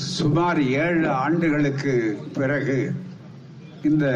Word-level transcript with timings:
சுமார் 0.00 0.60
ஏழு 0.60 1.08
ஆண்டுகளுக்கு 1.08 1.92
பிறகு 2.34 2.92
இந்த 3.82 4.06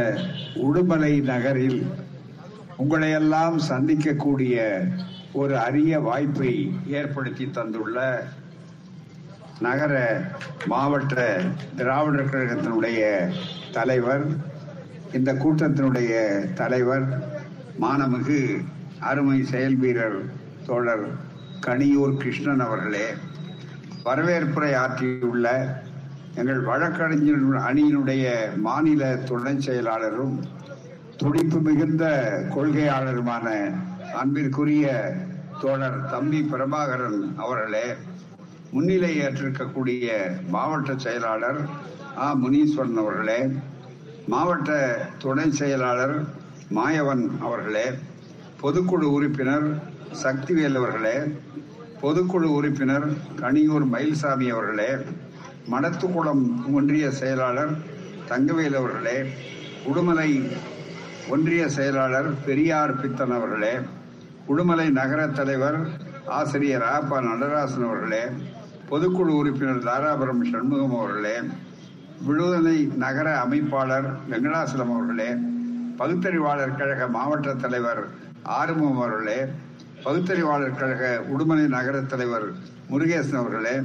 உடுமலை 0.56 1.22
நகரில் 1.22 1.80
உங்களையெல்லாம் 2.76 3.56
சந்திக்கக்கூடிய 3.68 4.54
ஒரு 5.32 5.58
அரிய 5.58 6.00
வாய்ப்பை 6.00 6.52
ஏற்படுத்தி 6.90 7.50
தந்துள்ள 7.50 7.98
நகர 9.60 9.92
மாவட்ட 10.66 11.44
திராவிடர் 11.76 12.30
கழகத்தினுடைய 12.30 13.02
தலைவர் 13.72 14.26
இந்த 15.12 15.32
கூட்டத்தினுடைய 15.32 16.12
தலைவர் 16.54 17.06
மானமிகு 17.80 18.40
அருமை 19.00 19.44
செயல் 19.44 19.76
வீரர் 19.76 20.18
தோழர் 20.66 21.06
கனியூர் 21.60 22.16
கிருஷ்ணன் 22.16 22.60
அவர்களே. 22.60 23.06
வரவேற்புரை 24.04 24.72
ஆற்றியுள்ள 24.80 25.46
எங்கள் 26.34 26.60
வழக்கறிஞர் 26.66 27.38
அணியினுடைய 27.66 28.24
மாநில 28.64 29.02
துணை 29.28 29.54
செயலாளரும் 29.60 30.34
துடிப்பு 31.18 31.58
மிகுந்த 31.66 32.04
கொள்கையாளருமான 32.54 33.46
அன்பிற்குரிய 34.20 34.86
தோழர் 35.60 36.00
தம்பி 36.10 36.40
பிரபாகரன் 36.50 37.20
அவர்களே 37.38 37.86
முன்னிலை 38.72 39.12
ஏற்றிருக்கக்கூடிய 39.20 40.06
மாவட்ட 40.48 40.92
செயலாளர் 41.02 41.60
ஆ. 42.16 42.26
முனீஸ்வரன் 42.40 42.98
அவர்களே 42.98 43.40
மாவட்ட 44.28 44.70
துணை 45.18 45.46
செயலாளர் 45.52 46.16
மாயவன் 46.70 47.24
அவர்களே 47.40 47.86
பொதுக்குழு 48.60 49.06
உறுப்பினர் 49.14 49.66
சக்திவேல் 50.22 50.78
அவர்களே 50.80 51.16
பொதுக்குழு 52.04 52.48
உறுப்பினர் 52.54 53.04
கனியூர் 53.38 53.84
மயில்சாமி 53.92 54.46
அவர்களே 54.50 54.88
மடத்துக்குளம் 55.70 56.42
ஒன்றிய 56.74 57.04
செயலாளர் 57.12 57.72
தங்கவேல் 58.28 58.76
அவர்களே 58.76 59.14
உடுமலை 59.86 60.30
ஒன்றிய 61.30 61.62
செயலாளர் 61.68 62.28
பெரியார் 62.44 62.92
பித்தன் 62.96 63.32
அவர்களே 63.32 63.74
உடுமலை 64.48 64.86
நகர 64.92 65.20
தலைவர் 65.32 65.78
ஆசிரியர் 66.32 66.86
ஆப்பா 66.90 67.18
நடராசன் 67.22 67.86
அவர்களே 67.86 68.22
பொதுக்குழு 68.88 69.32
உறுப்பினர் 69.34 69.84
தாராபுரம் 69.84 70.44
சண்முகம் 70.50 70.96
அவர்களே 70.98 71.36
விழுதலை 72.26 72.78
நகர 72.98 73.28
அமைப்பாளர் 73.38 74.08
வெங்கடாசலம் 74.28 74.92
அவர்களே 74.92 75.30
பகுத்தறிவாளர் 75.96 76.76
கழக 76.76 77.06
மாவட்ட 77.08 77.54
தலைவர் 77.56 78.02
ஆறுமுகம் 78.52 79.00
அவர்களே 79.00 79.40
பகுத்தறிவாளர் 80.04 80.78
கழக 80.78 81.02
உடுமலை 81.32 81.66
நகர 81.68 81.96
தலைவர் 82.06 82.46
முருகேசன் 82.88 83.38
அவர்களே 83.38 83.76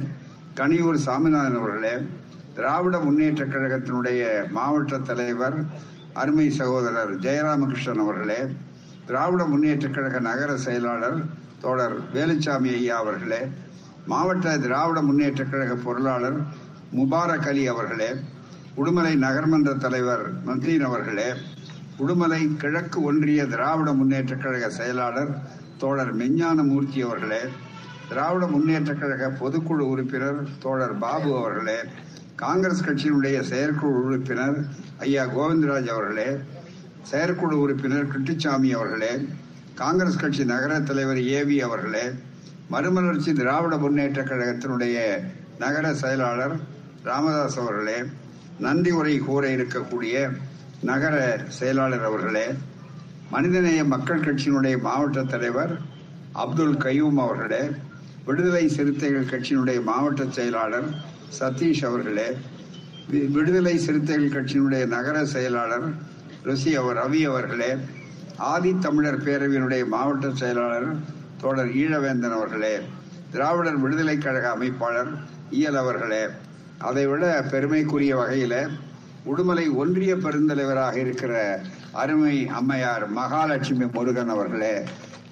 கனியூர் 0.54 0.98
சாமிநாதன் 1.04 1.56
அவர்களே 1.56 1.92
திராவிட 2.54 2.96
முன்னேற்ற 2.98 3.42
கழகத்தினுடைய 3.46 4.22
மாவட்ட 4.50 4.98
தலைவர் 5.04 5.56
அருமை 6.14 6.46
சகோதரர் 6.52 7.12
ஜெயராமகிருஷ்ணன் 7.18 8.02
அவர்களே 8.04 8.40
திராவிட 9.06 9.42
முன்னேற்ற 9.44 9.86
கழக 9.88 10.18
நகர 10.20 10.50
செயலாளர் 10.58 11.18
தோழர் 11.60 11.96
வேலுச்சாமி 12.12 12.70
ஐயா 12.74 12.96
அவர்களே 12.98 13.40
மாவட்ட 14.06 14.56
திராவிட 14.58 15.00
முன்னேற்ற 15.02 15.44
கழக 15.44 15.74
பொருளாளர் 15.78 16.38
முபாரக் 16.92 17.48
அலி 17.48 17.64
அவர்களே 17.68 18.10
உடுமலை 18.76 19.14
நகர்மன்ற 19.18 19.70
தலைவர் 19.76 20.24
மந்தீன் 20.46 20.84
அவர்களே 20.84 21.28
உடுமலை 22.00 22.42
கிழக்கு 22.56 22.98
ஒன்றிய 23.02 23.40
திராவிட 23.46 23.90
முன்னேற்ற 23.92 24.34
கழக 24.36 24.68
செயலாளர் 24.72 25.32
தோழர் 25.80 26.12
மெஞ்ஞானமூர்த்தி 26.14 27.00
அவர்களே 27.02 27.42
திராவிட 28.08 28.44
முன்னேற்ற 28.46 28.92
கழக 28.94 29.26
பொதுக்குழு 29.40 29.84
உறுப்பினர் 29.86 30.40
தோழர் 30.62 30.94
பாபு 30.98 31.30
அவர்களே 31.38 31.78
காங்கிரஸ் 32.36 32.86
கட்சியினுடைய 32.86 33.36
செயற்குழு 33.42 33.98
உறுப்பினர் 34.00 34.58
ஐயா 35.00 35.24
கோவிந்தராஜ் 35.34 35.90
அவர்களே 35.90 36.28
செயற்குழு 37.02 37.56
உறுப்பினர் 37.58 38.10
கிருட்டிச்சாமி 38.10 38.70
அவர்களே 38.70 39.12
காங்கிரஸ் 39.74 40.20
கட்சி 40.20 40.44
நகர 40.44 40.72
தலைவர் 40.80 41.20
ஏவி 41.32 41.56
அவர்களே 41.60 42.04
மறுமலர்ச்சி 42.70 43.30
திராவிட 43.32 43.76
முன்னேற்ற 43.76 44.20
கழகத்தினுடைய 44.22 44.98
நகர 45.58 45.86
செயலாளர் 45.94 46.56
ராமதாஸ் 47.04 47.58
அவர்களே 47.58 47.98
நன்றி 48.60 48.90
உரை 48.90 49.14
கூற 49.20 49.44
இருக்கக்கூடிய 49.48 50.16
நகர 50.82 51.14
செயலாளர் 51.50 52.04
அவர்களே 52.04 52.46
மனிதநேய 53.30 53.84
மக்கள் 53.84 54.20
கட்சியினுடைய 54.20 54.80
மாவட்ட 54.80 55.24
தலைவர் 55.24 55.72
அப்துல் 56.32 56.76
கயூம் 56.76 57.18
அவர்களே 57.18 57.62
விடுதலை 58.24 58.68
சிறுத்தைகள் 58.68 59.30
கட்சியினுடைய 59.30 59.82
மாவட்ட 59.82 60.24
செயலாளர் 60.28 60.88
சதீஷ் 61.40 61.84
அவர்களே 61.84 62.28
விடுதலை 63.28 63.78
சிறுத்தைகள் 63.78 64.34
கட்சியினுடைய 64.34 64.86
நகர 64.86 65.24
செயலாளர் 65.24 65.86
ருசி 66.42 66.74
அவர் 66.74 66.96
ரவி 66.96 67.22
அவர்களே 67.26 67.70
ஆதி 68.36 68.74
தமிழர் 68.80 69.24
பேரவையினுடைய 69.24 69.86
மாவட்ட 69.86 70.30
செயலாளர் 70.34 70.88
தோழர் 71.40 71.72
ஈழவேந்தன் 71.74 72.32
அவர்களே 72.32 72.74
திராவிடர் 73.30 73.76
விடுதலை 73.76 74.18
கழக 74.18 74.56
அமைப்பாளர் 74.58 75.10
இயல் 75.50 75.76
அவர்களே. 75.76 76.22
அதைவிட 76.78 77.42
பெருமைக்குரிய 77.50 78.16
வகையில் 78.16 78.60
உடுமலை 79.26 79.74
ஒன்றிய 79.74 80.14
பெருந்தலைவராக 80.16 80.96
இருக்கிற 80.96 81.32
அருமை 81.92 82.48
அம்மையார் 82.48 83.08
மகாலட்சுமி 83.08 83.86
முருகன் 83.92 84.28
அவர்களே 84.28 84.82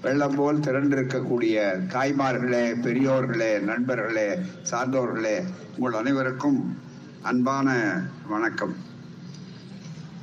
வெள்ளம் 0.03 0.35
போல் 0.35 0.59
திரண்டிருக்கக்கூடிய 0.59 1.57
தாய்மார்களே 1.93 2.65
பெரியோர்களே 2.85 3.61
நண்பர்களே 3.61 4.39
சார்ந்தோர்களே 4.71 5.45
உங்கள் 5.77 6.01
அனைவருக்கும் 6.01 6.79
அன்பான 7.23 8.01
வணக்கம். 8.29 8.77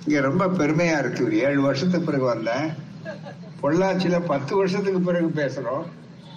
இங்கே 0.06 0.20
ரொம்ப 0.20 0.48
பெருமையா 0.48 1.00
இருக்கு. 1.00 1.26
ஒரு 1.26 1.38
ஏழு 1.38 1.62
வருஷத்துக்கு 1.62 2.06
பிறகு 2.06 2.24
வந்தேன். 2.24 2.74
பொள்ளாச்சியில 3.62 4.26
பத்து 4.26 4.56
வருஷத்துக்கு 4.56 5.00
பிறகு 5.00 5.32
பேசுறோம். 5.36 5.86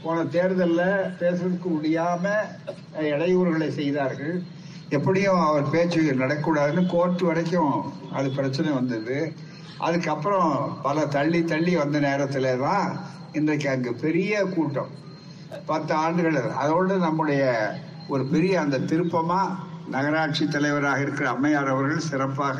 போன 0.03 0.25
தேர்தலில் 0.25 1.13
பேசுறதுக்கு 1.21 1.69
முடியாம 1.83 2.29
இடையூறுகளை 3.01 3.69
செய்தார்கள். 3.69 4.43
எப்படியும் 4.89 5.41
அவர் 5.41 5.71
பேச்சு 5.71 6.03
நடக்கூடாதுன்னு 6.03 6.87
கோர்ட் 6.87 7.21
வரைக்கும் 7.21 7.93
அது 8.13 8.31
பிரச்சனை 8.31 8.73
வந்தது. 8.73 9.47
அதுக்கப்புறம் 9.79 10.81
பல 10.83 11.07
தள்ளி 11.07 11.45
தள்ளி 11.45 11.77
வந்த 11.77 12.01
நேரத்துல 12.01 12.59
தான் 12.59 12.89
இன்றைக்கு 13.33 13.69
அங்கு 13.69 13.95
பெரிய 13.95 14.45
கூட்டம். 14.45 14.91
பத்து 15.67 15.95
ஆண்டுகள். 15.95 16.51
அதோடு 16.53 16.99
நம்முடைய 16.99 17.43
ஒரு 18.09 18.27
பெரிய 18.27 18.61
அந்த 18.61 18.79
திருப்பமா 18.79 19.41
நகராட்சி 19.89 20.49
தலைவராக 20.49 21.01
இருக்கிற 21.01 21.31
அம்மையார் 21.31 21.69
அவர்கள் 21.69 21.99
சிறப்பாக 21.99 22.59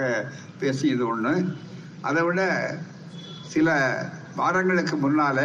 பேசியது 0.59 1.09
ஒன்று 1.09 1.33
அதை 2.01 2.23
விட 2.23 2.41
சில 3.49 3.69
வாரங்களுக்கு 4.37 4.97
முன்னால 4.97 5.39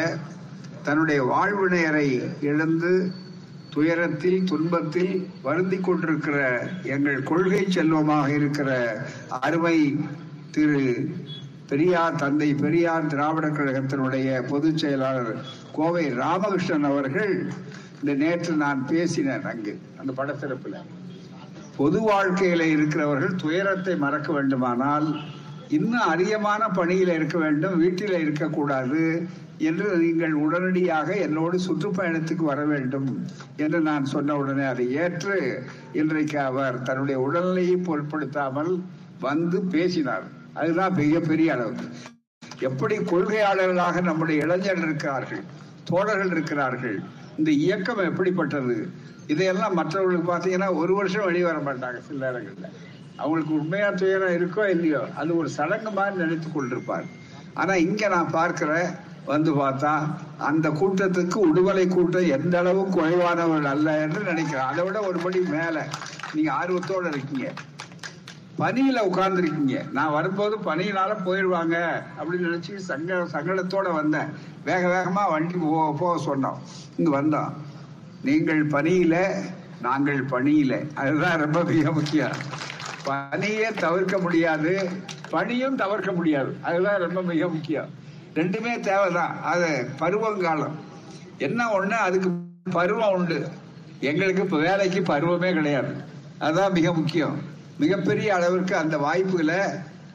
தன்னுடைய 0.84 1.24
வாழ்வினையரை 1.24 2.08
இழந்து 2.42 3.14
துயரத்தில் 3.70 4.44
துன்பத்தில் 4.44 5.14
வருந்தி 5.42 5.78
கொண்டிருக்கிற 5.78 6.38
எங்கள் 6.84 7.24
கொள்கை 7.24 7.66
செல்வமாக 7.70 8.30
இருக்கிற 8.30 8.70
அருமை 9.40 9.78
திரு 10.52 10.82
பெரியார் 11.74 12.16
தந்தை 12.16 12.48
பெரியார் 12.54 13.08
திராவிட 13.08 13.46
கழகத்தினுடைய 13.48 14.48
பொதுச் 14.50 14.82
செயலாளர் 14.82 15.32
கோவை 15.72 16.04
ராமகிருஷ்ணன் 16.14 16.86
அவர்கள் 16.90 17.32
இந்த 18.00 18.14
நேற்று 18.24 18.54
நான் 18.56 18.82
பேசினேன் 18.86 19.48
அங்கு 19.52 19.74
அந்த 20.00 20.12
படத்திறப்புல. 20.18 20.76
பொது 21.78 22.00
வாழ்க்கையில 22.10 22.66
இருக்கிறவர்கள் 22.74 23.34
துயரத்தை 23.36 23.96
மறக்க 23.96 24.34
வேண்டுமானால் 24.34 25.08
இன்னும் 25.70 26.12
அதிகமான 26.14 26.62
பணியில 26.76 27.14
இருக்க 27.14 27.38
வேண்டும் 27.38 27.80
வீட்டில 27.84 28.20
இருக்கக்கூடாது 28.26 29.02
என்று 29.70 29.88
நீங்கள் 30.04 30.36
உடனடியாக 30.44 31.16
என்னோடு 31.26 31.58
சுற்றுப்பயணத்துக்கு 31.68 32.46
வர 32.52 32.62
வேண்டும் 32.66 33.10
என்று 33.58 33.82
நான் 33.90 34.06
சொன்ன 34.06 34.36
உடனே 34.36 34.66
அதை 34.66 34.88
ஏற்று 35.06 35.40
இன்றைக்கு 35.94 36.40
அவர் 36.40 36.82
தன்னுடைய 36.82 37.20
உடல்நிலையை 37.28 37.78
பொருட்படுத்தாமல் 37.84 38.74
வந்து 39.20 39.60
பேசினார். 39.76 40.42
அதுதான் 40.54 40.94
மிகப்பெரிய 40.94 41.54
அளவு. 41.54 41.76
எப்படி 42.60 42.96
கொள்கையாளர்களாக 43.12 44.02
நம்முடைய 44.02 44.44
இளைஞர்கள் 44.46 44.88
இருக்கிறார்கள் 44.88 45.44
தோழர்கள் 45.84 46.34
இருக்கிறார்கள் 46.36 46.98
இந்த 47.38 47.52
இயக்கம் 47.52 48.04
எப்படிப்பட்டது 48.10 48.76
இதையெல்லாம் 49.28 49.74
மற்றவர்களுக்கு 49.74 50.28
பார்த்தீங்கன்னா 50.32 50.76
ஒரு 50.76 50.94
வருஷம் 50.96 51.26
வெளியே 51.26 51.46
வர 51.46 51.60
மாட்டாங்க 51.60 52.00
சில 52.08 52.20
நேரங்களில். 52.26 52.76
அவங்களுக்கு 53.18 53.54
உண்மையா 53.54 53.90
துயரம் 53.92 54.36
இருக்கோ 54.38 54.64
இல்லையோ 54.70 55.02
அது 55.16 55.38
ஒரு 55.38 55.50
சடங்கு 55.50 55.92
மாதிரி 55.92 56.16
நினைத்து 56.24 56.48
கொண்டிருப்பார். 56.50 57.08
ஆனா 57.54 57.74
இங்க 57.76 58.08
நான் 58.08 58.32
பார்க்கிற 58.32 58.72
வந்து 59.26 59.52
பார்த்தா 59.56 59.92
அந்த 60.38 60.70
கூட்டத்துக்கு 60.70 61.38
உடுமலை 61.50 61.88
கூட்டம் 61.88 62.32
எந்த 62.38 62.56
அளவுக்கு 62.60 62.96
குறைவானவர்கள் 62.96 63.72
அல்ல 63.76 63.98
என்று 64.00 64.22
நினைக்கிறேன். 64.24 64.66
அதை 64.66 64.84
விட 64.84 65.00
ஒரு 65.10 65.20
படி 65.20 65.40
மேல. 65.40 65.86
நீங்க 66.34 66.52
ஆர்வத்தோட 66.54 67.08
இருக்கீங்க. 67.08 67.48
பனியில 68.58 69.00
உட்கார்ந்துருக்கீங்க. 69.12 69.92
நான் 69.92 70.12
வரும்போது 70.12 70.58
பனியினால 70.58 71.16
போயிடுவாங்க 71.26 72.04
அப்படின்னு 72.20 72.38
நினைச்சு 72.42 72.76
சங்க 72.76 73.14
சங்கடத்தோட 73.16 73.94
வந்தேன். 73.94 74.26
வேக 74.66 74.88
வேகமா 74.88 75.30
வண்டி 75.30 75.54
போ- 75.54 75.96
போக 75.96 76.36
சொன்னோம். 76.36 76.58
இங்க 76.96 77.22
வந்தோம். 77.22 77.54
நீங்கள் 78.22 78.68
பனியில 78.68 79.34
நாங்கள் 79.82 80.26
பணியில. 80.26 80.96
அதுதான் 80.96 81.40
ரொம்ப 81.40 81.64
மிக 81.64 81.92
முக்கியம். 81.92 82.32
பணியே 83.04 83.72
தவிர்க்க 83.74 84.18
முடியாது. 84.18 84.90
பணியும் 85.30 85.76
தவிர்க்க 85.76 86.12
முடியாது. 86.12 86.58
அதுதான் 86.62 87.00
ரொம்ப 87.00 87.22
மிக 87.22 87.48
முக்கியம். 87.48 87.90
ரெண்டுமே 88.34 88.80
தேவைதான். 88.80 89.44
அது 89.44 89.90
பருவங்காலம். 89.98 90.76
என்ன 91.38 91.66
ஒண்ணு 91.66 91.90
அதுக்கு 91.90 92.32
பருவம் 92.72 93.14
உண்டு. 93.14 93.48
எங்களுக்கு 94.00 94.44
இப்ப 94.44 94.58
வேலைக்கு 94.58 95.02
பருவமே 95.02 95.54
கிடையாது. 95.54 95.96
அதுதான் 96.40 96.72
மிக 96.72 96.94
முக்கியம். 96.94 97.52
மிகப்பெரிய 97.78 98.36
அளவிற்கு 98.36 98.76
அந்த 98.76 98.98
வாய்ப்புகளை 98.98 99.60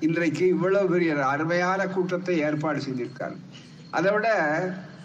இன்றைக்கு 0.00 0.48
இவ்வளவு 0.48 0.88
பெரிய 0.88 1.26
அருமையான 1.26 1.86
கூட்டத்தை 1.86 2.38
ஏற்பாடு 2.38 2.82
செய்திருக்காங்க 2.82 3.36
அதை 3.90 4.12
விட 4.12 4.28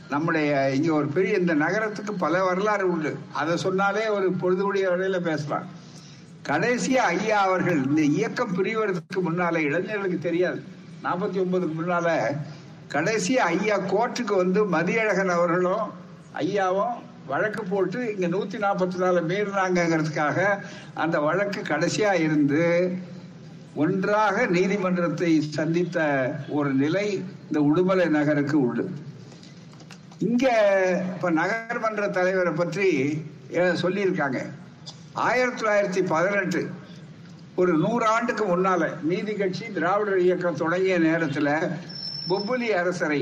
நம்முடைய 0.09 0.75
இங்க 0.75 0.94
ஒரு 0.94 1.07
பெரிய 1.07 1.38
இந்த 1.38 1.53
நகரத்துக்கு 1.53 2.13
பல 2.13 2.44
வரலாறு 2.44 2.91
உண்டு. 2.91 3.17
அதை 3.33 3.57
சொன்னாலே 3.57 4.07
ஒரு 4.07 4.31
பொழுதுபடிய 4.31 4.89
வரையில 4.89 5.19
பேசலாம். 5.19 5.69
கடைசியா 6.50 7.03
ஐயா 7.15 7.41
அவர்கள் 7.41 7.83
இந்த 7.83 8.01
இயக்கம் 8.01 8.55
பிரிவதற்கு 8.57 9.21
முன்னால 9.29 9.57
இளைஞர்களுக்கு 9.57 10.19
தெரியாது 10.19 10.63
நாற்பத்தி 11.03 11.38
ஒன்பதுக்கு 11.38 11.75
முன்னால 11.81 12.35
கடைசியா 12.94 13.44
ஐயா 13.53 13.77
கோர்ட்டுக்கு 13.77 14.35
வந்து 14.35 14.69
மதியழகன் 14.69 15.27
அவர்களும் 15.27 15.91
ஐயாவும் 16.33 16.95
வழக்கு 17.27 17.63
போட்டு 17.63 17.99
இங்க 18.13 18.27
நூத்தி 18.27 18.57
நாற்பத்தி 18.65 18.97
நாலு 18.97 19.19
மீறினாங்கிறதுக்காக 19.21 20.37
அந்த 20.93 21.19
வழக்கு 21.19 21.61
கடைசியா 21.61 22.11
இருந்து 22.25 22.63
ஒன்றாக 23.75 24.45
நீதிமன்றத்தை 24.45 25.41
சந்தித்த 25.41 25.97
ஒரு 26.57 26.71
நிலை 26.73 27.05
இந்த 27.47 27.59
உடுமலை 27.59 28.07
நகருக்கு 28.07 28.57
உண்டு. 28.61 28.83
இங்க 30.27 30.45
இப்ப 31.15 31.31
நகர்மன்ற 31.31 32.03
தலைவரை 32.09 32.53
பற்றி 32.53 32.87
சொல்லியிருக்காங்க. 33.81 34.39
ஆயிரத்தி 35.27 35.59
தொள்ளாயிரத்தி 35.61 36.01
பதினெட்டு 36.07 36.61
ஒரு 37.55 37.73
நூறு 37.77 38.05
ஆண்டுக்கு 38.05 38.45
முன்னால 38.45 38.83
நீதி 39.01 39.33
கட்சி 39.33 39.65
திராவிடர் 39.73 40.21
இயக்கம் 40.27 40.61
தொடங்கிய 40.61 40.95
நேரத்தில் 40.97 41.53
பொப்புலி 42.29 42.69
அரசரை 42.81 43.21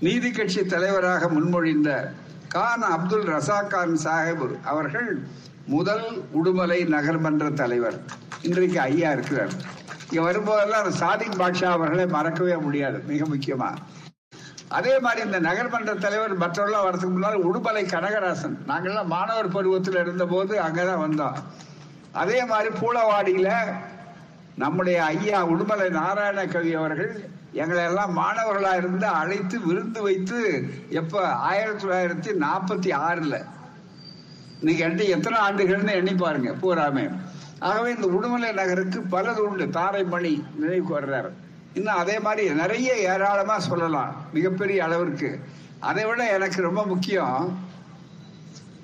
நீதி 0.00 0.30
கட்சி 0.30 0.62
தலைவராக 0.64 1.28
முன்மொழிந்த 1.28 1.90
கான் 2.54 2.82
அப்துல் 2.82 3.24
ரசாக் 3.24 3.70
கான் 3.70 3.98
சாஹிப் 4.04 4.62
அவர்கள் 4.64 5.26
முதல் 5.66 6.22
உடுமலை 6.34 6.78
நகர்மன்ற 6.88 7.52
தலைவர். 7.52 8.02
இன்றைக்கு 8.42 8.80
ஐயா 8.80 9.12
இருக்கிறார். 9.12 9.52
இங்க 10.10 10.30
வரும்போதெல்லாம் 10.30 10.88
சாதிக் 10.88 11.36
பாட்ஷா 11.38 11.64
அவர்களை 11.64 12.06
மறக்கவே 12.06 12.56
முடியாது. 12.56 13.02
மிக 13.06 13.24
முக்கியமா. 13.24 13.74
அதே 14.68 14.98
மாதிரி 14.98 15.24
இந்த 15.24 15.40
நகர்மன்ற 15.40 15.98
தலைவர் 15.98 16.38
மற்றவர்களாம் 16.38 16.86
வரதுக்கு 16.86 17.10
முன்னால் 17.10 17.46
உடுமலை 17.46 17.84
கனகராசன். 17.86 18.56
நாங்கள்லாம் 18.68 19.06
மாணவர் 19.06 19.48
பருவத்தில் 19.48 20.00
இருந்த 20.00 20.26
போது 20.26 20.60
அங்கதான் 20.60 21.04
வந்தோம். 21.06 21.34
அதே 22.12 22.44
மாதிரி 22.44 22.74
பூளவாடியில 22.74 23.50
நம்முடைய 24.56 25.04
ஐயா 25.04 25.46
உடுமலை 25.46 25.90
நாராயண 25.90 26.46
கவி 26.46 26.74
அவர்கள் 26.74 27.28
எங்களை 27.54 27.82
எல்லாம் 27.84 28.16
மாணவர்களா 28.18 28.76
இருந்து 28.76 29.06
அழைத்து 29.06 29.60
விருந்து 29.60 30.02
வைத்து 30.02 30.38
எப்ப 30.90 31.32
ஆயிரத்தி 31.32 31.86
தொள்ளாயிரத்தி 31.86 32.42
நாற்பத்தி 32.44 32.90
ஆறுல. 33.08 33.36
இன்னைக்கு 34.60 34.86
என்கிட்ட 34.86 35.08
எத்தனை 35.08 35.38
ஆண்டுகள்னு 35.48 35.92
எண்ணி 35.92 36.14
பாருங்க 36.14 36.50
பூராமே. 36.62 37.04
ஆகவே 37.58 37.94
இந்த 37.94 38.06
உடுமலை 38.06 38.52
நகருக்கு 38.52 39.00
பலது 39.00 39.36
உண்டு. 39.36 39.66
தாரைமணி 39.66 40.44
நினைவு 40.54 41.00
வர்றாரு. 41.00 41.30
இன்னும் 41.74 41.96
அதே 41.96 42.18
மாதிரி 42.20 42.54
நிறைய 42.54 42.96
ஏராளமா 42.96 43.58
சொல்லலாம் 43.58 44.16
மிகப்பெரிய 44.32 44.84
அளவிற்கு. 44.84 45.40
அதை 45.80 46.04
விட 46.04 46.32
எனக்கு 46.32 46.62
ரொம்ப 46.62 46.84
முக்கியம் 46.86 47.58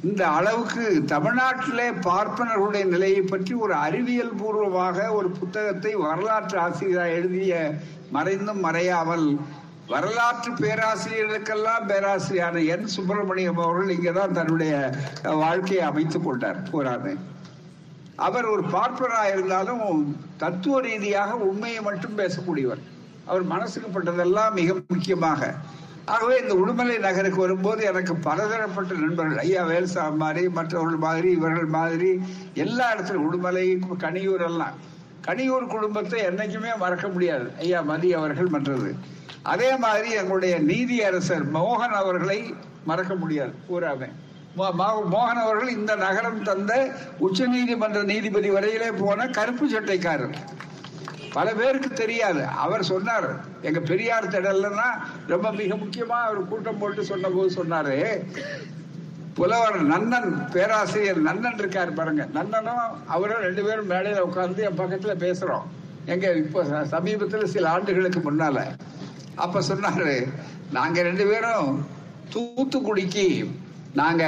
இந்த 0.04 0.28
அளவுக்கு 0.28 1.02
தமிழ்நாட்டிலே 1.06 1.86
பார்ப்பனர்களுடைய 2.00 2.84
நிலையை 2.84 3.22
பற்றி 3.22 3.54
ஒரு 3.54 3.74
அறிவியல் 3.74 4.34
பூர்வமாக 4.34 5.12
ஒரு 5.12 5.30
புத்தகத்தை 5.30 5.94
வரலாற்று 5.94 6.58
ஆசிரியராக 6.58 7.10
எழுதிய 7.10 7.78
மறைந்தும் 8.10 8.64
மறையாமல் 8.64 9.38
வரலாற்று 9.86 10.50
பேராசிரியர்களுக்கெல்லாம் 10.52 11.86
பேராசிரியரான 11.88 12.64
என் 12.66 12.86
சுப்பிரமணியம் 12.86 13.56
அவர்கள் 13.56 13.94
இங்கதான் 13.96 14.32
தன்னுடைய 14.32 14.74
வாழ்க்கையை 15.22 15.84
அமைத்துக் 15.84 16.24
கொண்டார் 16.24 16.62
போராமே. 16.72 17.14
அவர் 18.16 18.44
ஒரு 18.44 18.62
பார்ப்பனராக 18.62 19.32
இருந்தாலும் 19.32 20.16
தத்துவ 20.36 20.80
ரீதியாக 20.80 21.36
உண்மையை 21.36 21.82
மட்டும் 21.82 22.18
பேசக்கூடியவர். 22.18 22.82
அவர் 23.26 23.42
மனசுக்கு 23.42 23.88
பட்டதெல்லாம் 23.88 24.52
மிக 24.52 24.74
முக்கியமாக. 24.88 25.54
ஆகவே 26.04 26.40
இந்த 26.40 26.54
உடுமலை 26.54 26.98
நகருக்கு 26.98 27.40
வரும்போது 27.40 27.84
எனக்கு 27.84 28.16
பலதரப்பட்ட 28.16 28.94
நண்பர்கள் 28.94 29.38
ஐயா 29.38 29.66
வேலுசாமி 29.66 30.16
மாதிரி 30.16 30.48
மற்றவர்கள் 30.48 30.96
மாதிரி 30.96 31.30
இவர்கள் 31.30 31.64
மாதிரி 31.64 32.20
எல்லா 32.54 32.96
இடத்துலையும் 32.96 33.26
உடுமலை 33.32 33.78
கனியூர் 33.98 34.42
எல்லாம். 34.42 34.72
கனியூர் 35.26 35.66
குடும்பத்தை 35.66 36.26
என்னைக்குமே 36.26 36.76
மறக்க 36.76 37.08
முடியாது. 37.08 37.50
ஐயா 37.58 37.80
மதி 37.80 38.14
அவர்கள் 38.14 38.46
மற்றது. 38.46 38.94
அதே 39.42 39.76
மாதிரி 39.76 40.10
எங்களுடைய 40.10 40.58
நீதி 40.58 41.02
அரசர் 41.02 41.52
மோகன் 41.52 41.92
அவர்களை 41.92 42.54
மறக்க 42.84 43.14
முடியாது. 43.14 43.52
பூராமே 43.68 44.10
மோ- 44.58 44.74
மோகன் 44.78 45.40
அவர்கள் 45.40 45.68
இந்த 45.68 45.96
நகரம் 45.96 46.42
தந்த 46.42 46.92
உச்ச 47.18 47.46
நீதிமன்ற 47.46 48.02
நீதிபதி 48.02 48.50
வரையிலே 48.50 48.92
போன 48.98 49.26
கருப்பு 49.26 49.68
சட்டைக்காரர். 49.68 50.34
பல 51.34 51.48
பேருக்கு 51.58 51.90
தெரியாது. 52.02 52.42
அவர் 52.64 52.82
சொன்னார் 52.90 53.28
எங்க 53.68 53.80
பெரியார் 53.90 54.32
திடல்னா 54.34 54.88
ரொம்ப 55.32 55.48
மிக 55.60 55.74
முக்கியமா 55.82 56.18
அவர் 56.28 56.40
கூட்டம் 56.52 56.80
போட்டு 56.80 57.04
சொன்ன 57.10 57.28
போது 57.36 57.50
சொன்னாரு. 57.60 57.96
புலவர் 59.38 59.78
நன்னன் 59.90 60.30
பேராசிரியர் 60.54 61.20
நன்னன் 61.26 61.60
இருக்காரு 61.62 61.92
பாருங்க. 61.98 62.24
நன்னனும் 62.36 62.86
அவரும் 63.14 63.44
ரெண்டு 63.46 63.62
பேரும் 63.66 63.90
மேடையில 63.90 64.24
உட்கார்ந்து 64.28 64.64
என் 64.68 64.80
பக்கத்துல 64.80 65.14
பேசுறோம். 65.26 65.66
எங்க 66.12 66.26
இப்போ 66.42 66.60
சமீபத்துல 66.94 67.44
சில 67.54 67.70
ஆண்டுகளுக்கு 67.70 68.20
முன்னால. 68.30 68.58
அப்ப 69.44 69.62
சொன்னாரு 69.68 70.14
நாங்க 70.78 71.02
ரெண்டு 71.02 71.24
பேரும் 71.30 71.70
தூத்துக்குடிக்கு 72.34 73.26
நாங்க 74.00 74.24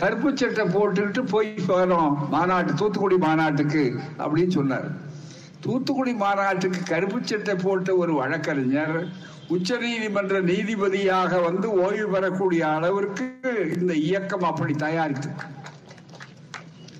கருப்பு 0.00 0.28
சட்டை 0.40 0.64
போட்டுக்கிட்டு 0.74 1.22
போய் 1.34 1.54
வரோம் 1.68 2.12
மாநாட்டு 2.34 2.72
தூத்துக்குடி 2.74 3.16
மாநாட்டுக்கு 3.26 3.84
அப்படின்னு 4.18 4.56
சொன்னார். 4.58 4.88
தூத்துக்குடி 5.60 6.12
மாநாட்டுக்கு 6.12 6.80
கருப்பு 6.82 7.18
சட்டை 7.24 7.54
போட்ட 7.54 7.96
ஒரு 7.96 8.12
வழக்கறிஞர் 8.14 8.96
உச்ச 9.48 9.76
நீதிமன்ற 9.76 10.40
நீதிபதியாக 10.40 11.42
வந்து 11.42 11.68
ஓய்வு 11.82 12.08
பெறக்கூடிய 12.08 12.62
அளவிற்கு 12.74 13.26
இந்த 13.80 13.94
இயக்கம் 13.94 14.42
அப்படி 14.42 14.74
தயாரித்து 14.74 15.30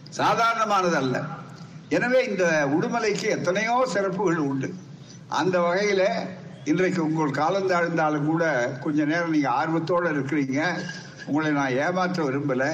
சாதாரணமானது 0.08 0.96
அல்ல 0.96 1.16
எனவே 1.96 2.18
இந்த 2.24 2.44
உடுமலைக்கு 2.74 3.26
எத்தனையோ 3.36 3.86
சிறப்புகள் 3.92 4.36
உண்டு. 4.36 4.68
அந்த 5.28 5.56
வகையில 5.60 6.02
இன்றைக்கு 6.64 7.00
உங்கள் 7.04 7.30
காலம் 7.30 7.68
தாழ்ந்தாலும் 7.70 8.26
கூட 8.26 8.44
கொஞ்ச 8.82 9.04
நேரம் 9.04 9.30
நீங்க 9.30 9.50
ஆர்வத்தோட 9.50 10.04
இருக்கிறீங்க. 10.14 10.60
உங்களை 11.26 11.50
நான் 11.50 11.76
ஏமாற்ற 11.84 12.24
விரும்பல. 12.28 12.64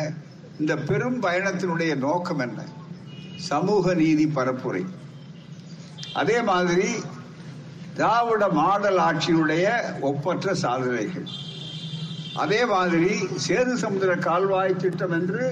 இந்த 0.60 0.76
பெரும் 0.88 1.22
பயணத்தினுடைய 1.22 1.94
நோக்கம் 1.96 2.38
என்ன? 2.38 2.60
சமூக 3.50 3.94
நீதி 3.94 4.26
பரப்புரை. 4.26 4.84
அதே 6.20 6.38
மாதிரி 6.50 6.90
திராவிட 7.96 8.44
மாடல் 8.58 9.00
ஆட்சியினுடைய 9.08 9.66
ஒப்பற்ற 10.00 10.54
சாதனைகள். 10.54 11.28
அதே 12.44 12.60
மாதிரி 12.72 13.12
சேது 13.46 13.72
சமுத்திர 13.82 14.14
கால்வாய் 14.26 14.80
திட்டம் 14.82 15.14
என்று 15.18 15.44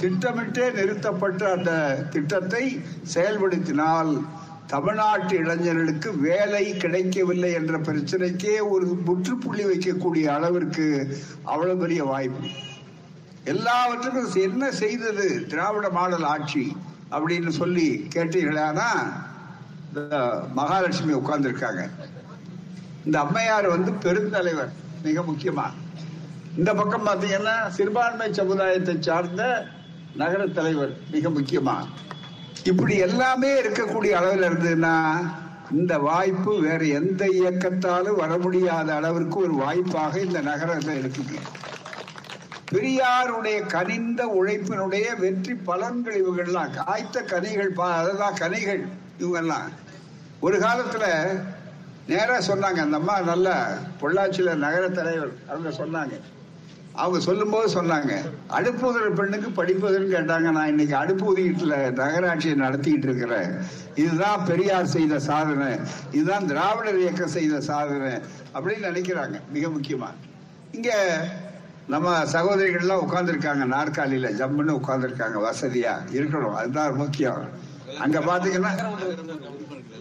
திட்டமிட்டே 0.00 0.66
நிறுத்தப்பட்ட 0.70 1.42
அந்த 1.56 1.72
திட்டத்தை 2.10 2.62
செயல்படுத்தினால் 3.14 4.12
தமிழ்நாட்டு 4.66 5.34
இளைஞர்களுக்கு 5.36 6.10
வேலை 6.26 6.64
கிடைக்கவில்லை 6.82 7.50
என்ற 7.52 7.78
பிரச்சனைக்கே 7.78 8.54
ஒரு 8.74 8.86
முற்றுப்புள்ளி 9.08 9.64
வைக்கக்கூடிய 9.64 10.26
அளவிற்கு 10.36 10.86
அவ்வளவு 11.44 11.80
பெரிய 11.82 12.02
வாய்ப்பு. 12.04 12.48
எல்லாவற்றுக்கும் 13.44 14.42
என்ன 14.48 14.70
செய்தது 14.82 15.26
திராவிட 15.48 15.88
மாடல் 15.98 16.28
ஆட்சி 16.34 16.64
அப்படின்னு 17.10 17.52
சொல்லி 17.60 17.88
கேட்டீர்களானா? 18.14 18.90
இந்த 19.94 20.42
மகாலட்சுமி 20.52 21.12
உட்கார்ந்துருக்காங்க. 21.12 21.90
இந்த 23.04 23.20
அம்மையார் 23.20 23.68
வந்து 23.68 23.92
பெருந்தலைவர் 23.92 24.68
மிக 25.02 25.20
முக்கியமா. 25.20 25.62
இந்த 26.56 26.74
பக்கம் 26.74 27.06
பார்த்தீங்கன்னா 27.06 27.68
சிறுபான்மை 27.68 28.32
சமுதாயத்தை 28.32 28.96
சார்ந்த 29.00 29.66
நகர 30.14 30.46
தலைவர் 30.46 30.92
மிக 31.10 31.28
முக்கியமா. 31.28 31.74
இப்படி 32.64 32.96
எல்லாமே 32.96 33.62
இருக்கக்கூடிய 33.62 34.10
அளவில் 34.10 34.48
இருந்ததுன்னா 34.48 35.30
இந்த 35.72 35.98
வாய்ப்பு 35.98 36.60
வேற 36.60 36.84
எந்த 36.84 37.26
இயக்கத்தாலும் 37.26 38.16
வர 38.16 38.38
முடியாத 38.38 38.94
அளவிற்கு 38.94 39.38
ஒரு 39.38 39.54
வாய்ப்பாக 39.54 40.20
இந்த 40.20 40.40
நகரத்தில் 40.40 41.06
இருக்குது 41.06 41.38
பெரியாருடைய 42.72 43.66
கனிந்த 43.66 44.26
உழைப்பினுடைய 44.26 45.18
வெற்றி 45.18 45.52
பலன்கள் 45.52 46.22
இவங்கெல்லாம் 46.22 46.84
காய்த்த 46.84 47.22
கனிகள் 47.22 47.72
பா- 47.72 47.92
அதெல்லாம் 47.92 48.34
கனிகள். 48.34 48.88
இவங்கெல்லாம். 49.20 49.68
ஒரு 50.40 50.58
காலத்துல 50.58 51.04
நேரா 52.08 52.38
சொன்னாங்க 52.38 52.80
அந்த 52.84 52.96
அம்மா 52.96 53.20
நல்ல 53.20 53.78
பொள்ளாச்சியில 54.00 54.54
நகர 54.54 54.88
தலைவர் 54.88 55.32
அவங்க 55.48 55.68
சொன்னாங்க. 55.68 56.20
அவங்க 56.92 57.20
சொல்லும்போது 57.20 57.82
சொன்னாங்க 57.82 58.12
அடுப்புதல் 58.50 59.14
பெண்ணுக்கு 59.14 59.64
படிப்பதுன்னு 59.64 60.12
கேட்டாங்க. 60.14 60.50
நான் 60.50 60.68
இன்னைக்கு 60.68 60.96
அடுப்பு 60.96 61.36
உதவிட்டுல 61.36 61.92
நகராட்சியை 61.92 62.54
நடத்திட்டு 62.54 63.08
இருக்கிறேன். 63.08 63.52
இதுதான் 63.94 64.44
பெரியார் 64.44 64.86
செய்த 64.86 65.18
சாதனை. 65.18 65.78
இதுதான் 66.12 66.46
திராவிடர் 66.46 66.98
இயக்கம் 66.98 67.28
செய்த 67.28 67.60
சாதனை 67.60 68.12
அப்படின்னு 68.54 68.90
நினைக்கிறாங்க 68.90 69.40
மிக 69.52 69.68
முக்கியமா. 69.68 70.10
இங்க 70.72 70.92
நம்ம 71.88 72.24
சகோதரிகள்லாம் 72.24 73.04
உட்கார்ந்துருக்காங்க 73.08 73.64
நாற்காலியில 73.76 74.28
ஜம்முன்னு 74.40 74.80
உட்கார்ந்துருக்காங்க 74.80 75.38
வசதியா 75.48 75.94
இருக்கணும். 76.12 76.54
அதுதான் 76.54 76.94
முக்கியம். 76.94 77.68
அங்க 77.98 78.20
பாத்தீங்கன்னா 78.20 78.98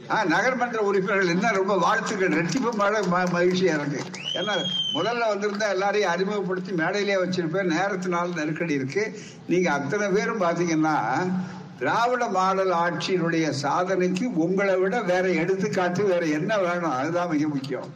ஆ, 0.09 0.23
நகர்மன்ற 0.25 0.75
உறுப்பினர்கள் 0.75 1.27
என்ன 1.27 1.51
ரொம்ப 1.51 1.77
வாழ்த்துக்கள் 1.77 2.45
ரெட்டிப்பு 2.45 2.71
மழை 2.73 3.01
ம- 3.01 3.31
மகிழ்ச்சியா 3.33 3.73
இருக்கு 3.79 4.03
ஏன்னா 4.33 4.53
முதல்ல 4.93 5.27
வந்திருந்தா 5.33 5.69
எல்லாரையும் 5.69 6.11
அறிமுகப்படுத்தி 6.11 6.71
மேடையிலே 6.71 7.15
வச்சிருப்பேன். 7.15 7.73
நேரத்தினால 7.73 8.35
நெருக்கடி 8.35 8.73
இருக்கு. 8.73 9.19
நீங்க 9.47 9.71
அத்தனை 9.71 10.07
பேரும் 10.07 10.41
பாத்தீங்கன்னா 10.41 11.31
திராவிட 11.79 12.27
மாடல் 12.27 12.73
ஆட்சியினுடைய 12.73 13.53
சாதனைக்கு 13.61 14.25
உங்களை 14.33 14.75
விட 14.75 15.01
வேற 15.01 15.29
எடுத்துக்காட்டு 15.29 16.03
வேற 16.03 16.25
என்ன 16.25 16.57
வேணும்? 16.57 16.91
அதுதான் 16.91 17.29
மிக 17.29 17.47
முக்கியம். 17.47 17.93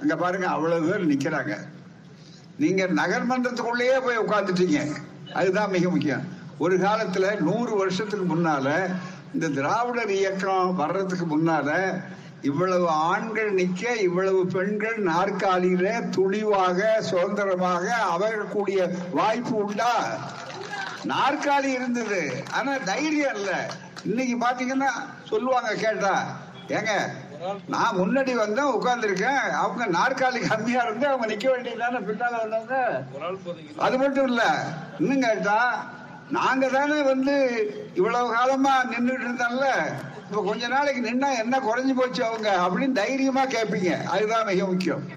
அங்க 0.00 0.16
பாருங்க 0.16 0.46
அவ்வளவு 0.46 0.90
பேர் 0.90 1.08
நிக்கிறாங்க. 1.08 1.58
நீங்க 2.56 2.86
நகர்மன்றத்துக்குள்ளேயே 2.86 4.00
போய் 4.00 4.18
உட்காந்துட்டீங்க 4.18 4.96
அதுதான் 5.32 5.70
மிக 5.70 5.88
முக்கியம். 5.88 6.36
ஒரு 6.58 6.76
காலத்துல 6.76 7.40
நூறு 7.40 7.76
வருஷத்துக்கு 7.76 8.36
முன்னால 8.36 8.90
இந்த 9.34 9.46
திராவிடர் 9.56 10.12
இயக்கம் 10.14 10.70
வர்றதுக்கு 10.78 11.26
முன்னால 11.26 11.70
இவ்வளவு 12.42 12.86
ஆண்கள் 13.06 13.50
நிக்க 13.56 13.82
இவ்வளவு 14.02 14.40
பெண்கள் 14.52 14.98
நாற்காலியில 15.06 15.86
துணிவாக 16.16 16.78
சுதந்திரமாக 17.08 17.84
அமரக்கூடிய 18.10 18.78
வாய்ப்பு 19.12 19.54
உண்டா? 19.62 19.92
நாற்காலி 21.10 21.68
இருந்தது 21.74 22.20
ஆனா 22.52 22.72
தைரியம் 22.86 23.36
இல்ல. 23.36 23.50
இன்னைக்கு 24.04 24.36
பாத்தீங்கன்னா 24.38 24.90
சொல்லுவாங்க 25.30 25.70
கேட்டா 25.78 26.14
ஏங்க 26.70 26.92
நான் 27.68 27.98
முன்னாடி 27.98 28.32
வந்தேன் 28.36 28.72
உட்கார்ந்துருக்கேன் 28.74 29.42
அவங்க 29.58 29.84
நாற்காலி 29.94 30.40
கம்மியா 30.46 30.80
இருந்து 30.84 31.06
அவங்க 31.08 31.26
நிக்க 31.26 31.46
வேண்டியதுதானே 31.52 32.00
பின்னால 32.08 32.40
வந்தவங்க? 32.42 32.76
அது 33.80 33.96
மட்டும் 33.98 34.28
இல்ல 34.30 34.42
இன்னும் 35.00 35.24
கேட்டா 35.24 35.58
நாங்க 36.30 36.68
தானே 36.68 37.02
வந்து 37.02 37.34
இவ்வளவு 37.94 38.32
காலமா 38.32 38.84
நின்றுட்டு 38.84 39.24
இருந்தோம்ல? 39.24 39.68
இப்ப 40.30 40.42
கொஞ்ச 40.44 40.68
நாளைக்கு 40.68 41.10
நின்னா 41.10 41.38
என்ன 41.38 41.58
குறைஞ்சு 41.58 41.94
போச்சு 41.94 42.24
அவங்க? 42.24 42.48
அப்படின்னு 42.62 42.92
தைரியமா 42.92 43.46
கேட்பீங்க 43.46 44.04
அதுதான் 44.04 44.46
மிக 44.46 44.66
முக்கியம். 44.66 45.08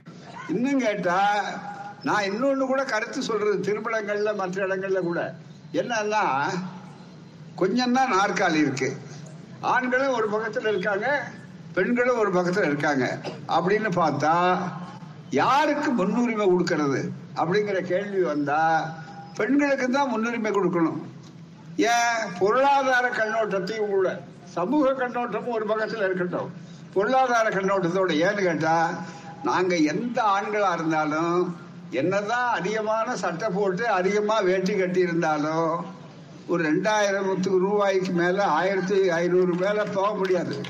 இன்னும் 0.50 0.80
கேட்டா 0.80 1.44
நான் 2.04 2.24
இன்னொன்னு 2.24 2.66
கூட 2.66 2.84
கருத்து 2.84 3.22
சொல்றது 3.22 3.58
திருமணங்கள்ல 3.58 4.36
மற்ற 4.36 4.68
இடங்கள்ல 4.68 5.00
கூட. 5.00 5.34
என்னன்னா 5.74 6.24
கொஞ்சம் 7.56 7.94
தான் 7.94 8.14
நாற்காலி 8.14 8.56
இருக்கு. 8.56 8.98
ஆண்களும் 9.62 10.14
ஒரு 10.14 10.30
பக்கத்துல 10.30 10.68
இருக்காங்க 10.68 11.24
பெண்களும் 11.74 12.20
ஒரு 12.20 12.32
பக்கத்துல 12.34 12.64
இருக்காங்க. 12.64 13.18
அப்படின்னு 13.48 13.92
பார்த்தா 13.96 14.58
யாருக்கு 15.30 15.92
முன்னுரிமை 15.92 16.46
கொடுக்கறது? 16.46 17.10
அப்படிங்கிற 17.36 17.80
கேள்வி 17.80 18.22
வந்தா 18.22 18.62
பெண்களுக்கு 19.38 19.90
தான் 19.90 20.10
முன்னுரிமை 20.10 20.52
கொடுக்கணும். 20.52 21.00
ஏன்? 21.78 22.22
பொருளாதார 22.40 23.10
கண்ணோட்டத்தையும் 23.10 23.90
கூட. 23.90 24.20
சமூக 24.54 24.92
கண்ணோட்டமும் 24.92 25.56
ஒரு 25.58 25.66
பக்கத்தில் 25.66 26.04
இருக்கட்டும். 26.04 26.52
பொருளாதார 26.94 27.50
கண்ணோட்டத்தோட 27.50 28.12
ஏன்னு 28.28 28.42
கேட்டா 28.42 29.04
நாங்க 29.44 29.76
எந்த 29.76 30.22
ஆண்களா 30.22 30.74
இருந்தாலும் 30.74 31.56
என்னதான் 31.92 32.50
அதிகமான 32.50 33.16
சட்டை 33.16 33.50
போட்டு 33.50 33.88
அதிகமா 33.88 34.40
வேட்டி 34.40 34.78
கட்டி 34.78 35.00
இருந்தாலும் 35.00 35.86
ஒரு 36.48 36.64
ரெண்டாயிரத்துக்கு 36.64 37.58
ரூபாய்க்கு 37.58 38.12
மேல 38.12 38.46
ஆயிரத்தி 38.46 39.10
ஐநூறு 39.10 39.54
மேல 39.54 39.84
போக 39.84 40.14
முடியாது. 40.14 40.62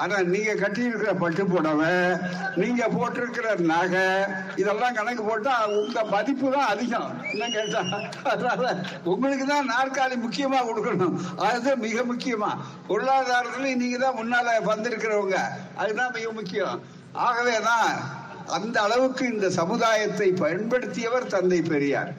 ஆனா 0.00 0.22
நீங்க 0.22 0.54
கட்டி 0.54 0.82
இருக்கிற 0.84 1.14
பட்டு 1.14 1.46
புடவை 1.46 2.16
நீங்க 2.54 2.88
போட்டிருக்கிற 2.88 3.54
நகை 3.56 4.34
இதெல்லாம் 4.56 4.94
கணக்கு 4.94 5.22
போட்டா 5.22 5.68
உங்க 5.68 6.04
மதிப்பு 6.04 6.50
தான் 6.50 6.66
அதிகம். 6.66 7.22
என்ன 7.32 7.48
கேட்டா? 7.48 7.84
அதனால 8.30 8.76
உங்களுக்கு 9.04 9.46
தான் 9.46 9.70
நாற்காலி 9.70 10.14
முக்கியமா 10.14 10.58
கொடுக்கணும். 10.62 11.38
அதுதான் 11.38 11.78
மிக 11.78 12.00
முக்கியமா. 12.00 12.48
பொருளாதாரத்துல 12.88 13.76
நீங்க 13.76 13.98
தான் 13.98 14.14
முன்னால 14.14 14.48
வந்திருக்கிறவங்க. 14.66 15.38
அதுதான் 15.76 16.12
மிக 16.12 16.32
முக்கியம். 16.32 16.82
ஆகவேதான் 17.12 18.18
அந்த 18.46 18.80
அளவுக்கு 18.80 19.32
இந்த 19.32 19.50
சமுதாயத்தை 19.50 20.32
பயன்படுத்தியவர் 20.32 21.26
தந்தை 21.26 21.62
பெரியார். 21.62 22.14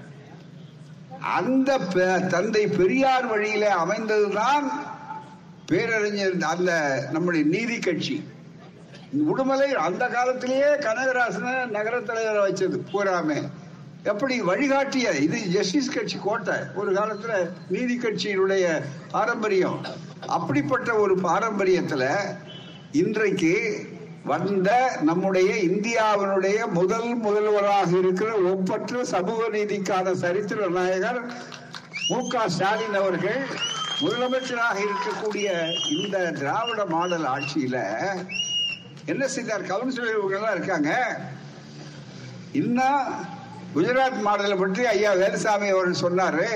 அந்த 1.22 1.78
பெ- 1.78 2.28
தந்தை 2.28 2.68
பெரியார் 2.68 3.26
வழியில 3.26 3.76
அமைந்ததுதான் 3.76 4.72
பேரறிஞர் 5.72 6.38
அந்த 6.54 6.72
நம்முடைய 7.12 7.44
நீதி 7.56 7.80
கட்சி. 7.80 8.16
உடுமலை 9.32 9.70
அந்த 9.88 10.04
காலத்திலேயே 10.16 10.70
கனகராசன 10.86 11.48
நகர 11.76 11.96
தலைவரை 12.00 12.42
வச்சது 12.46 12.78
பூராமே. 12.92 13.40
எப்படி 14.12 14.36
வழிகாட்டிய 14.42 15.08
இது 15.26 15.40
ஜஸ்டிஸ் 15.56 15.94
கட்சி 15.96 16.18
கோட்டை 16.24 16.56
ஒரு 16.80 16.92
காலத்துல 17.00 17.34
நீதி 17.70 17.96
கட்சியினுடைய 17.98 18.66
பாரம்பரியம். 19.12 19.80
அப்படிப்பட்ட 20.38 20.90
ஒரு 21.04 21.16
பாரம்பரியத்துல 21.28 22.06
இன்றைக்கு 23.02 23.54
வந்த 24.32 24.70
நம்முடைய 25.10 25.52
இந்தியாவினுடைய 25.70 26.58
முதல் 26.80 27.12
முதல்வராக 27.26 27.90
இருக்கிற 27.98 28.32
ஒப்பற்ற 28.52 29.04
சமூக 29.14 29.48
நீதிக்கான 29.58 30.14
சரித்திர 30.24 30.68
நாயகர் 30.78 31.22
மு 32.10 32.20
க 32.30 32.44
ஸ்டாலின் 32.56 32.98
அவர்கள் 33.02 33.42
முதலமைச்சராக 34.02 34.86
இருக்கக்கூடிய 34.86 35.74
இந்த 35.90 36.32
திராவிட 36.32 36.86
மாடல் 36.86 37.24
ஆட்சியில 37.24 37.98
என்ன 39.06 39.28
செய்தார்? 39.28 39.62
கவுன்சிலர் 39.62 40.16
இவங்கெல்லாம் 40.22 40.56
இருக்காங்க. 40.56 41.20
இன்னும் 42.52 43.26
குஜராத் 43.76 44.22
மாடலை 44.26 44.58
பற்றி 44.58 44.86
ஐயா 44.86 45.14
வேலுசாமி 45.14 45.70
அவர் 45.70 45.90
சொன்னாரு. 45.90 46.48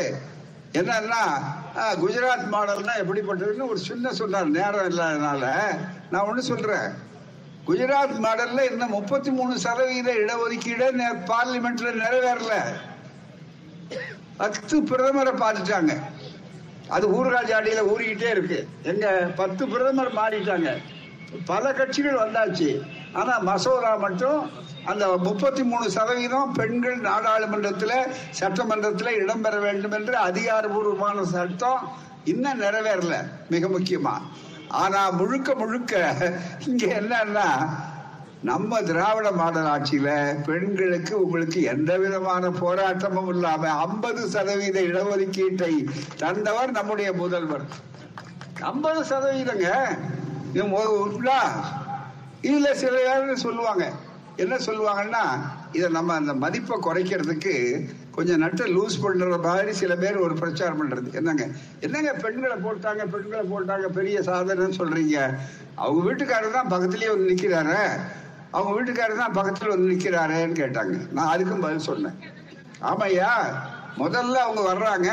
என்னன்னா 0.73 1.43
ஆ, 1.77 1.93
குஜராத் 1.93 2.53
மாடல்னா 2.53 2.89
எப்படிப்பட்டதுன்னு 2.97 3.67
ஒரு 3.67 3.77
சின்ன 3.77 4.13
சொன்னார். 4.13 4.47
நேரம் 4.47 4.89
இல்லாதனால 4.89 5.51
நான் 6.11 6.27
ஒன்று 6.27 6.41
சொல்றேன். 6.41 7.03
குஜராத் 7.67 8.23
மாடல்ல 8.23 8.71
இன்னும் 8.71 8.89
முப்பத்தி 8.89 9.31
மூணு 9.31 9.59
சதவீத 9.59 10.13
இடஒதுக்கீடு 10.13 10.91
பார்லிமெண்ட்ல 11.25 11.91
நிறைவேறல. 11.91 12.53
பத்து 14.37 14.81
பிரதமரை 14.81 15.27
பார்த்துட்டாங்க. 15.27 16.01
அது 16.89 17.25
ஊர்காஜாடியில 17.25 17.83
ஊறிக்கிட்டே 17.95 18.29
இருக்கு. 18.29 18.67
எங்க 18.83 19.31
பத்து 19.35 19.67
பிரதமர் 19.67 20.13
மாறிட்டாங்க. 20.13 20.77
பல 21.45 21.73
கட்சிகள் 21.73 22.17
வந்தாச்சு. 22.17 22.81
ஆனா 23.13 23.37
மசோதா 23.37 23.95
மட்டும் 23.95 24.51
அந்த 24.85 25.07
முப்பத்தி 25.07 25.63
மூணு 25.63 25.91
சதவீதம் 25.91 26.53
பெண்கள் 26.53 26.97
நாடாளுமன்றத்தில் 26.97 28.13
சட்டமன்றத்தில் 28.29 29.25
இடம்பெற 29.25 29.59
வேண்டும் 29.59 29.91
என்று 29.91 30.13
அதிகாரபூர்வமான 30.25 31.21
சட்டம் 31.21 31.91
இன்னும் 32.23 32.61
நிறைவேறல. 32.61 33.15
மிக 33.49 33.67
முக்கியமா. 33.67 34.13
ஆனா 34.67 35.09
முழுக்க 35.09 35.55
முழுக்க 35.55 36.15
இங்க 36.65 36.85
என்னன்னா 36.85 37.69
நம்ம 38.43 38.81
திராவிட 38.81 39.31
மாடல் 39.31 39.65
ஆட்சியில 39.65 40.35
பெண்களுக்கு 40.45 41.23
உங்களுக்கு 41.23 41.63
எந்த 41.63 41.97
விதமான 41.97 42.49
போராட்டமும் 42.49 43.27
இல்லாம 43.27 43.69
ஐம்பது 43.69 44.27
சதவீத 44.27 44.81
இடஒதுக்கீட்டை 44.81 45.87
தந்தவர் 46.17 46.71
நம்முடைய 46.71 47.13
முதல்வர். 47.13 47.65
ஐம்பது 48.59 49.15
சதவீதங்க? 49.15 49.73
இதுல 52.41 52.71
சில 52.71 53.23
பேர் 53.25 53.35
சொல்லுவாங்க. 53.35 53.91
என்ன 54.35 54.55
சொல்லுவாங்கன்னா 54.55 55.41
இதை 55.71 55.89
நம்ம 55.89 56.13
அந்த 56.13 56.33
மதிப்பை 56.33 56.79
குறைக்கிறதுக்கு 56.81 57.85
கொஞ்சம் 58.11 58.41
நட்டை 58.41 58.77
லூஸ் 58.77 59.01
பண்ற 59.01 59.37
மாதிரி 59.37 59.73
சில 59.73 59.95
பேர் 59.95 60.17
ஒரு 60.17 60.33
பிரச்சாரம் 60.33 60.79
பண்றது. 60.81 61.13
என்னங்க? 61.13 61.47
என்னங்க 61.79 62.13
பெண்களை 62.13 62.57
போட்டாங்க 62.57 63.05
பெண்களை 63.05 63.49
போட்டாங்க 63.49 63.87
பெரிய 63.87 64.19
சாதனைன்னு 64.19 64.77
சொல்றீங்க? 64.77 65.37
அவங்க 65.75 66.13
வீட்டுக்காரர் 66.13 66.51
தான் 66.51 66.67
பக்கத்துலயே 66.67 67.07
வந்து 67.07 67.33
நிக்கிறாரு. 67.33 67.99
அவங்க 68.55 68.71
வீட்டுக்காரர் 68.75 69.21
தான் 69.23 69.37
பக்கத்தில் 69.37 69.71
வந்து 69.73 69.89
நிற்கிறாரேன்னு 69.91 70.57
கேட்டாங்க. 70.61 70.95
நான் 71.17 71.31
அதுக்கும் 71.33 71.63
பதில் 71.65 71.87
சொன்னேன். 71.89 72.17
ஆமாய்யா 72.89 73.31
முதல்ல 74.01 74.37
அவங்க 74.45 74.61
வர்றாங்க. 74.71 75.09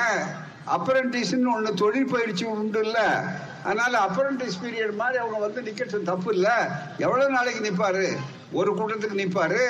அப்ரண்டிஸ்னு 0.75 1.55
ஒன்று 1.55 1.81
தொழில் 1.81 2.13
பயிற்சி 2.13 2.45
உண்டு 2.45 2.81
இல்லை 2.87 3.07
அதனால 3.65 3.93
அப்ரண்டிஸ் 4.07 4.61
பீரியட் 4.63 5.01
மாதிரி 5.01 5.17
அவங்க 5.23 5.39
வந்து 5.47 5.61
நிற்கிறது 5.67 5.99
தப்பு 6.11 6.31
இல்லை. 6.35 6.55
எவ்வளோ 6.99 7.27
நாளைக்கு 7.29 7.61
நிற்பாரு 7.69 8.07
ஒரு 8.61 8.71
கூட்டத்துக்கு 8.79 9.21
நிற்பாரு 9.23 9.61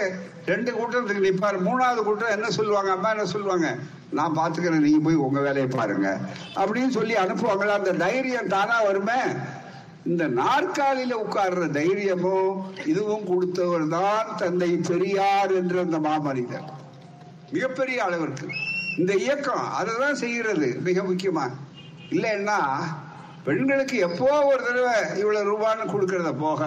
ரெண்டு 0.51 0.71
கூட்டத்துக்கு 0.79 1.27
நிற்பாரு 1.27 1.59
மூணாவது 1.69 2.01
கூட்டம் 2.07 2.35
என்ன 2.37 2.51
சொல்லுவாங்க? 2.51 2.91
அம்மா 2.91 3.11
என்ன 3.11 3.25
சொல்லுவாங்க? 3.25 3.69
நான் 4.19 4.39
பார்த்துக்கிறேன் 4.39 4.85
நீங்கள் 4.87 5.05
போய் 5.05 5.23
உங்கள் 5.27 5.43
வேலையை 5.43 5.69
பாருங்க. 5.77 6.09
அப்படின்னு 6.61 6.93
சொல்லி 6.99 7.15
அனுப்புவாங்களா? 7.25 7.77
அந்த 7.81 7.93
தைரியம் 8.05 8.53
தானா 8.55 8.77
வருமே? 8.89 9.21
இந்த 10.07 10.25
நாற்காலியில 10.29 11.17
உட்கார்ற 11.25 11.65
தைரியமும் 11.71 12.55
இதுவும் 12.85 13.27
கொடுத்தவர் 13.27 13.87
தான் 13.89 14.31
தந்தை 14.37 14.71
பெரியார் 14.77 15.53
என்ற 15.53 15.77
அந்த 15.81 15.99
மாமனிதர். 15.99 16.67
மிகப்பெரிய 17.53 17.99
அளவிற்கு 18.05 18.47
இந்த 18.97 19.13
இயக்கம் 19.15 19.67
அதுதான் 19.71 20.15
செய்கிறது 20.15 20.69
மிக 20.81 21.03
முக்கியமா. 21.03 21.47
இல்லைன்னா 22.11 22.59
பெண்களுக்கு 23.45 23.97
எப்போ 23.99 24.29
ஒரு 24.45 24.63
தடவை 24.65 24.97
இவ்வளவு 25.21 25.49
ரூபான்னு 25.51 25.93
கொடுக்கறத 25.93 26.33
போக 26.33 26.61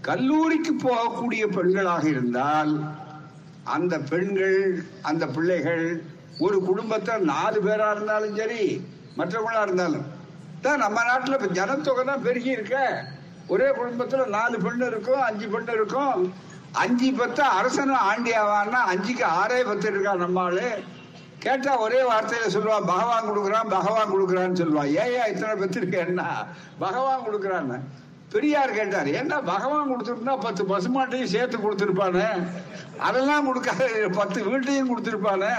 கல்லூரிக்கு 0.00 0.72
போகக்கூடிய 0.88 1.44
பெண்களாக 1.46 2.04
இருந்தால் 2.08 2.72
அந்த 3.64 3.94
பெண்கள் 4.10 4.60
அந்த 5.02 5.26
பிள்ளைகள் 5.26 5.86
ஒரு 6.38 6.56
குடும்பத்தை 6.60 7.14
நாலு 7.24 7.58
பேரா 7.60 7.88
இருந்தாலும் 7.90 8.36
சரி 8.36 8.64
மற்றவங்களா 9.16 9.62
இருந்தாலும் 9.62 10.06
தான் 10.62 10.78
நம்ம 10.78 11.02
நாட்டில் 11.04 11.32
இப்போ 11.32 11.48
ஜனத்தொகை 11.54 12.04
தான் 12.04 12.22
பெருகி 12.22 12.50
இருக்க. 12.50 12.76
ஒரே 13.48 13.68
குடும்பத்தில் 13.70 14.34
நாலு 14.36 14.56
பெண்ணு 14.58 14.86
இருக்கும் 14.86 15.22
அஞ்சு 15.22 15.46
பெண்ணு 15.46 15.72
இருக்கும். 15.72 16.16
அஞ்சு 16.72 17.08
பத்து 17.12 17.42
அரசனும் 17.58 18.04
ஆண்டி 18.08 18.32
ஆவான்னா 18.32 18.80
அஞ்சுக்கு 18.92 19.24
ஆறே 19.40 19.64
பத்து 19.64 19.88
இருக்கா 19.88 20.12
நம்ம 20.14 20.42
ஆளு 20.42 20.66
கேட்டா 21.38 21.72
ஒரே 21.78 22.00
வார்த்தையில 22.02 22.48
சொல்லுவான் 22.54 22.88
பகவான் 22.92 23.28
கொடுக்குறான் 23.28 23.68
பகவான் 23.68 24.12
கொடுக்குறான்னு 24.14 24.60
சொல்லுவான் 24.60 24.90
ஏயா 25.04 25.22
இத்தனை 25.26 25.54
பத்து 25.54 25.78
இருக்கு? 25.80 25.98
என்ன? 25.98 26.22
பகவான் 26.78 27.24
கொடுக்குறான்னு. 27.26 27.78
பெரியார் 28.32 28.72
கேட்டார் 28.72 29.06
ஏன்னா 29.06 29.44
பகவான் 29.44 29.90
கொடுத்துருந்தா 29.90 30.40
பத்து 30.40 30.64
பசுமாட்டையும் 30.64 31.30
சேர்த்து 31.34 31.58
கொடுத்துருப்பானு? 31.58 32.48
அதெல்லாம் 32.98 33.46
கொடுக்காத 33.46 34.08
பத்து 34.14 34.44
வீட்டையும் 34.44 34.90
கொடுத்துருப்பானு? 34.90 35.50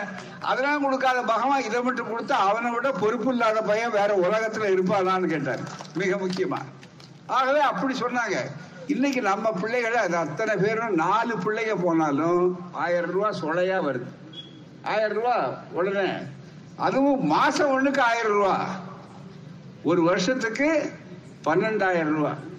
அதெல்லாம் 0.41 0.83
கொடுக்காத 0.83 1.21
பகவான் 1.21 1.63
இதை 1.63 1.81
மட்டும் 1.81 2.11
கொடுத்தா 2.11 2.31
அவனை 2.31 2.71
விட 2.71 2.91
பொறுப்பு 2.91 3.31
இல்லாத 3.31 3.61
பையன் 3.61 3.91
வேற 3.91 4.15
உலகத்துல 4.15 4.69
இருப்பானான்னு 4.75 5.25
கேட்டார். 5.25 5.59
மிக 5.95 6.15
முக்கியமா. 6.15 6.59
ஆகவே 7.27 7.59
அப்படி 7.59 7.99
சொன்னாங்க. 7.99 8.37
இன்னைக்கு 8.87 9.21
நம்ம 9.21 9.51
பிள்ளைகளை 9.51 9.97
அது 9.97 10.15
அத்தனை 10.15 10.55
பேரும் 10.55 10.93
நாலு 10.93 11.35
பிள்ளைங்க 11.35 11.75
போனாலும் 11.83 12.59
ஆயிரம் 12.71 13.11
ரூபாய் 13.11 13.39
சொலையா 13.41 13.79
வருது. 13.87 14.07
ஆயிரம் 14.83 15.17
ரூபா 15.17 15.53
உடனே. 15.71 16.07
அதுவும் 16.77 17.25
மாசம் 17.25 17.73
ஒண்ணுக்கு 17.75 17.99
ஆயிரம் 17.99 18.31
ரூபா. 18.31 18.55
ஒரு 19.83 20.03
வருஷத்துக்கு 20.03 20.91
பன்னெண்டாயிரம் 21.45 22.15
ரூபாய் 22.15 22.49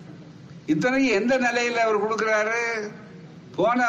இத்தனையும் 0.66 1.14
எந்த 1.14 1.38
நிலையில 1.38 1.75
அவர் 1.75 2.04
கொடுக்கிறாரு? 2.04 2.90
போன 3.57 3.87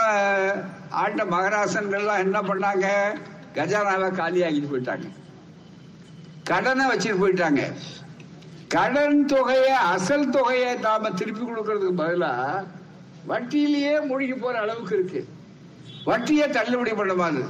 ஆண்ட 0.90 1.24
மகராசன்கள்லாம் 1.24 2.24
என்ன 2.26 2.42
பண்ணாங்க? 2.42 2.88
கஜானாவை 3.56 4.10
காலியாகிட்டு 4.20 4.72
போயிட்டாங்க. 4.72 5.08
கடனை 6.44 6.86
வச்சுட்டு 6.86 7.22
போயிட்டாங்க. 7.24 7.74
கடன் 8.68 9.26
தொகையை 9.26 9.72
அசல் 9.72 10.30
தொகையை 10.30 10.76
நாம 10.76 11.12
திருப்பி 11.12 11.44
கொடுக்கறதுக்கு 11.46 12.02
பதிலா 12.04 12.64
வட்டியிலேயே 13.28 14.06
மூழ்கி 14.08 14.34
போற 14.34 14.60
அளவுக்கு 14.60 14.96
இருக்கு. 14.96 15.28
வட்டியை 16.06 16.50
தள்ளுபடி 16.50 16.94
பண்ண 16.94 17.14
மாதிரி 17.14 17.44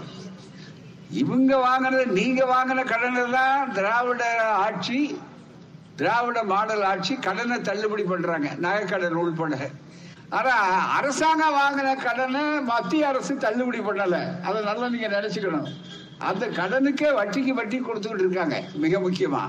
இவங்க 1.09 1.57
வாங்கினது 1.57 2.05
நீங்க 2.07 2.45
வாங்கின 2.45 2.83
கடனை 2.83 3.31
தான் 3.31 3.73
திராவிட 3.73 4.43
ஆட்சி 4.43 5.17
திராவிட 5.95 6.43
மாடல் 6.43 6.83
ஆட்சி 6.83 7.15
கடனை 7.15 7.61
தள்ளுபடி 7.61 8.03
பண்றாங்க. 8.03 8.47
நகைக்கடன் 8.61 9.09
உள்பட 9.09 9.69
ஆனா 10.29 10.51
அரசாங்கம் 10.97 11.55
வாங்கின 11.55 12.03
கடனை 12.03 12.41
மத்திய 12.41 13.07
அரசு 13.07 13.37
தள்ளுபடி 13.37 13.79
பண்ணல. 13.79 14.41
அதை 14.41 14.63
நல்லா 14.63 14.89
நீங்க 14.89 15.07
நினைச்சுக்கணும். 15.07 15.67
அந்த 16.17 16.47
கடனுக்கே 16.47 17.09
வட்டிக்கு 17.15 17.47
வட்டி 17.47 17.79
கொடுத்துக்கிட்டு 17.79 18.19
இருக்காங்க. 18.19 18.63
மிக 18.73 18.99
முக்கியமா. 18.99 19.41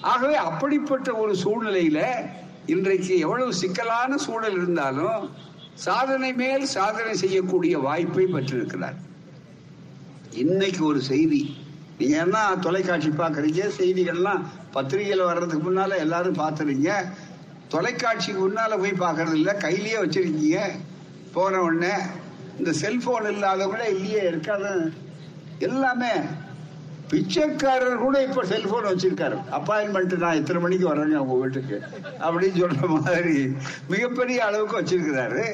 ஆகவே 0.00 0.34
அப்படிப்பட்ட 0.34 1.14
ஒரு 1.14 1.32
சூழ்நிலையில 1.32 2.30
இன்றைக்கு 2.66 3.18
எவ்வளவு 3.18 3.54
சிக்கலான 3.54 4.16
சூழல் 4.16 4.52
இருந்தாலும் 4.52 5.30
சாதனை 5.74 6.32
மேல் 6.32 6.64
சாதனை 6.64 7.16
செய்யக்கூடிய 7.16 7.78
வாய்ப்பை 7.78 8.26
பெற்றிருக்கிறார். 8.26 8.94
இன்னைக்கு 10.30 10.84
ஒரு 10.84 11.00
செய்தி. 11.00 11.56
நீங்க 12.00 12.16
என்ன 12.24 12.38
தொலைக்காட்சி 12.66 13.10
பாக்குறீங்க 13.22 13.64
செய்திகள்லாம் 13.78 14.42
பத்திரிகையில 14.74 15.24
வர்றதுக்கு 15.30 15.64
முன்னால 15.70 15.96
எல்லாரும் 16.04 16.38
பாத்துறீங்க 16.42 16.90
தொலைக்காட்சிக்கு 17.74 18.40
முன்னால 18.46 18.78
போய் 18.82 19.02
பாக்குறது 19.02 19.36
இல்ல 19.40 19.50
கையிலேயே 19.54 19.98
வச்சிருக்கீங்க. 20.02 20.60
போன 21.34 21.60
உடனே 21.62 21.92
இந்த 22.58 22.70
செல்போன் 22.82 23.28
இல்லாதவங்களே 23.32 23.88
இல்லையே 23.96 24.22
இருக்காது. 24.30 24.70
எல்லாமே 25.66 26.12
பிச்சைக்காரர் 27.10 28.02
கூட 28.04 28.16
இப்ப 28.22 28.44
செல்போன் 28.44 28.88
வச்சிருக்காரு. 28.90 29.36
அப்பாயின்மெண்ட் 29.58 30.16
நான் 30.24 30.40
இத்தனை 30.40 30.62
மணிக்கு 30.62 30.86
வரேங்க 30.90 31.20
உங்க 31.24 31.36
வீட்டுக்கு 31.42 31.76
அப்படின்னு 32.24 32.62
சொல்ற 32.62 32.88
மாதிரி 32.96 33.36
மிகப்பெரிய 33.92 34.40
அளவுக்கு 34.48 34.78
வச்சிருக்கிறாரு. 34.80 35.44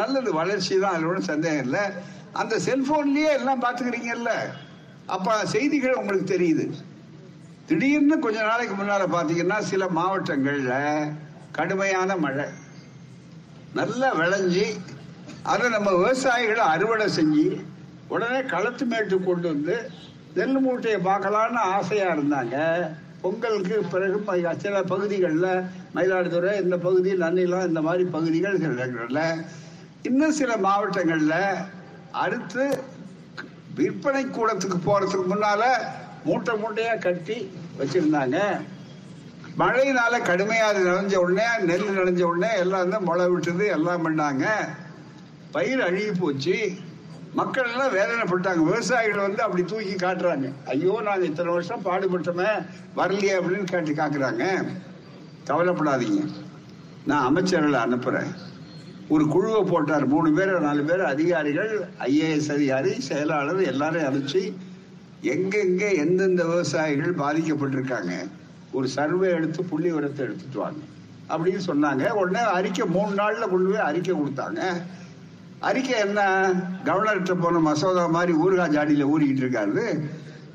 நல்லது 0.00 0.32
வளர்ச்சி 0.40 0.74
தான் 0.78 0.94
அதில் 0.94 1.08
ஒன்றும் 1.12 1.30
சந்தேகம் 1.32 1.64
இல்லை. 1.66 1.84
அந்த 2.42 2.54
செல்போன்லயே 2.66 3.32
எல்லாம் 3.38 3.64
பாத்துக்கிறீங்கல்ல 3.64 4.32
அப்ப 5.06 5.36
செய்திகள் 5.44 6.00
உங்களுக்கு 6.00 6.26
தெரியுது. 6.34 6.64
திடீர்னு 7.66 8.18
கொஞ்ச 8.18 8.38
நாளைக்கு 8.42 8.74
முன்னால 8.74 9.02
பாத்தீங்கன்னா 9.16 9.58
சில 9.58 9.86
மாவட்டங்கள்ல 9.98 10.74
கடுமையான 11.52 12.16
மழை. 12.16 12.46
நல்லா 13.74 14.08
விளைஞ்சி 14.20 14.66
அதை 15.42 15.68
நம்ம 15.68 15.90
விவசாயிகளை 15.90 16.64
அறுவடை 16.72 17.06
செஞ்சு 17.18 17.46
உடனே 18.08 18.42
களத்து 18.42 18.84
மேட்டு 18.86 19.16
கொண்டு 19.20 19.48
வந்து 19.52 19.76
நெல் 20.34 20.58
மூட்டையை 20.58 20.98
பார்க்கலான்னு 21.00 21.60
ஆசையா 21.76 22.08
இருந்தாங்க. 22.14 22.56
பொங்கலுக்கு 23.22 23.76
பிறகு 23.92 24.56
சில 24.58 24.82
பகுதிகளில் 24.82 25.64
மயிலாடுதுறை 25.94 26.62
இந்த 26.62 26.76
பகுதி 26.76 27.10
நன்னிலம் 27.12 27.66
இந்த 27.66 27.80
மாதிரி 27.80 28.04
பகுதிகள் 28.04 28.58
சில 28.58 29.26
இன்னும் 30.02 30.38
சில 30.38 30.56
மாவட்டங்களில் 30.56 31.38
அடுத்து 32.10 32.64
விற்பனை 33.74 34.26
கூடத்துக்கு 34.26 34.78
போறதுக்கு 34.86 35.24
முன்னால 35.32 35.62
மூட்டை 36.24 36.54
மூட்டையா 36.54 36.98
கட்டி 36.98 37.50
வச்சிருந்தாங்க. 37.78 38.38
மழையினால 39.58 40.14
கடுமையா 40.18 40.66
அது 40.70 40.80
நனைஞ்ச 40.88 41.14
உடனே 41.14 41.46
நெல் 41.64 41.96
நனைஞ்ச 41.98 42.20
உடனே 42.20 42.58
எல்லாம் 42.58 42.90
தான் 42.90 43.02
முளை 43.02 43.28
விட்டது 43.28 43.66
எல்லாம் 43.66 44.04
பண்ணாங்க. 44.06 44.46
பயிர் 45.50 45.80
அழுகி 45.80 46.12
போச்சு. 46.20 46.72
மக்கள் 47.34 47.70
எல்லாம் 47.70 47.94
வேதனைப்பட்டாங்க. 47.94 48.62
விவசாயிகள் 48.64 49.26
வந்து 49.26 49.42
அப்படி 49.42 49.64
தூக்கி 49.64 49.94
காட்டுறாங்க. 49.94 50.52
ஐயோ 50.66 51.00
நாங்க 51.04 51.24
இத்தனை 51.24 51.52
வருஷம் 51.52 51.84
பாடுபட்டோமே 51.84 52.50
வரலையே 52.96 53.34
அப்படின்னு 53.38 53.64
கேட்டு 53.64 53.92
காக்குறாங்க. 53.92 54.68
கவலைப்படாதீங்க. 55.46 56.22
நான் 57.06 57.26
அமைச்சர்களை 57.28 57.78
அனுப்புறேன். 57.86 58.32
ஒரு 59.12 59.24
குழுவை 59.32 59.62
போட்டார். 59.62 60.04
மூணு 60.12 60.28
பேர் 60.32 60.52
நாலு 60.60 60.82
பேர் 60.84 61.02
அதிகாரிகள் 61.04 61.72
ஐஏஎஸ் 62.00 62.52
அதிகாரி 62.52 62.92
செயலாளர் 63.00 63.60
எல்லாரையும் 63.62 64.08
அழைச்சி 64.08 64.42
எங்கெங்க 65.32 65.82
எந்தெந்த 65.96 66.44
விவசாயிகள் 66.44 67.12
பாதிக்கப்பட்டிருக்காங்க 67.14 68.14
ஒரு 68.72 68.88
சர்வே 68.88 69.28
எடுத்து 69.30 69.60
புள்ளி 69.64 69.90
உரத்தை 69.90 70.22
எடுத்துட்டு 70.26 70.58
வாங்க 70.58 70.82
அப்படின்னு 71.28 71.62
சொன்னாங்க. 71.66 72.04
உடனே 72.10 72.42
அறிக்கை 72.58 72.86
மூணு 72.86 73.12
நாள்ல 73.14 73.48
கொண்டு 73.48 73.68
போய் 73.70 73.86
அறிக்கை 73.88 74.14
கொடுத்தாங்க. 74.14 74.60
அறிக்கை 75.60 75.98
என்ன? 75.98 76.20
கவர்னர்கிட்ட 76.84 77.34
போன 77.40 77.58
மசோதா 77.58 78.06
மாதிரி 78.06 78.32
ஊருகா 78.32 78.66
ஜாடியில 78.76 79.04
ஊறிக்கிட்டு 79.12 79.44
இருக்காரு. 79.44 79.84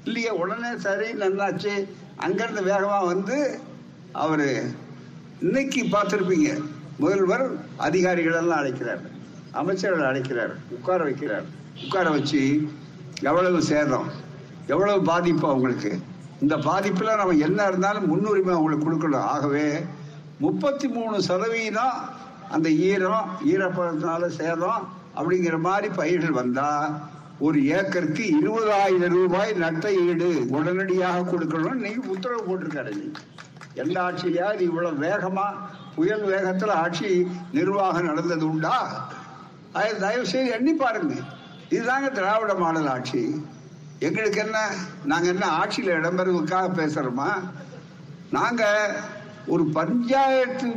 இல்லையே 0.03 0.29
உடனே 0.29 0.71
சரி 0.77 1.11
நன்னாச்சு. 1.11 1.73
அங்கிருந்து 2.15 2.63
வேகமா 2.71 2.99
வந்து 3.05 3.59
அவரு 4.11 4.49
இன்னைக்கு 5.41 5.81
பார்த்துருப்பீங்க. 5.83 6.51
முதல்வர் 6.99 7.45
அதிகாரிகள் 7.77 8.33
எல்லாம் 8.33 8.59
அழைக்கிறார். 8.59 9.01
அமைச்சர்கள் 9.51 10.07
அழைக்கிறார். 10.07 10.53
உட்கார 10.69 10.99
வைக்கிறார். 11.05 11.45
உட்கார 11.83 12.09
வச்சு 12.09 12.41
எவ்வளவு 13.21 13.59
சேதம் 13.61 14.07
எவ்வளவு 14.67 15.01
பாதிப்பு 15.01 15.45
அவங்களுக்கு. 15.47 15.91
இந்த 16.41 16.55
பாதிப்புல 16.57 17.15
நம்ம 17.15 17.35
என்ன 17.47 17.67
இருந்தாலும் 17.67 18.07
முன்னுரிமை 18.07 18.53
அவங்களுக்கு 18.53 18.87
கொடுக்கணும். 18.87 19.27
ஆகவே 19.33 19.67
முப்பத்தி 20.39 20.87
மூணு 20.87 21.21
சதவீதம் 21.21 21.95
அந்த 22.49 22.69
ஈரம் 22.69 23.29
ஈரப்பதத்தினால 23.53 24.27
சேதம் 24.39 24.81
அப்படிங்கிற 25.17 25.59
மாதிரி 25.59 25.87
பயிர்கள் 25.93 26.39
வந்தா 26.41 26.69
ஒரு 27.39 27.57
ஏக்கருக்கு 27.77 28.25
இருபதாயிரம் 28.41 29.15
ரூபாய் 29.19 29.51
நட்ட 29.53 29.87
ஈடு 29.93 30.45
உடனடியாக 30.49 31.25
கொடுக்கணும்னு 31.31 31.83
நீங்க 31.85 32.07
உத்தரவு 32.07 32.43
போட்டிருக்காரு. 32.47 32.91
நீங்க 32.99 33.19
எந்த 33.73 33.97
ஆட்சியிலாவது 34.01 34.59
இவ்வளவு 34.59 35.03
வேகமா 35.07 35.47
புயல் 35.97 36.25
வேகத்துல 36.31 36.71
ஆட்சி 36.83 37.09
நிர்வாகம் 37.57 38.09
நடந்தது 38.09 38.45
உண்டா? 38.49 38.75
அதை 39.77 39.91
தயவு 40.03 40.25
செய்து 40.31 40.49
எண்ணி 40.57 40.73
பாருங்க. 40.73 41.15
இதுதாங்க 41.75 42.09
திராவிட 42.17 42.53
மாடல் 42.63 42.89
ஆட்சி. 42.95 43.21
எங்களுக்கு 44.07 44.39
என்ன 44.45 44.57
நாங்க 45.11 45.27
என்ன 45.33 45.45
ஆட்சியில 45.59 45.95
இடம்பெறுவதற்காக 45.99 46.67
பேசுறோமா? 46.79 47.29
நாங்க 48.37 48.63
ஒரு 49.53 49.63
பஞ்சாயத்து 49.77 50.69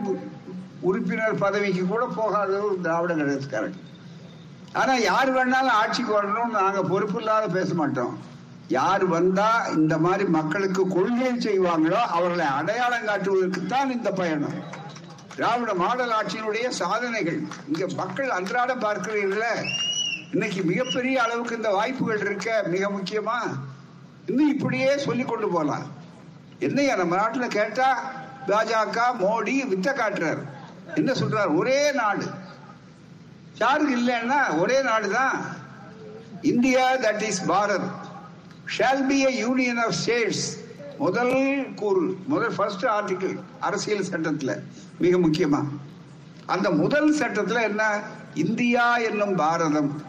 உறுப்பினர் 0.89 1.43
பதவிக்கு 1.45 1.83
கூட 1.87 2.05
போகாத 2.19 2.53
ஒரு 2.67 2.77
திராவிட 2.85 3.13
கழகத்துக்காரங்க 3.15 3.79
ஆனா 4.81 4.93
யார் 5.11 5.31
வேணாலும் 5.37 5.79
ஆட்சிக்கு 5.83 6.13
வரணும்னு 6.19 6.61
நாங்க 6.63 6.81
பொறுப்பு 6.91 7.19
இல்லாத 7.21 7.47
பேச 7.57 7.71
மாட்டோம். 7.75 8.13
யார் 8.79 9.05
வந்தா 9.15 9.49
இந்த 9.79 9.95
மாதிரி 10.05 10.25
மக்களுக்கு 10.39 10.83
கொள்கை 10.89 11.31
செய்வாங்களோ 11.47 12.01
அவர்களை 12.17 12.47
அடையாளம் 12.59 13.09
காட்டுவதற்கு 13.09 13.63
தான் 13.73 13.95
இந்த 13.97 14.11
பயணம். 14.21 14.59
திராவிட 15.35 15.75
மாடல் 15.75 16.11
ஆட்சியினுடைய 16.11 16.69
சாதனைகள். 16.69 17.41
இங்க 17.67 17.87
மக்கள் 17.97 18.31
அன்றாட 18.31 18.75
பார்க்கிறீர்கள 18.75 19.45
இன்னைக்கு 20.33 20.63
மிகப்பெரிய 20.63 21.23
அளவுக்கு 21.23 21.57
இந்த 21.57 21.71
வாய்ப்புகள் 21.71 22.19
இருக்க 22.19 22.65
மிக 22.67 22.89
முக்கியமா? 22.89 23.39
இன்னும் 24.27 24.49
இப்படியே 24.49 24.97
சொல்லி 24.97 25.23
கொண்டு 25.23 25.49
போலாம். 25.49 25.87
என்னையா 26.59 26.97
நம்ம 26.97 27.17
நாட்டில் 27.17 27.49
கேட்டா 27.49 28.13
பாஜக 28.47 28.99
மோடி 29.21 29.57
வித்த 29.69 29.89
காட்டுறாரு. 29.93 30.43
என்ன 30.95 31.13
சொல்றாரு? 31.13 31.57
ஒரே 31.57 31.93
நாடு. 31.93 32.27
யாருக்கு 33.55 33.97
இல்லைன்னா 33.97 34.59
ஒரே 34.59 34.83
நாடு 34.83 35.11
தான் 35.11 35.57
India 36.43 36.97
that 36.97 37.23
is 37.23 37.51
Bharat. 37.51 37.91
Shall 38.79 39.07
be 39.07 39.27
a 39.27 39.31
union 39.31 39.79
of 39.79 39.93
states 39.93 40.59
முதல் 41.01 41.35
கூறு 41.77 42.17
முதல் 42.27 42.55
ஃபர்ஸ்ட் 42.55 42.85
ஆர்டிக்கிள் 42.85 43.37
அரசியல் 43.61 44.09
சட்டத்துல 44.11 44.59
மிக 44.99 45.19
முக்கியமா. 45.19 45.61
அந்த 46.47 46.71
முதல் 46.71 47.15
சட்டத்துல 47.15 47.63
என்ன? 47.63 48.01
இந்தியா 48.35 48.97
என்னும் 48.97 49.35
பாரதம். 49.35 50.03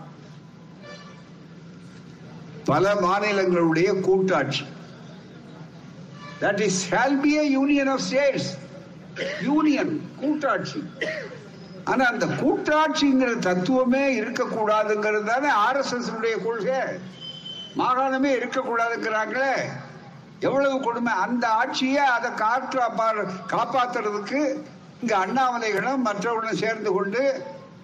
பல 2.66 2.94
மாநிலங்களுடைய 2.94 4.00
கூட்டாட்சி. 4.00 4.64
That 6.42 6.60
is 6.60 6.94
shall 6.94 7.20
be 7.22 7.34
union 7.52 7.88
of 7.88 8.00
states 8.00 8.58
union 9.44 10.02
கூட்டாட்சி. 10.20 10.84
ஆனா 11.84 12.06
அந்த 12.06 12.26
கூட்டாட்சிங்கிற 12.26 13.40
தத்துவமே 13.40 14.20
இருக்கக்கூடாதுங்கிறது 14.22 15.24
தானே 15.24 15.48
ஆர் 15.48 15.78
எஸ் 15.78 15.94
எஸ் 15.94 16.12
கொள்கை. 16.44 16.82
மாகாணமே 17.78 18.32
இருக்கக்கூடாதுங்கிறாங்களே. 18.42 19.56
எவ்வளவு 20.42 20.76
கொடுமை? 20.80 21.14
அந்த 21.26 21.46
ஆட்சியை 21.52 22.04
அதை 22.16 22.30
காற்று 22.34 22.80
காப்பாத்துறதுக்கு 23.54 24.42
இங்க 25.02 25.14
அண்ணாமலைகளும் 25.18 26.06
மற்றவர்களும் 26.08 26.62
சேர்ந்து 26.64 26.92
கொண்டு 26.94 27.22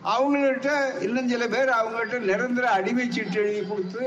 அவங்கள்ட்ட 0.07 0.71
இன்னும் 1.01 1.29
சில 1.29 1.43
பேர் 1.47 1.71
அவங்கள்ட்ட 1.77 2.17
நிரந்தர 2.21 2.65
அடிமை 2.69 3.05
சீட்டு 3.09 3.39
எழுதி 3.39 3.61
கொடுத்து 3.65 4.03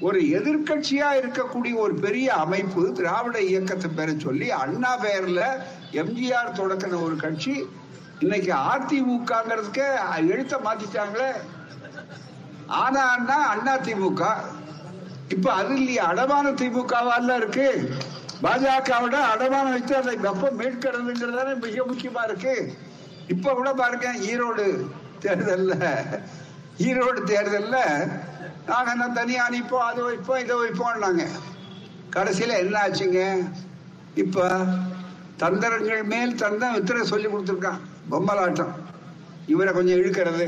ஒரு 0.00 0.20
எதிர்கட்சியா 0.36 1.08
இருக்கக்கூடிய 1.18 1.74
ஒரு 1.76 1.94
பெரிய 1.94 2.28
அமைப்பு 2.34 2.82
திராவிட 2.92 3.38
இயக்கத்தை 3.42 3.90
பேரை 3.90 4.14
சொல்லி 4.18 4.48
அண்ணா 4.62 4.92
பெயர்ல 5.02 5.42
எம்ஜிஆர் 6.02 6.56
தொடக்கின 6.56 7.00
ஒரு 7.02 7.16
கட்சி 7.16 7.54
இன்னைக்கு 8.20 8.52
அதிமுகங்கிறதுக்கு 8.72 9.86
எழுத்த 10.26 10.56
மாத்திட்டாங்களே. 10.64 11.30
ஆனா 12.76 13.00
அண்ணா 13.14 13.38
அண்ணா 13.48 13.74
திமுக 13.76 14.22
இப்ப 15.34 15.52
அது 15.52 15.74
இல்லையா 15.76 16.04
அடமான 16.12 16.46
திமுகவால 16.60 17.36
இருக்கு. 17.36 17.68
பாஜகவோட 18.42 19.16
அடமானம் 19.34 19.72
வச்சு 19.72 19.94
அதை 19.96 20.16
வெப்பம் 20.16 20.58
மீட்கிறதுங்கிறதான 20.60 21.50
மிக 21.60 21.84
முக்கியமா 21.90 22.22
இருக்கு. 22.24 22.54
இப்ப 23.28 23.52
கூட 23.52 23.72
பாருங்க 23.72 24.08
ஈரோடு 24.30 24.66
தேர்தல்ல. 25.20 25.74
ஈரோடு 26.78 27.20
தேர்தல்ல 27.30 27.76
நாங்க 28.66 28.90
என்ன 28.90 29.08
தனியா 29.08 29.48
அனுப்போம் 29.48 29.88
அதை 29.90 30.02
வைப்போம் 30.04 30.38
இதை 30.38 30.56
வைப்போம்னாங்க. 30.56 31.24
கடைசியில 32.16 32.58
என்ன 32.58 32.76
ஆச்சுங்க? 32.86 33.20
இப்ப 34.14 34.48
தந்திரங்கள் 35.36 36.02
மேல் 36.04 36.34
தந்தம் 36.34 36.74
வித்திர 36.76 37.02
சொல்லி 37.02 37.26
கொடுத்துருக்கான். 37.26 37.80
பொம்மலாட்டம். 38.10 38.72
இவரை 39.46 39.74
கொஞ்சம் 39.74 39.98
இழுக்கிறது 39.98 40.46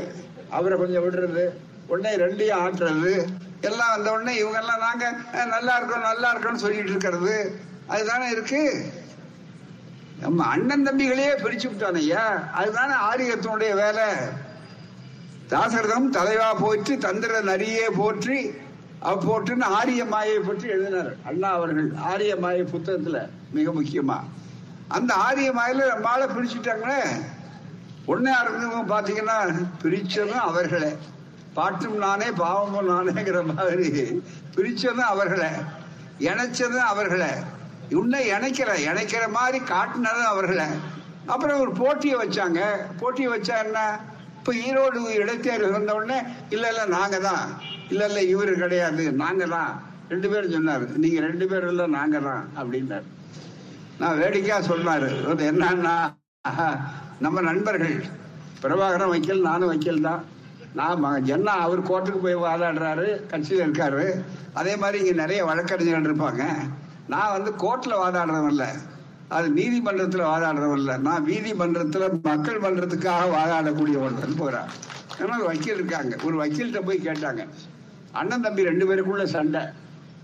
அவரை 0.49 0.77
கொஞ்சம் 0.77 1.03
விடுறது 1.03 1.45
உடனே 1.87 2.11
ரெண்டையும் 2.23 2.61
ஆட்டுறது 2.65 3.13
எல்லாம் 3.65 3.93
வந்த 3.95 4.11
உடனே 4.11 4.33
இவங்க 4.37 4.59
எல்லாம் 4.59 4.79
நாங்க 4.79 5.05
நல்லா 5.45 5.75
இருக்கோம் 5.77 6.01
நல்லா 6.01 6.35
இருக்கோம்னு 6.35 6.63
சொல்லிட்டு 6.65 6.89
இருக்கிறது. 6.89 7.59
அதுதானே 7.87 8.29
இருக்கு? 8.29 8.91
நம்ம 10.19 10.45
அண்ணன் 10.45 10.87
தம்பிகளையே 10.87 11.31
பிரிச்சு 11.43 11.67
விட்டான் 11.67 11.93
ஐயா. 11.93 12.25
அதுதானே 12.53 12.93
ஆரியத்தினுடைய 13.09 13.73
வேலை. 13.75 14.07
தாசரதம் 15.47 16.09
தலைவா 16.09 16.53
போற்றி 16.53 16.97
தந்திர 16.97 17.41
நரியே 17.41 17.85
போற்றி 17.95 18.37
அப்போட்டுன்னு 19.01 19.63
ஆரிய 19.63 20.05
மாயை 20.05 20.39
பற்றி 20.39 20.67
எழுதினார் 20.67 21.15
அண்ணா 21.25 21.49
அவர்கள். 21.49 21.89
ஆரிய 21.95 22.35
மாயை 22.35 22.63
புத்தகத்துல 22.63 23.29
மிக 23.51 23.71
முக்கியமா. 23.71 24.17
அந்த 24.87 25.13
ஆரிய 25.13 25.51
மாயில 25.51 25.85
நம்மளால 25.91 26.23
பிரிச்சுட்டாங்களே. 26.35 27.01
ஒன்னே 28.07 28.31
இருந்தவங்க 28.43 28.83
பாத்தீங்கன்னா 28.93 29.37
பிரிச்சதும் 29.83 30.45
அவர்களே. 30.47 30.95
பாட்டும் 31.57 31.97
நானே 32.05 32.27
பாவமும் 32.41 32.89
நானேங்கிற 32.91 33.39
மாதிரி 33.51 33.89
பிரிச்சதும் 34.55 35.11
அவர்களை 35.13 35.51
இணைச்சதும் 36.29 36.89
அவர்களை. 36.93 37.31
இன்னும் 37.95 38.27
இணைக்கிற 38.33 38.69
இணைக்கிற 38.89 39.23
மாதிரி 39.37 39.59
காட்டினதும் 39.71 40.29
அவர்களை. 40.33 40.67
அப்புறம் 41.33 41.61
ஒரு 41.63 41.71
போட்டியை 41.81 42.17
வச்சாங்க. 42.21 42.59
போட்டியை 42.99 43.29
வச்சா 43.33 43.55
என்ன? 43.65 43.79
இப்ப 44.37 44.53
ஈரோடு 44.65 44.99
இடைத்தேர்வு 45.21 45.69
வந்த 45.75 45.93
உடனே 45.99 46.17
இல்ல 46.55 46.65
இல்ல 46.73 46.83
நாங்க 46.97 47.17
தான். 47.27 47.45
இல்ல 47.91 48.01
இல்ல 48.09 48.19
இவர் 48.33 48.53
கிடையாது. 48.63 49.03
நாங்க 49.23 49.45
தான். 49.55 49.71
ரெண்டு 50.11 50.27
பேரும் 50.31 50.55
சொன்னாரு. 50.57 50.87
நீங்க 51.03 51.19
ரெண்டு 51.27 51.45
பேரும் 51.51 51.71
இல்ல 51.73 51.85
நாங்க 51.97 52.19
தான். 52.29 52.43
அப்படின்னாரு. 52.59 53.07
நான் 54.01 54.19
வேடிக்கையா 54.21 54.59
சொன்னாரு. 54.71 55.09
அது 55.31 55.43
என்னன்னா 55.51 55.95
நம்ம 57.25 57.41
நண்பர்கள் 57.49 57.97
பிரபாகரன் 58.63 59.13
வைக்கல் 59.13 59.47
நானும் 59.49 59.71
வைக்கல் 59.71 60.07
தான். 60.09 60.23
நாம 60.75 61.19
ம- 61.19 61.23
ஜன்னா 61.23 61.43
அவர் 61.43 61.83
கோர்ட்டுக்கு 61.83 62.21
போய் 62.21 62.35
வாதாடுறாரு 62.35 63.25
கட்சியில் 63.25 63.71
இருக்காரு. 63.71 64.23
அதே 64.53 64.75
மாதிரி 64.75 64.99
இங்க 64.99 65.11
நிறைய 65.11 65.45
வழக்கறிஞர்கள் 65.45 66.15
இருப்பாங்க. 66.15 66.43
நான் 67.07 67.31
வந்து 67.31 67.51
கோர்ட்ல 67.51 67.93
வாதாடுறவன் 67.93 68.47
இல்ல. 68.47 68.73
அது 69.27 69.49
நீதிமன்றத்துல 69.49 70.23
வாதாடுறவன் 70.23 70.73
இல்ல. 70.73 70.97
நான் 70.97 71.25
நீதிமன்றத்துல 71.25 72.21
மக்கள் 72.23 72.59
மன்றத்துக்காக 72.59 73.29
வாதாடக்கூடிய 73.31 73.99
ஒருத்தன் 73.99 74.35
போறான். 74.37 74.67
ஏன்னா 75.19 75.33
ஒரு 75.33 75.45
வக்கீல் 75.45 75.73
இருக்காங்க. 75.73 76.15
ஒரு 76.23 76.45
வக்கீல்கிட்ட 76.45 76.81
போய் 76.85 77.01
கேட்டாங்க. 77.03 77.47
அண்ணன் 78.11 78.41
தம்பி 78.41 78.63
ரெண்டு 78.63 78.95
பேருக்குள்ள 78.95 79.23
சண்டை. 79.23 79.61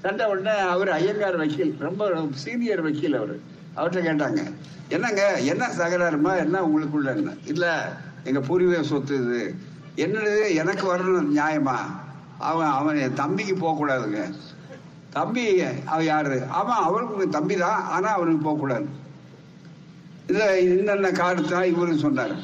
சண்டை 0.01 0.25
உடனே 0.25 0.57
அவர் 0.57 0.89
ஐயங்கார் 0.89 1.37
வக்கீல் 1.37 1.75
ரொம்ப 1.79 2.27
சீனியர் 2.33 2.81
வக்கீல் 2.81 3.15
அவர். 3.15 3.35
அவர்கிட்ட 3.75 4.05
கேட்டாங்க 4.05 4.53
என்னங்க 4.89 5.41
என்ன 5.41 5.67
சகராருமா? 5.67 6.37
என்ன 6.37 6.61
உங்களுக்குள்ள 6.61 7.15
என்ன? 7.15 7.31
இல்ல 7.45 7.93
எங்க 8.23 8.39
பூர்வீக 8.39 8.83
சொத்து 8.83 9.15
இது. 9.15 9.55
என்னது 9.95 10.55
எனக்கு 10.55 10.95
வரணும் 10.95 11.37
நியாயமா? 11.37 11.77
அவன் 12.37 12.67
அவன் 12.67 12.97
என் 12.97 13.13
தம்பிக்கு 13.13 13.55
போகக்கூடாதுங்க. 13.55 14.33
தம்பி 15.09 15.61
அவன் 15.85 16.05
யாரு? 16.05 16.47
அவன் 16.47 16.75
அவருக்கு 16.75 17.29
தம்பி 17.29 17.55
தான் 17.55 17.83
ஆனால் 17.83 18.13
அவனுக்கு 18.13 18.43
போகக்கூடாது. 18.43 18.85
இல்லை 20.27 20.69
என்னென்ன 20.69 21.11
என்னென்ன 21.11 21.49
தான் 21.49 21.63
இவரும் 21.63 21.97
சொன்னார். 21.97 22.35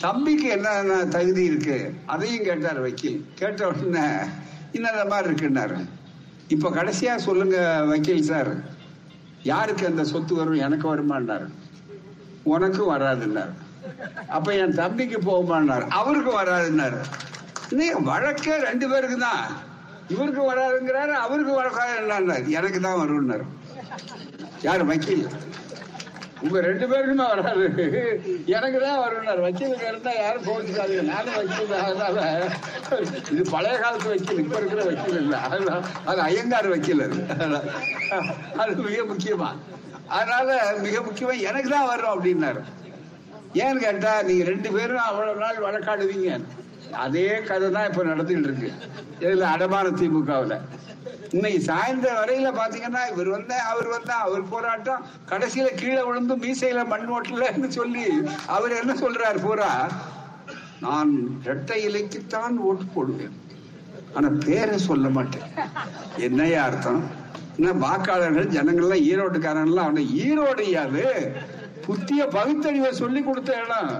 தம்பிக்கு 0.00 0.48
என்னென்ன 0.48 1.04
தகுதி 1.04 1.44
இருக்கு? 1.44 1.94
அதையும் 2.06 2.44
கேட்டார் 2.44 2.80
வக்கீல். 2.80 3.24
கேட்ட 3.34 3.68
உடனே 3.68 4.06
இன்னத 4.72 5.08
மாதிரி 5.08 5.28
இருக்குன்னாரு. 5.30 5.88
இப்போ 6.48 6.70
கடைசியாக 6.70 7.18
சொல்லுங்க 7.18 7.84
வக்கீல் 7.86 8.22
சார். 8.22 8.72
யாருக்கு 9.42 9.86
அந்த 9.86 10.04
சொத்து 10.04 10.34
வரும் 10.34 10.54
எனக்கு 10.54 10.94
வருமானார் 10.94 11.46
உனக்கும் 12.42 12.90
வராதுன்னாரு. 12.90 13.54
அப்ப 14.36 14.54
என் 14.54 14.78
தம்பிக்கு 14.80 15.18
போகுமான்னாரு 15.28 15.86
அவருக்கு 15.98 16.32
வராதுன்னாரு. 16.40 17.00
இன்னைக்கு 17.70 18.00
வழக்கே 18.12 18.56
ரெண்டு 18.68 18.86
பேருக்கு 18.92 19.18
தான். 19.18 19.44
இவருக்கு 20.14 20.42
வராதுங்கிறாரு 20.50 21.12
அவருக்கு 21.24 21.52
வராது 21.52 22.52
எனக்கு 22.58 22.80
தான் 22.80 23.00
வரும்னாரு. 23.02 23.44
யார் 24.62 24.84
வக்கீல்? 24.90 25.26
உங்க 26.44 26.60
ரெண்டு 26.60 26.86
பேருக்குமே 26.90 27.26
வராது. 27.32 27.66
எனக்கு 28.56 28.78
தான் 28.84 28.98
வரும்னாரு. 29.04 29.40
வக்கீலுக்கு 29.46 29.86
இருந்தா 29.90 30.12
யாரும் 30.14 30.46
போச்சுக்காதீங்க 30.48 31.04
நானும் 31.12 31.36
வக்கீல் 31.38 31.72
அதனால 31.80 32.18
இது 33.32 33.42
பழைய 33.54 33.76
காலத்து 33.84 34.12
வக்கீல் 34.12 34.42
இப்ப 34.44 34.58
இருக்கிற 34.60 34.82
வக்கீல் 34.90 35.20
இல்ல. 35.22 35.36
அது 36.10 36.20
ஐயங்கார் 36.28 36.68
வக்கீல் 36.74 37.04
அது. 37.06 37.20
அது 38.62 38.74
மிக 38.88 39.00
முக்கியமா. 39.12 39.50
அதனால 40.16 40.48
மிக 40.86 40.96
முக்கியமா 41.00 41.34
எனக்கு 41.50 41.70
தான் 41.70 41.90
வரும் 41.92 42.14
அப்படின்னாரு. 42.14 42.62
ஏன்னு 43.62 43.82
கேட்டா 43.86 44.12
நீங்க 44.22 44.44
ரெண்டு 44.44 44.68
பேரும் 44.72 45.06
அவ்வளவு 45.08 45.42
நாள் 45.44 45.64
வழக்காடுவீங்க. 45.66 46.30
அதே 47.04 47.28
கதை 47.48 47.70
தான் 47.70 47.88
இப்ப 47.90 48.04
நடந்துட்டு 48.04 48.48
இருக்கு. 48.48 48.70
இதுல 49.20 49.46
அடமான 49.54 49.86
திமுகவுல. 50.00 50.56
இன்னைக்கு 51.30 51.60
சாயந்தரம் 51.70 52.18
வரையில 52.20 52.48
பாத்தீங்கன்னா 52.58 53.02
இவர் 53.12 53.28
வந்த 53.28 53.54
அவர் 53.70 53.88
வந்தா 53.88 54.16
அவர் 54.26 54.42
போராட்டம். 54.48 55.04
கடைசியில 55.30 55.68
கீழே 55.80 56.02
விழுந்து 56.02 56.36
மீசையில 56.36 56.82
மண் 56.92 57.08
ஓட்டலன்னு 57.16 57.68
சொல்லி 57.68 58.04
அவர் 58.46 58.78
என்ன 58.80 58.94
சொல்றாரு 58.94 59.40
பூரா 59.42 59.70
நான் 60.84 61.12
இரட்டை 61.44 61.78
இலைக்குத்தான் 61.88 62.56
ஓட்டு 62.68 62.86
போடுவேன். 62.94 63.34
ஆனா 64.14 64.28
பேரை 64.46 64.78
சொல்ல 64.78 65.08
மாட்டேன். 65.08 65.46
என்னையா 66.16 66.64
அர்த்தம்? 66.64 67.02
என்ன 67.58 67.72
வாக்காளர்கள் 67.86 68.54
ஜனங்கள்லாம் 68.56 69.06
ஈரோட்டுக்காரன்லாம் 69.10 69.88
அவனை 69.88 70.04
ஈரோடு 70.24 70.64
யாது 70.70 71.04
புத்திய 71.86 72.26
பகுத்தறிவை 72.26 72.92
சொல்லி 72.92 73.20
கொடுத்த 73.22 73.50
இடம் 73.64 73.90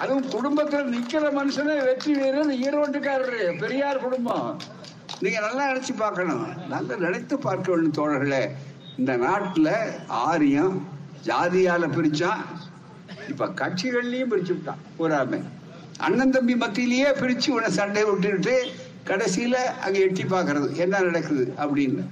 அதுவும் 0.00 0.28
குடும்பத்துல 0.34 0.82
நிக்கிற 0.94 1.24
மனுஷனே 1.38 1.74
வெற்றி 1.84 2.12
வீரர் 2.14 2.52
ஈரோட்டுக்காரரு 2.64 3.58
பெரியார் 3.58 4.00
குடும்பம். 4.00 4.60
நீங்க 5.20 5.40
நல்லா 5.40 5.64
நினைச்சு 5.70 5.94
பார்க்கணும். 5.96 6.46
நல்லா 6.68 6.94
நினைத்து 6.96 7.38
பார்க்க 7.38 7.72
வேண்டும் 7.72 7.96
தோழர்களே. 7.98 8.42
இந்த 8.96 9.12
நாட்டுல 9.16 9.68
ஆரியம் 10.08 10.74
ஜாதியால 11.26 11.84
பிரிச்சான் 11.96 12.42
இப்ப 13.28 13.46
கட்சிகள்லயும் 13.60 14.32
பிரிச்சு 14.32 14.52
விட்டான் 14.56 14.82
பூராமே. 14.98 15.40
அண்ணன் 15.98 16.30
தம்பி 16.30 16.54
மத்தியிலேயே 16.54 17.10
பிரிச்சு 17.20 17.48
உன 17.50 17.70
சண்டை 17.70 18.04
விட்டுட்டு 18.04 18.56
கடைசியில 19.10 19.56
அங்க 19.84 19.98
எட்டி 19.98 20.22
பாக்குறது 20.22 20.68
என்ன 20.72 21.00
நடக்குது 21.00 21.54
அப்படின்னு. 21.58 22.04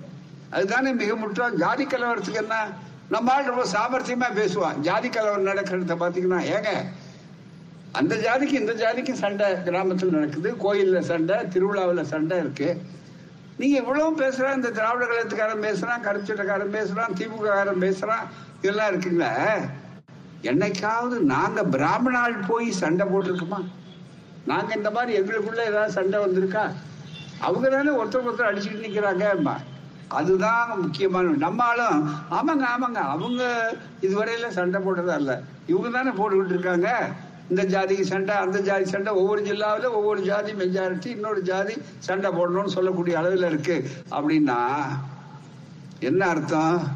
அதுதானே 0.50 0.92
மிக 0.92 1.16
முற்றம் 1.16 1.56
ஜாதி 1.56 1.84
கலவரத்துக்கு 1.84 2.42
என்ன? 2.44 2.56
நம்ம 3.12 3.32
ஆள் 3.32 3.48
ரொம்ப 3.50 3.64
சாமர்த்தியமா 3.72 4.28
பேசுவான். 4.40 4.76
ஜாதி 4.80 5.08
கலவரம் 5.08 5.48
நடக்கிறத 5.50 5.94
பாத்தீங்கன்னா 6.02 6.40
ஏங்க 6.54 6.70
அந்த 7.92 8.14
ஜாதிக்கு 8.16 8.60
இந்த 8.60 8.72
ஜாதிக்கு 8.72 9.12
சண்டை 9.12 9.62
கிராமத்தில் 9.62 10.14
நடக்குது 10.16 10.50
கோயில்ல 10.64 10.98
சண்டை 10.98 11.36
திருவிழாவில் 11.48 12.10
சண்டை 12.12 12.38
இருக்கு. 12.38 12.68
நீங்க 13.56 13.76
இவ்வளவு 13.78 14.20
பேசுற 14.22 14.54
இந்த 14.54 14.70
திராவிட 14.70 15.04
கழகத்துக்காரன் 15.06 15.64
பேசுறான் 15.66 16.04
கருச்சட்டக்காரன் 16.06 16.74
பேசுறான் 16.76 17.16
திமுககாரன் 17.18 17.82
பேசுறான் 17.86 18.24
இதெல்லாம் 18.62 18.90
இருக்குங்க 18.92 19.26
என்னைக்காவது 20.50 21.16
நாங்க 21.34 21.60
பிராமணால் 21.74 22.38
போய் 22.48 22.70
சண்டை 22.82 23.04
போட்டிருக்கோமா? 23.06 23.60
நாங்க 24.46 24.70
இந்த 24.74 24.90
மாதிரி 24.90 25.12
எங்களுக்குள்ள 25.18 25.60
ஏதாவது 25.66 25.96
சண்டை 25.98 26.18
வந்திருக்கா? 26.24 26.64
அவங்க 27.40 27.68
தானே 27.68 27.92
ஒருத்தர் 28.00 28.26
ஒருத்தர் 28.28 28.50
அடிச்சுட்டு 28.50 28.86
நிக்கிறாங்க 28.86 29.26
அதுதான் 30.12 30.80
முக்கியமான 30.80 31.28
நம்மளும் 31.28 32.00
ஆமாங்க 32.30 32.64
ஆமாங்க. 32.74 33.00
அவங்க 33.14 33.42
இதுவரையில 34.02 34.48
சண்டை 34.48 34.80
போட்டதா 34.82 35.16
இல்ல. 35.16 35.42
இவங்க 35.66 35.88
தானே 35.88 36.10
போட்டுக்கிட்டு 36.10 36.48
இருக்காங்க. 36.48 37.08
இந்த 37.50 37.62
ஜாதிக்கு 37.64 38.00
சண்டை 38.00 38.34
அந்த 38.34 38.60
ஜாதி 38.60 38.84
சண்டை 38.84 39.12
ஒவ்வொரு 39.12 39.42
ஜில்லாவில் 39.42 39.84
ஒவ்வொரு 39.84 40.22
ஜாதி 40.22 40.52
மெஜாரிட்டி 40.52 41.06
இன்னொரு 41.06 41.42
ஜாதி 41.42 41.74
சண்டை 41.98 42.30
போடணும்னு 42.30 42.74
சொல்லக்கூடிய 42.76 43.18
அளவில் 43.18 43.46
இருக்கு. 43.46 43.90
அப்படின்னா 44.10 44.58
என்ன 46.00 46.28
அர்த்தம்? 46.28 46.88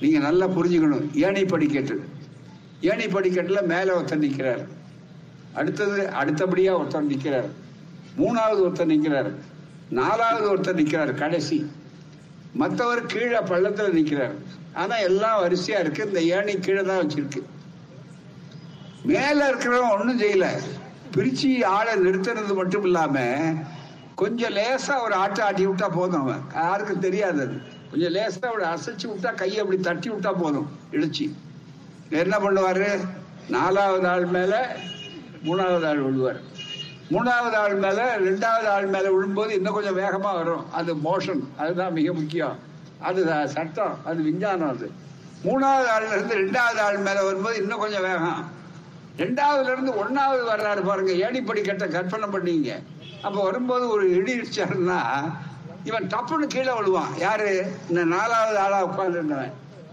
நீங்க 0.00 0.18
நல்லா 0.18 0.46
புரிஞ்சுக்கணும். 0.46 1.06
ஏனி 1.14 1.48
படிக்கட்டு. 1.48 2.04
ஏனி 2.80 3.06
படிக்கட்டுல 3.16 3.66
மேல 3.66 4.00
ஒருத்தர் 4.00 4.16
நிற்கிறார் 4.16 4.64
அடுத்தது 5.54 6.10
அடுத்தபடியா 6.20 6.72
ஒருத்தர் 6.80 7.10
நிற்கிறார் 7.12 7.46
மூணாவது 8.18 8.62
ஒருத்தர் 8.66 8.84
நிற்கிறார் 8.84 9.30
நாலாவது 9.90 10.56
ஒருத்தர் 10.56 10.74
நிற்கிறார் 10.74 11.14
கடைசி. 11.14 11.70
மற்றவர் 12.54 13.06
கீழே 13.06 13.40
பள்ளத்தில் 13.40 13.92
நிற்கிறார் 13.92 14.34
ஆனா 14.74 14.96
எல்லாம் 14.96 15.40
வரிசையா 15.42 15.78
இருக்கு. 15.80 16.06
இந்த 16.06 16.20
ஏணி 16.20 16.54
கீழே 16.58 16.82
தான் 16.82 17.02
வச்சிருக்கு. 17.02 17.42
மேல 19.02 19.38
இருக்கிறவன் 19.50 19.98
ஒன்றும் 19.98 20.20
செய்யல. 20.20 20.46
பிரிச்சு 21.14 21.64
ஆளை 21.64 21.94
நிறுத்துறது 21.94 22.54
மட்டும் 22.54 22.84
இல்லாம 22.84 23.18
கொஞ்சம் 24.14 24.52
லேசா 24.52 25.02
ஒரு 25.04 25.14
ஆட்டை 25.14 25.44
ஆட்டி 25.44 25.66
விட்டா 25.66 25.88
போதும் 25.92 26.20
அவன். 26.20 26.42
யாருக்கும் 26.54 27.04
தெரியாது 27.06 27.40
அது. 27.42 27.56
கொஞ்சம் 27.90 28.14
லேசா 28.14 28.44
அவளை 28.44 28.66
அசைச்சு 28.68 29.06
விட்டா 29.06 29.34
கையை 29.34 29.58
அப்படி 29.58 29.80
தட்டி 29.80 30.10
விட்டா 30.10 30.32
போதும். 30.38 30.68
இடிச்சு 30.92 31.26
என்ன 32.10 32.36
பண்ணுவாரு? 32.38 32.88
நாலாவது 33.48 34.08
ஆள் 34.08 34.24
மேல 34.24 34.76
மூணாவது 35.44 35.86
ஆள் 35.86 36.02
விழுவார். 36.02 36.40
மூணாவது 37.10 37.54
ஆள் 37.54 37.74
மேல 37.74 38.16
ரெண்டாவது 38.18 38.66
ஆள் 38.66 38.86
மேல 38.86 39.12
விழும்போது 39.12 39.54
இன்னும் 39.54 39.74
கொஞ்சம் 39.74 39.98
வேகமா 39.98 40.34
வரும். 40.34 40.72
அது 40.72 40.94
மோஷன் 40.94 41.40
அதுதான் 41.56 41.92
மிக 41.92 42.12
முக்கியம். 42.12 42.58
அது 42.98 43.48
சட்டம். 43.48 43.98
அது 44.04 44.22
விஞ்ஞானம் 44.22 44.68
அது. 44.68 44.90
மூணாவது 45.44 45.86
ஆள்ல 45.98 46.06
இருந்து 46.06 46.38
ரெண்டாவது 46.38 46.80
ஆள் 46.80 46.96
மேல 46.96 47.24
வரும்போது 47.24 47.56
இன்னும் 47.56 47.78
கொஞ்சம் 47.78 48.02
வேகம். 48.02 48.44
ரெண்டாவதுல 49.16 49.72
இருந்து 49.72 49.92
ஒன்னாவது 49.92 50.44
வர்றாரு 50.54 50.84
பாருங்க. 50.84 51.12
ஏடிப்படி 51.12 51.62
கட்ட 51.62 51.86
கற்பனை 51.86 52.28
பண்ணீங்க. 52.28 52.82
அப்ப 53.22 53.42
வரும்போது 53.42 53.88
ஒரு 53.88 54.14
இடி 54.14 54.38
இடிச்சாருன்னா 54.38 55.00
இவன் 55.84 56.06
டப்புன்னு 56.06 56.46
கீழே 56.46 56.72
விழுவான். 56.72 57.18
யாரு? 57.18 57.66
இந்த 57.88 58.04
நாலாவது 58.04 58.58
ஆளா 58.58 58.86
உட்கார்ந்துருந்தவன். 58.86 59.52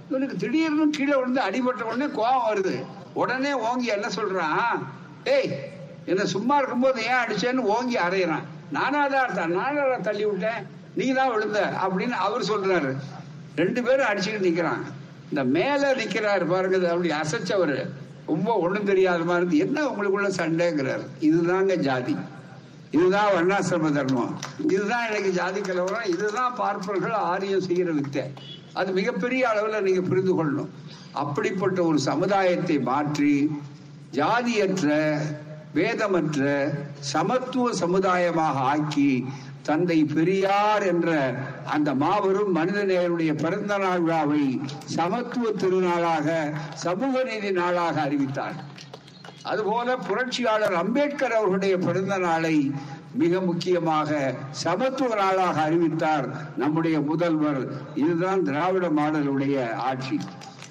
இவனுக்கு 0.10 0.36
திடீர்னு 0.38 0.90
கீழே 0.90 1.16
விழுந்து 1.16 1.42
அடிபட்ட 1.42 1.84
உடனே 1.84 2.12
கோபம் 2.12 2.44
வருது. 2.52 2.86
உடனே 3.14 3.54
ஓங்கி 3.54 3.86
என்ன 3.86 4.08
சொல்றான்? 4.08 4.84
ஏய் 5.24 5.80
என்ன 6.06 6.26
சும்மா 6.26 6.58
இருக்கும்போது 6.58 7.04
ஏன் 7.04 7.22
அடிச்சேன்னு 7.24 7.58
ஓங்கி 7.58 7.96
அறையிறான். 7.96 8.46
நானாதான் 8.74 9.24
அர்த்தம் 9.26 9.56
நானாடா 9.58 10.02
தள்ளி 10.02 10.26
விட்டேன். 10.26 10.68
நீ 10.96 11.12
தான் 11.12 11.34
விழுந்த 11.34 11.74
அப்படின்னு 11.84 12.10
அவர் 12.10 12.42
சொல்றாரு. 12.42 12.96
ரெண்டு 13.56 13.84
பேரும் 13.84 14.08
அடிச்சுட்டு 14.08 14.46
நிக்கிறாங்க. 14.48 14.86
இந்த 15.30 15.44
மேல 15.44 15.94
நிக்கிறாரு 15.94 16.48
பாருங்க 16.48 16.90
அப்படி 16.90 17.12
அசைச்சவர். 17.12 17.90
ரொம்ப 18.26 18.56
ஒண்ணும் 18.56 18.84
தெரியாத 18.84 19.24
மாதிரி 19.24 19.58
இருந்து 19.58 19.58
என்ன 19.58 19.88
உங்களுக்குள்ள 19.88 20.30
சண்டைங்கிறாரு. 20.38 21.06
இதுதாங்க 21.22 21.76
ஜாதி. 21.76 22.16
இதுதான் 22.92 23.30
வர்ணாசிரம 23.36 23.92
தர்மம். 23.92 24.40
இதுதான் 24.70 25.08
எனக்கு 25.08 25.32
ஜாதி 25.32 25.62
கலவரம். 25.62 26.04
இதுதான் 26.04 26.56
பார்ப்பவர்கள் 26.56 27.12
ஆரியம் 27.12 27.62
செய்கிற 27.62 27.92
வித்தை. 27.92 28.34
அது 28.74 28.92
மிகப்பெரிய 28.92 29.50
அளவில் 29.50 29.82
நீங்க 29.82 30.02
புரிந்து 30.02 30.34
கொள்ளணும். 30.34 30.70
அப்படிப்பட்ட 31.12 31.84
ஒரு 31.84 32.00
சமுதாயத்தை 32.00 32.80
மாற்றி 32.80 33.52
ஜாதியற்ற 34.14 35.18
வேதமற்ற 35.74 36.42
சமத்துவ 37.00 37.72
சமுதாயமாக 37.72 38.58
ஆக்கி 38.72 39.26
தந்தை 39.64 39.98
பெரியார் 40.04 40.84
என்ற 40.84 41.10
அந்த 41.66 41.94
மாபெரும் 41.94 42.56
மனிதநேயருடைய 42.56 43.34
பிறந்த 43.42 43.78
நாள் 43.78 44.00
விழாவை 44.00 44.62
சமத்துவ 44.86 45.52
திருநாளாக 45.52 46.28
சமூக 46.74 47.24
நீதி 47.24 47.52
நாளாக 47.52 48.02
அறிவித்தார். 48.02 48.58
அதுபோல 49.44 49.96
புரட்சியாளர் 49.96 50.74
அம்பேத்கர் 50.74 51.36
அவர்களுடைய 51.36 51.78
பிறந்த 51.78 52.18
நாளை 52.18 52.72
மிக 53.14 53.40
முக்கியமாக 53.40 54.34
சமத்துவ 54.50 55.16
நாளாக 55.16 55.62
அறிவித்தார் 55.62 56.28
நம்முடைய 56.58 57.00
முதல்வர். 57.02 57.64
இதுதான் 57.96 58.44
திராவிட 58.44 58.88
மாடலுடைய 58.88 59.74
ஆட்சி. 59.74 60.20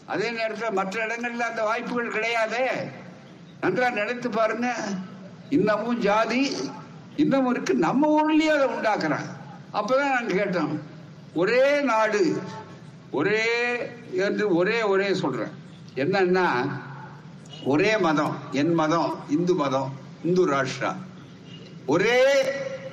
அதே 0.07 0.31
நேரத்தில் 0.31 0.79
மற்ற 0.81 1.05
இடங்களில் 1.05 1.49
அந்த 1.51 1.63
வாய்ப்புகள் 1.63 2.15
கிடையாதே. 2.17 2.67
நன்றா 3.63 3.93
நினைத்து 3.93 4.31
பாருங்க. 4.31 4.75
இன்னமும் 5.51 5.99
ஜாதி 5.99 6.57
இன்னமும் 7.17 7.51
இருக்கு. 7.51 7.75
நம்ம 7.75 8.21
ஊர்லயே 8.21 8.47
அதை 8.47 8.67
உண்டாக்குறான் 8.67 9.27
அப்பதான் 9.73 10.11
நாங்க 10.11 10.35
கேட்டோம் 10.35 10.81
ஒரே 11.35 11.81
நாடு 11.81 12.41
ஒரே 13.11 13.45
என்று 14.11 14.55
ஒரே 14.55 14.83
ஒரே 14.83 15.15
சொல்றேன். 15.15 15.51
என்னன்னா 15.95 16.71
ஒரே 17.65 17.99
மதம் 17.99 18.37
என் 18.53 18.75
மதம் 18.75 19.21
இந்து 19.29 19.55
மதம் 19.55 19.93
இந்து 20.25 20.47
ராஷ்டிரா. 20.47 20.95
ஒரே 21.87 22.43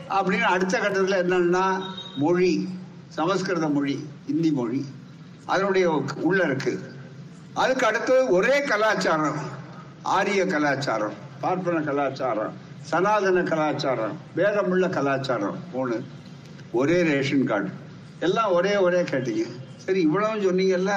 அப்படின்னு 0.10 0.42
அடுத்த 0.42 0.80
கட்டத்தில் 0.80 1.32
என்னன்னா 1.32 1.82
மொழி 2.18 2.70
சமஸ்கிருத 3.08 3.68
மொழி 3.70 4.10
இந்தி 4.28 4.52
மொழி. 4.52 4.86
அதனுடைய 5.46 6.04
உள்ள 6.22 6.44
இருக்கு. 6.44 6.92
அதுக்கு 7.54 7.86
அடுத்தது 7.86 8.30
ஒரே 8.30 8.62
கலாச்சாரம். 8.62 9.57
ஆரிய 10.02 10.46
கலாச்சாரம் 10.46 11.14
பார்ப்பன 11.40 11.80
கலாச்சாரம் 11.80 12.54
சனாதன 12.82 13.44
கலாச்சாரம் 13.44 14.18
வேதமுள்ள 14.36 14.90
கலாச்சாரம் 14.90 15.58
மூணு. 15.72 16.04
ஒரே 16.72 17.02
ரேஷன் 17.02 17.46
கார்டு. 17.46 17.70
எல்லாம் 18.20 18.52
ஒரே 18.52 18.76
ஒரே 18.76 19.02
கேட்டீங்க. 19.02 19.52
சரி 19.78 20.02
இவ்வளவு 20.02 20.52
சொன்னீங்கல்ல? 20.52 20.92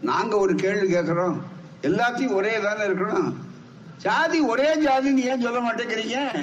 நாங்க 0.00 0.38
ஒரு 0.38 0.54
கேள்வி 0.54 0.88
கேட்கிறோம். 0.88 1.44
எல்லாத்தையும் 1.82 2.34
ஒரே 2.34 2.60
தானே 2.60 2.82
இருக்கணும்? 2.82 3.32
ஜாதி 3.98 4.40
ஒரே 4.40 4.74
ஜாதின்னு 4.74 5.16
ஏன் 5.16 5.40
சொல்ல 5.40 5.72
மாட்டேங்கிறீங்க? 5.72 6.42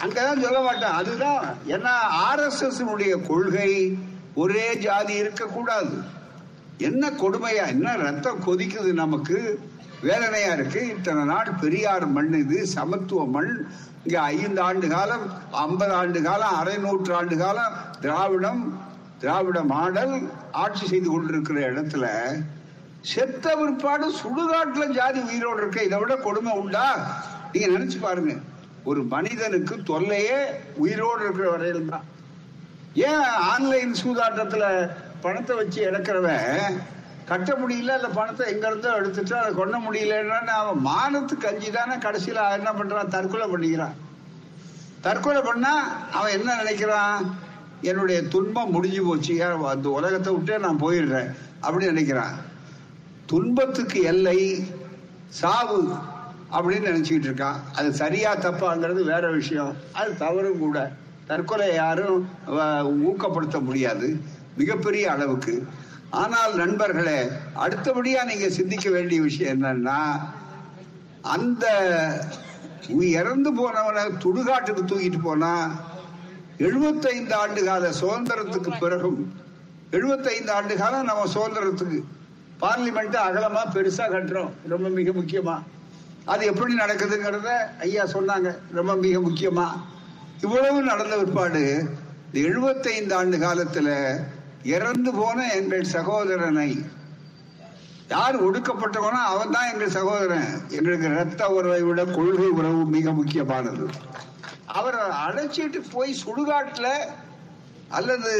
அங்கதான் 0.00 0.40
சொல்ல 0.40 0.60
மாட்டேன். 0.60 0.90
அதுதான் 0.90 1.44
ஏன்னா 1.68 1.90
ஆர்எஸ்எஸ் 2.30 3.26
கொள்கை 3.26 3.98
ஒரே 4.34 4.76
ஜாதி 4.76 5.14
இருக்கக்கூடாது. 5.14 5.98
என்ன 6.78 7.10
கொடுமையா? 7.10 7.66
என்ன 7.66 7.96
ரத்தம் 7.96 8.44
கொதிக்குது 8.44 8.92
நமக்கு? 8.92 9.60
வேதனையா 10.02 10.50
இருக்கு. 10.52 10.80
இத்தனை 10.88 11.22
நாள் 11.24 11.50
பெரியார் 11.60 12.06
மண் 12.08 12.34
இது 12.34 12.58
சமத்துவ 12.74 13.26
மண். 13.26 13.52
இங்க 14.04 14.16
ஐந்து 14.34 14.60
ஆண்டு 14.60 14.88
காலம் 14.88 15.24
ஐம்பது 15.60 15.92
ஆண்டு 15.92 16.20
காலம் 16.22 16.56
அரை 16.58 16.76
நூற்றாண்டு 16.76 17.36
காலம் 17.36 17.76
திராவிடம் 18.00 18.60
திராவிட 19.20 19.58
மாடல் 19.64 20.14
ஆட்சி 20.62 20.84
செய்து 20.86 21.08
கொண்டிருக்கிற 21.08 21.58
இடத்துல 21.70 22.06
செத்த 23.04 23.46
பிற்பாடு 23.56 24.06
சுடுகாட்டுல 24.20 24.84
ஜாதி 24.92 25.20
உயிரோடு 25.28 25.60
இருக்க 25.62 25.82
இதை 25.82 25.98
விட 25.98 26.14
கொடுமை 26.18 26.52
உண்டா? 26.52 26.86
நீங்க 27.52 27.66
நினைச்சு 27.74 27.98
பாருங்க. 28.00 28.32
ஒரு 28.84 29.00
மனிதனுக்கு 29.04 29.74
தொல்லையே 29.84 30.38
உயிரோடு 30.76 31.24
இருக்கிற 31.24 31.46
வரையில் 31.50 31.90
தான் 31.90 32.06
ஏன் 33.04 33.24
ஆன்லைன் 33.46 33.94
சூதாட்டத்துல 34.02 34.64
பணத்தை 35.22 35.56
வச்சு 35.56 35.80
இழக்கிறவன் 35.82 36.76
கட்ட 37.28 37.52
முடியல 37.52 37.94
அந்த 37.98 38.08
பணத்தை 38.14 38.52
எங்க 38.52 38.66
இருந்தோ 38.66 38.90
எடுத்துட்டு 38.94 39.36
அதை 39.36 39.52
கொண்ட 39.54 39.76
முடியலன்னா 39.86 40.50
அவன் 40.62 40.80
மானத்துக்கு 40.84 41.46
அஞ்சு 41.50 41.70
தானே 41.72 41.94
கடைசியில் 41.98 42.50
என்ன 42.56 42.72
பண்றான்? 42.72 43.12
தற்கொலை 43.14 43.46
பண்ணிக்கிறான். 43.52 43.94
தற்கொலை 45.00 45.40
பண்ணா 45.42 45.72
அவன் 46.18 46.32
என்ன 46.32 46.54
நினைக்கிறான்? 46.54 47.24
என்னுடைய 47.80 48.18
துன்பம் 48.34 48.70
முடிஞ்சு 48.70 49.02
போச்சு. 49.04 49.34
அந்த 49.44 49.88
உலகத்தை 49.88 50.32
விட்டே 50.34 50.58
நான் 50.58 50.82
போயிடுறேன் 50.82 51.30
அப்படின்னு 51.62 51.90
நினைக்கிறான். 51.92 52.36
துன்பத்துக்கு 53.26 54.00
எல்லை 54.12 54.38
சாவு 55.40 55.80
அப்படின்னு 56.52 56.88
நினைச்சுக்கிட்டு 56.90 57.28
இருக்கான். 57.30 57.58
அது 57.74 57.88
சரியா 58.02 58.36
தப்பாங்கிறது 58.36 59.02
வேற 59.12 59.30
விஷயம். 59.30 59.72
அது 59.92 60.16
தவறும் 60.16 60.58
கூட. 60.58 60.92
தற்கொலை 61.26 61.74
யாரும் 61.74 62.28
ஊக்கப்படுத்த 63.08 63.58
முடியாது. 63.68 64.08
மிகப்பெரிய 64.56 65.10
அளவுக்கு. 65.10 65.54
ஆனால் 66.10 66.54
நண்பர்களே 66.54 67.30
அடுத்தபடியா 67.54 68.24
நீங்க 68.24 68.48
சிந்திக்க 68.48 68.90
வேண்டிய 68.90 69.22
விஷயம் 69.22 69.62
என்னன்னா 69.62 70.22
அந்த 71.22 71.66
இறந்து 72.90 73.50
போனவனை 73.50 74.10
துடுகாட்டுக்கு 74.18 74.82
தூக்கிட்டு 74.84 75.18
போனா 75.22 75.82
எழுபத்தைந்து 76.58 77.34
ஆண்டு 77.34 77.64
கால 77.64 77.92
சுதந்திரத்துக்கு 77.92 78.78
பிறகும் 78.78 79.34
எழுபத்தைந்து 79.90 80.52
ஆண்டு 80.52 80.76
காலம் 80.76 81.04
நம்ம 81.04 81.26
சுதந்திரத்துக்கு 81.26 82.04
பார்லிமெண்ட் 82.60 83.16
அகலமா 83.16 83.62
பெருசா 83.74 84.04
கட்டுறோம் 84.10 84.52
ரொம்ப 84.68 84.88
மிக 84.88 85.12
முக்கியமா. 85.12 85.62
அது 86.24 86.46
எப்படி 86.46 86.74
நடக்குதுங்கிறத 86.74 87.68
ஐயா 87.78 88.04
சொன்னாங்க 88.04 88.56
ரொம்ப 88.72 88.96
மிக 88.96 89.18
முக்கியமா. 89.18 89.72
இவ்வளவு 90.42 90.82
நடந்த 90.82 91.16
பிற்பாடு 91.16 91.88
இந்த 92.26 92.48
எழுபத்தைந்து 92.48 93.14
ஆண்டு 93.14 93.36
காலத்துல 93.36 94.18
இறந்து 94.74 95.10
போன 95.12 95.38
எங்கள் 95.52 95.92
சகோதரனை. 95.96 96.70
யார் 98.08 98.36
ஒடுக்கப்பட்டவனோ 98.46 99.20
அவன் 99.32 99.54
தான் 99.54 99.70
எங்கள் 99.72 99.94
சகோதரன். 99.98 100.50
எங்களுக்கு 100.76 101.08
ரத்த 101.08 101.48
உறவை 101.50 101.82
விட 101.82 102.04
கொள்கை 102.04 102.48
உறவு 102.58 102.82
மிக 102.96 103.12
முக்கியமானது. 103.12 103.84
அவரை 104.78 105.02
அழைச்சிட்டு 105.26 105.80
போய் 105.92 106.20
சுடுகாட்டில் 106.24 106.92
அல்லது 107.88 108.32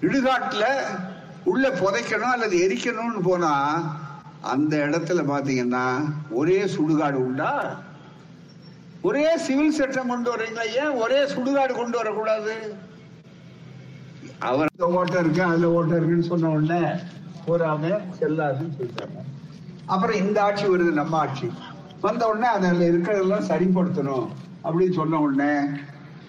இடுகாட்டில் 0.00 0.70
உள்ள 1.44 1.64
புதைக்கணும் 1.82 2.34
அல்லது 2.34 2.56
எரிக்கணும்னு 2.64 3.22
போனா 3.22 3.52
அந்த 4.52 4.72
இடத்துல 4.86 5.20
பாத்தீங்கன்னா 5.32 5.86
ஒரே 6.30 6.58
சுடுகாடு 6.76 7.18
உண்டா? 7.26 7.52
ஒரே 9.02 9.26
சிவில் 9.46 9.76
சட்டம் 9.78 10.10
கொண்டு 10.12 10.28
வர்றீங்களா 10.32 10.64
ஏன் 10.82 10.96
ஒரே 11.04 11.20
சுடுகாடு 11.34 11.72
கொண்டு 11.74 11.96
வரக்கூடாது? 11.96 12.54
அவர் 14.48 14.72
இந்த 14.74 14.86
ஓட்டம் 14.98 15.22
இருக்கு 15.24 15.42
அதுல 15.42 15.68
ஓட்டம் 15.68 15.98
இருக்குன்னு 15.98 16.30
சொன்ன 16.30 16.50
உடனே 16.50 16.82
போறாங்க 17.46 17.86
செல்லாதுன்னு 18.18 18.76
சொல்லிட்டாங்க. 18.78 19.18
அப்புறம் 19.86 20.16
இந்த 20.16 20.38
ஆட்சி 20.42 20.66
வருது 20.66 20.92
நம்ம 20.92 21.16
ஆட்சி. 21.16 21.48
வந்த 22.00 22.22
உடனே 22.28 22.48
அதில் 22.48 22.88
இருக்கிறதெல்லாம் 22.90 23.48
சரிப்படுத்தணும் 23.48 24.26
அப்படின்னு 24.64 24.94
சொன்ன 24.94 25.20
உடனே 25.20 25.52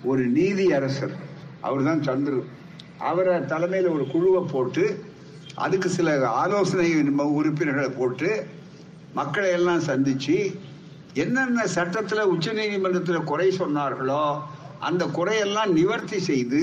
ஒரு 0.04 0.24
நீதி 0.28 0.66
அரசர் 0.72 1.16
அவர் 1.62 1.84
தான் 1.84 2.06
சந்திரு 2.08 2.40
அவரை 3.00 3.36
தலைமையில் 3.46 3.94
ஒரு 3.94 4.06
குழுவை 4.12 4.42
போட்டு 4.52 4.84
அதுக்கு 5.56 5.90
சில 5.90 6.10
ஆலோசனை 6.28 6.88
உறுப்பினர்களை 7.40 7.90
போட்டு 7.90 8.30
மக்களை 9.14 9.50
எல்லாம் 9.52 9.88
சந்திச்சு 9.88 10.38
என்னென்ன 11.14 11.66
சட்டத்தில் 11.68 12.30
உச்ச 12.30 12.54
நீதிமன்றத்தில் 12.54 13.24
குறை 13.24 13.50
சொன்னார்களோ 13.60 14.24
அந்த 14.80 15.04
குறையெல்லாம் 15.06 15.72
நிவர்த்தி 15.72 16.20
செய்து 16.20 16.62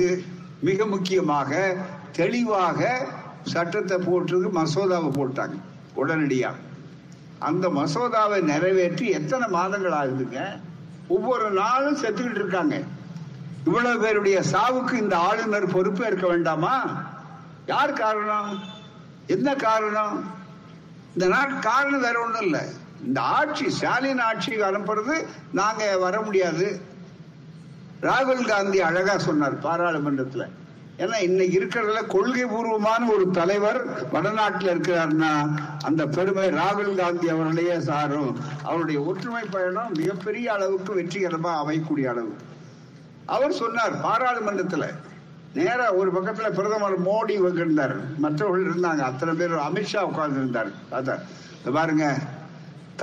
மிக 0.60 0.86
முக்கியமாக 0.86 1.76
தெளிவாக 2.12 3.06
சட்டத்தை 3.42 3.98
போட்டு 3.98 4.50
மசோதாவை 4.54 5.10
போட்டாங்க 5.10 5.56
உடனடியாக 5.94 6.68
அந்த 7.38 7.68
மசோதாவை 7.68 8.40
நிறைவேற்றி 8.40 9.10
எத்தனை 9.10 9.48
மாதங்கள் 9.48 9.92
ஆகுதுங்க? 9.92 10.60
ஒவ்வொரு 11.08 11.50
நாளும் 11.50 11.96
செத்துக்கிட்டு 11.96 12.34
இருக்காங்க. 12.34 12.82
இவ்வளவு 13.64 14.00
பேருடைய 14.00 14.42
சாவுக்கு 14.52 14.92
இந்த 14.92 15.18
ஆளுநர் 15.18 15.66
பொறுப்பேற்க 15.66 16.26
வேண்டாமா? 16.26 17.04
யார் 17.66 17.92
காரணம்? 17.92 18.60
என்ன 19.26 19.54
காரணம்? 19.54 20.30
இந்த 21.14 21.26
நாட்டு 21.26 21.58
காரணம் 21.58 22.00
வேற 22.00 22.20
ஒன்றும் 22.20 22.42
இல்லை. 22.42 22.60
இந்த 23.04 23.20
ஆட்சி 23.20 23.70
ஸ்டாலின் 23.70 24.18
ஆட்சி 24.18 24.62
அனுப்புறது 24.62 25.26
நாங்க 25.52 25.98
வர 25.98 26.20
முடியாது. 26.20 26.80
ராகுல் 28.08 28.48
காந்தி 28.50 28.78
அழகா 28.88 29.14
சொன்னார் 29.18 29.56
பாராளுமன்றத்துல. 29.64 30.44
ஏன்னா 31.02 31.18
இன்னைக்கு 31.26 31.54
இருக்கிறதுல 31.60 32.00
கொள்கை 32.14 32.44
பூர்வமான 32.44 33.02
ஒரு 33.14 33.26
தலைவர் 33.38 33.78
வடநாட்டில் 34.12 34.70
இருக்கிறார்னா 34.72 35.30
அந்த 35.88 36.02
பெருமை 36.16 36.46
ராகுல் 36.60 36.98
காந்தி 37.00 37.28
அவர்களையே 37.34 37.76
சாரும். 37.88 38.32
அவருடைய 38.62 38.98
ஒற்றுமை 39.10 39.44
பயணம் 39.54 39.94
மிகப்பெரிய 40.00 40.46
அளவுக்கு 40.56 40.92
வெற்றிகரமா 40.98 41.52
அமையக்கூடிய 41.62 42.08
அளவு. 42.12 42.32
அவர் 43.36 43.58
சொன்னார் 43.62 43.94
பாராளுமன்றத்துல 44.06 44.86
நேரா 45.54 45.86
ஒரு 46.00 46.10
பக்கத்துல 46.16 46.48
பிரதமர் 46.58 46.98
மோடி 47.06 47.36
இருந்தார் 47.62 47.96
மற்றவர்கள் 48.24 48.68
இருந்தாங்க 48.70 49.02
அத்தனை 49.10 49.32
பேர் 49.34 49.54
அமித்ஷா 49.68 50.02
உட்கார்ந்து 50.10 50.40
இருந்தார் 50.42 50.70
பாருங்க 51.78 52.06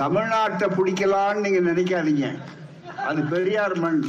தமிழ்நாட்டை 0.00 0.66
பிடிக்கலான்னு 0.78 1.44
நீங்க 1.44 1.60
நினைக்காதீங்க. 1.70 2.26
அது 3.08 3.20
பெரியார் 3.32 3.76
மண். 3.84 4.00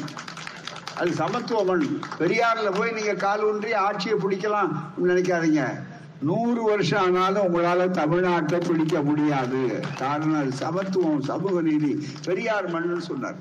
அது 0.99 1.12
சமத்துவமன் 1.13 2.01
பெரியார்ல 2.19 2.77
போய் 2.77 2.91
நீங்க 2.91 3.13
கால் 3.13 3.43
ஊன்றி 3.43 3.73
ஆட்சியை 3.73 4.17
பிடிக்கலாம் 4.17 4.71
நினைக்காதீங்க. 5.03 5.83
நூறு 6.21 6.63
வருஷம் 6.63 7.03
ஆனாலும் 7.03 7.43
உங்களால 7.43 7.97
தமிழ்நாட்டை 7.99 8.67
பிடிக்க 8.67 9.01
முடியாது. 9.01 9.83
காரணம் 9.97 10.39
அது 10.39 10.51
சமத்துவம் 10.51 11.21
சமூக 11.21 11.62
நீதி. 11.62 12.07
பெரியார் 12.25 12.71
மண்ணுன்னு 12.71 13.01
சொன்னார். 13.01 13.35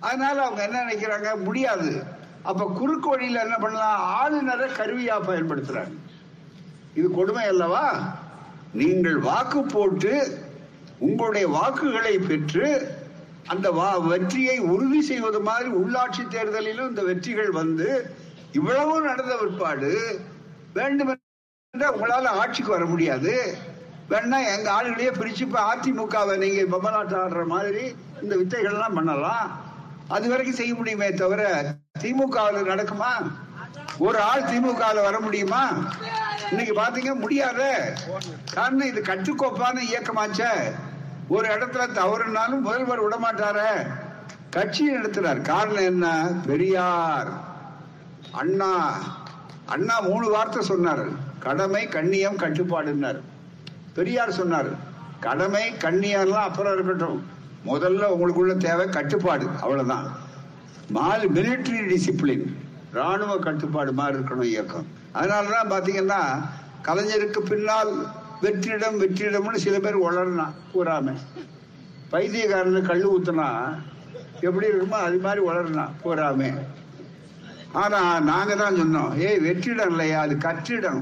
அதனால 0.00 0.42
அவங்க 0.42 0.62
என்ன 0.62 0.82
நினைக்கிறாங்க? 0.82 1.44
முடியாது. 1.44 2.02
அப்ப 2.42 2.72
குறுக்கு 2.74 3.08
வழியில 3.08 3.42
என்ன 3.42 3.56
பண்ணலாம்? 3.56 4.00
ஆளுநரை 4.00 4.70
கருவியா 4.70 5.14
பயன்படுத்துறாங்க. 5.26 5.94
இது 6.94 7.10
கொடுமை 7.10 7.44
அல்லவா? 7.44 8.16
நீங்கள் 8.72 9.18
வாக்கு 9.18 9.62
போட்டு 9.62 10.38
உங்களுடைய 10.98 11.48
வாக்குகளை 11.48 12.18
பெற்று 12.18 12.96
அந்த 13.52 13.68
வெற்றியை 14.10 14.56
உறுதி 14.72 15.00
செய்வது 15.10 15.40
மாதிரி 15.48 15.68
உள்ளாட்சி 15.80 16.22
தேர்தலிலும் 16.34 16.90
இந்த 16.92 17.02
வெற்றிகள் 17.10 17.50
வந்து 17.60 17.88
இவ்வளவு 18.58 18.94
நடந்த 19.08 19.34
பிற்பாடு 19.42 19.92
வேண்டும் 20.76 21.10
உங்களால 21.74 22.26
ஆட்சிக்கு 22.40 22.70
வர 22.74 22.84
முடியாது. 22.92 23.32
வேணா 24.10 24.38
எங்க 24.54 24.68
ஆளுகளையே 24.76 25.10
பிரிச்சு 25.16 25.42
இப்ப 25.46 25.58
அதிமுகவை 25.72 26.34
நீங்க 26.42 26.62
பொம்மலாட்டம் 26.74 27.22
ஆடுற 27.24 27.42
மாதிரி 27.54 27.84
இந்த 28.22 28.34
வித்தைகள்லாம் 28.40 28.96
பண்ணலாம். 28.98 29.48
அது 30.16 30.26
வரைக்கும் 30.32 30.58
செய்ய 30.60 30.72
முடியுமே 30.74 31.08
தவிர 31.22 31.42
திமுக 32.02 32.36
நடக்குமா? 32.72 33.12
ஒரு 34.06 34.18
ஆள் 34.30 34.48
திமுகவில் 34.50 35.06
வர 35.08 35.16
முடியுமா? 35.26 35.62
இன்னைக்கு 36.50 36.74
பாத்தீங்க 36.82 37.14
முடியாத. 37.24 37.60
காரணம் 38.54 38.90
இது 38.90 39.00
கட்டுக்கோப்பான 39.10 39.82
இயக்கமாச்ச. 39.90 40.42
ஒரு 41.28 41.48
இடத்துல 41.48 41.88
தவறுனாலும் 41.94 42.60
முதல்வர் 42.60 43.08
விடமாட்டார. 43.08 43.60
கட்சி 44.50 44.84
நடத்தினார் 44.84 45.40
காரணம் 45.40 45.84
என்ன? 45.84 46.30
பெரியார். 46.46 47.28
அண்ணா. 48.32 48.98
அண்ணா 49.66 50.00
மூணு 50.00 50.30
வார்த்தை 50.30 50.62
சொன்னார். 50.62 51.04
கடமை 51.38 51.88
கண்ணியம் 51.88 52.36
கட்டுப்பாடுனார் 52.36 53.20
பெரியார் 53.94 54.32
சொன்னார். 54.32 54.66
கடமை 55.20 55.72
கண்ணியம்லாம் 55.72 56.46
அப்புறம் 56.48 56.74
இருக்கட்டும். 56.74 57.26
முதல்ல 57.66 58.04
உங்களுக்குள்ள 58.04 58.56
தேவை 58.56 58.88
கட்டுப்பாடு. 58.88 59.46
அவ்வளவுதான். 59.60 60.06
மால் 60.90 61.32
மிலிட்டரி 61.32 61.88
டிசிப்ளின் 61.88 62.56
ராணுவ 62.92 63.38
கட்டுப்பாடு 63.38 63.92
மாதிரி 63.92 64.18
இருக்கணும் 64.18 64.42
இயக்கம். 64.42 64.86
அதனாலதான் 65.14 65.70
பாத்தீங்கன்னா 65.70 66.42
கலைஞருக்கு 66.84 67.38
பின்னால் 67.38 68.06
வெற்றிடம் 68.42 68.98
வெற்றிடம்னு 69.02 69.64
சில 69.66 69.76
பேர் 69.84 70.04
வளரனா 70.06 70.46
கூறாம 70.72 71.14
பைத்தியக்காரனு 72.12 72.80
கல் 72.88 73.06
ஊத்துனா 73.12 73.48
எப்படி 74.48 74.66
இருக்குமோ 74.70 74.98
அது 75.06 75.16
மாதிரி 75.24 75.40
வளரனா 75.48 75.86
கூறாம 76.02 76.50
ஆனா 77.82 78.00
நாங்க 78.30 78.52
தான் 78.54 78.78
சொன்னோம் 78.80 79.10
ஏய் 79.26 79.42
வெற்றிடம் 79.46 79.90
இல்லையா 79.92 80.18
அது 80.26 80.34
கற்றிடம். 80.46 81.00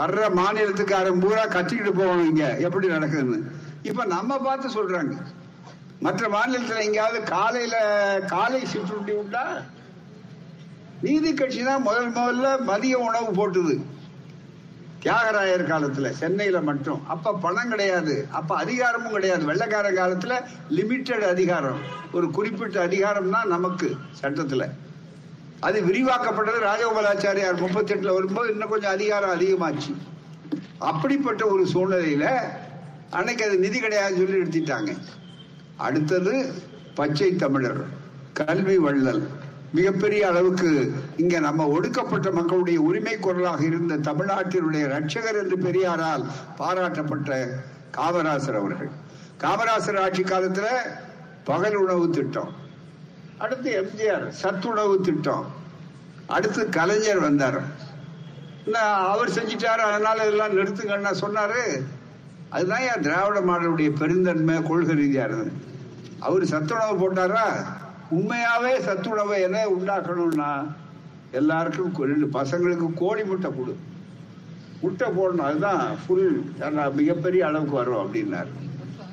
வர்ற 0.00 0.26
மாநிலத்துக்காரன் 0.38 1.22
பூரா 1.22 1.44
கத்திக்கிட்டு 1.54 1.92
போவோம் 1.98 2.26
இங்க 2.28 2.44
எப்படி 2.66 2.86
நடக்குதுன்னு. 2.88 3.38
இப்ப 3.88 4.04
நம்ம 4.14 4.38
பார்த்து 4.38 4.68
சொல்றாங்க. 4.76 5.14
மற்ற 6.00 6.22
மாநிலத்தில் 6.34 6.84
எங்கேயாவது 6.86 7.18
காலையில 7.34 7.76
காலை 8.34 8.60
சிற்றுண்டி 8.72 9.12
உண்டா 9.22 9.44
நீதி 11.02 11.30
கட்சி 11.34 11.62
தான் 11.62 11.86
முதல் 11.88 12.14
முதல்ல 12.18 12.48
மதிய 12.70 12.94
உணவு 13.08 13.30
போட்டுது. 13.40 13.74
தியாகராயர் 15.02 15.66
காலத்துல 15.66 16.10
சென்னையில 16.10 16.60
மட்டும். 16.60 17.08
அப்ப 17.08 17.34
பணம் 17.34 17.68
கிடையாது. 17.68 18.26
அப்ப 18.30 18.56
அதிகாரமும் 18.56 19.12
கிடையாது. 19.12 19.52
வெள்ளக்கார 19.52 19.88
காலத்துல 19.96 20.40
லிமிட்டெட் 20.70 21.28
அதிகாரம். 21.28 21.78
ஒரு 22.12 22.30
குறிப்பிட்ட 22.30 22.80
அதிகாரம் 22.80 23.30
தான் 23.30 23.48
நமக்கு 23.48 23.96
சட்டத்துல. 24.22 24.70
அது 25.60 25.80
விரிவாக்கப்பட்டது 25.82 26.60
ராஜகோபாலாச்சாரியார் 26.60 27.60
முப்பத்தி 27.60 27.94
எட்டுல 27.94 28.12
வரும்போது 28.12 28.50
இன்னும் 28.50 28.68
கொஞ்சம் 28.68 28.90
அதிகாரம் 28.90 29.40
அதிகமாச்சு. 29.40 29.94
அப்படிப்பட்ட 30.78 31.46
ஒரு 31.46 31.64
சூழ்நிலையில 31.64 32.40
அன்னைக்கு 33.10 33.44
அது 33.44 33.58
நிதி 33.58 33.80
கிடையாது 33.80 34.16
சொல்லி 34.16 34.38
எடுத்துட்டாங்க 34.38 34.98
அடுத்தது 35.76 36.54
பச்சை 36.94 37.36
தமிழர் 37.36 37.84
கல்வி 38.32 38.78
வள்ளல். 38.78 39.28
மிகப்பெரிய 39.76 40.22
அளவுக்கு 40.28 40.70
இங்க 41.16 41.38
நம்ம 41.46 41.66
ஒடுக்கப்பட்ட 41.74 42.28
மக்களுடைய 42.38 42.78
உரிமை 42.88 43.14
குரலாக 43.16 43.60
இருந்த 43.64 43.98
தமிழ்நாட்டினுடைய 44.08 44.84
ரட்சகர் 44.94 45.38
என்று 45.42 45.58
பெரியாரால் 45.66 46.24
பாராட்டப்பட்ட 46.58 47.38
காமராசர் 47.98 48.58
அவர்கள். 48.62 48.90
காமராசர் 49.44 50.00
ஆட்சி 50.04 50.22
காலத்துல 50.22 50.68
பகல் 51.44 51.78
உணவு 51.84 52.06
திட்டம் 52.16 52.52
அடுத்து 53.44 53.70
எம்ஜிஆர் 53.80 54.26
சத்துணவு 54.40 54.96
திட்டம் 55.00 55.46
அடுத்து 56.36 56.62
கலைஞர் 56.78 57.20
வந்தார். 57.20 57.60
அவர் 59.12 59.30
செஞ்சிட்டாரு 59.36 59.82
அதனால 59.90 60.18
இதெல்லாம் 60.26 60.56
நிறுத்துங்கன்னா 60.58 61.12
சொன்னாரு. 61.22 61.62
அதுதான் 62.56 62.84
என் 62.90 63.04
திராவிட 63.06 63.40
மாடலுடைய 63.40 63.90
பெருந்தன்மை 64.00 64.56
கொள்கை 64.62 64.94
ரீதியா 65.00 65.24
இருந்தது. 65.28 65.52
அவர் 66.26 66.44
சத்துணவு 66.52 66.94
போட்டாரா? 67.00 67.46
உண்மையாவே 68.10 68.80
சத்துணவை 68.80 69.40
என்ன 69.40 69.68
உண்டாக்கணும்னா 69.68 70.50
எல்லாருக்கும் 71.30 71.94
ரெண்டு 71.96 72.26
பசங்களுக்கு 72.26 72.94
கோழி 72.94 73.24
முட்டை 73.24 73.50
கொடு. 73.50 73.76
முட்டை 74.80 75.08
போடணும் 75.08 75.44
அதுதான் 75.44 75.96
ஃபுல் 76.06 76.44
மிகப்பெரிய 76.94 77.46
அளவுக்கு 77.46 77.74
வரும் 77.74 78.02
அப்படின்னாரு. 78.04 78.48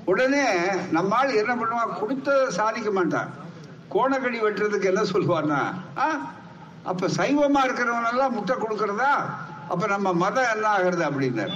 உடனே 0.06 0.46
நம்மால் 0.92 1.34
என்ன 1.34 1.56
பண்ணுவான் 1.56 2.00
கொடுத்த 2.00 2.50
சாதிக்க 2.50 2.92
மாட்டான். 2.92 3.30
கோணக்கடி 3.90 4.40
வெட்டுறதுக்கு 4.42 4.84
என்ன 4.84 5.02
சொல்லுவார்னா 5.02 5.60
ஆ, 5.98 6.36
அப்ப 6.84 7.08
சைவமா 7.08 7.62
இருக்கிறவனெல்லாம் 7.64 8.32
முட்டை 8.32 8.56
கொடுக்கறதா? 8.56 9.12
அப்ப 9.70 9.88
நம்ம 9.88 10.14
மதம் 10.14 10.52
என்ன 10.56 10.68
ஆகுறது? 10.78 11.04
அப்படின்னாரு. 11.10 11.56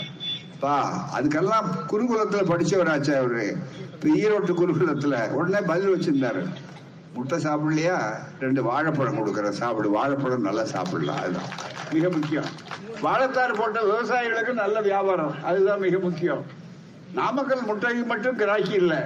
பா 0.59 0.73
அதுக்கெல்லாம் 1.17 1.67
குருகுலத்துல 1.91 2.43
படிச்சவராச்சா 2.43 3.17
அவரு. 3.17 3.57
ஈரோட்டு 4.03 4.53
குருகுலத்துல 4.53 5.31
உடனே 5.31 5.65
பதில் 5.65 5.93
வச்சிருந்தாரு. 5.95 6.43
முட்டை 7.13 7.37
சாப்பிடலையா? 7.37 8.13
ரெண்டு 8.39 8.63
வாழைப்பழம் 8.63 9.17
கொடுக்குறேன். 9.17 9.49
சாப்பிடு. 9.49 9.89
வாழைப்பழம் 9.89 10.41
நல்லா 10.41 10.63
சாப்பிடலாம். 10.63 11.17
அதுதான். 11.17 11.49
மிக 11.93 12.09
முக்கியம். 12.09 12.45
வாழைத்தார் 13.01 13.57
போட்ட 13.57 13.79
விவசாயிகளுக்கு 13.81 14.53
நல்ல 14.53 14.81
வியாபாரம். 14.81 15.43
அதுதான் 15.43 15.79
மிக 15.79 15.97
முக்கியம். 15.97 16.43
நாமக்கல் 17.13 17.65
முட்டைக்கு 17.67 18.05
மட்டும் 18.05 18.39
கிராக்கி 18.39 18.71
இல்லை. 18.71 18.97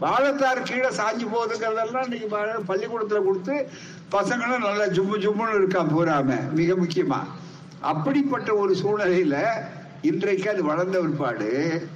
வாழைத்தார் 0.00 0.62
கீழே 0.62 0.88
சாஞ்சு 0.88 1.26
போகுதுங்கிறதெல்லாம் 1.34 2.02
இன்னைக்கு 2.02 2.28
பள்ளிக்கூடத்தில் 2.66 3.24
கொடுத்து 3.24 3.68
பசங்களும் 4.12 4.66
நல்லா 4.66 4.84
ஜும்மு 4.84 5.16
ஜும்முன்னு 5.24 5.54
இருக்கா 5.54 5.82
பூராம. 5.82 6.52
மிக 6.52 6.74
முக்கியமா. 6.74 7.20
அப்படிப்பட்ட 7.80 8.54
ஒரு 8.54 8.74
சூழ்நிலையில 8.74 9.46
இன்றைக்கு 10.02 10.50
அது 10.50 10.64
வளர்ந்த 10.64 11.00
பிற்பாடு 11.00 11.88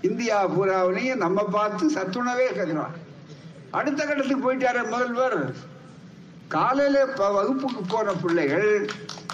இந்தியா 0.00 0.48
பூராவிலையும் 0.48 1.16
நம்ம 1.16 1.44
பார்த்து 1.44 1.90
சத்துணவே 1.94 2.52
கேட்கிறோம் 2.52 3.08
அடுத்த 3.70 4.04
கட்டத்துக்கு 4.04 4.54
போயிட்டாரு 4.54 4.88
முதல்வர். 4.88 5.54
காலையில 6.48 7.04
வகுப்புக்கு 7.04 7.82
போன 7.88 8.12
பிள்ளைகள் 8.12 8.90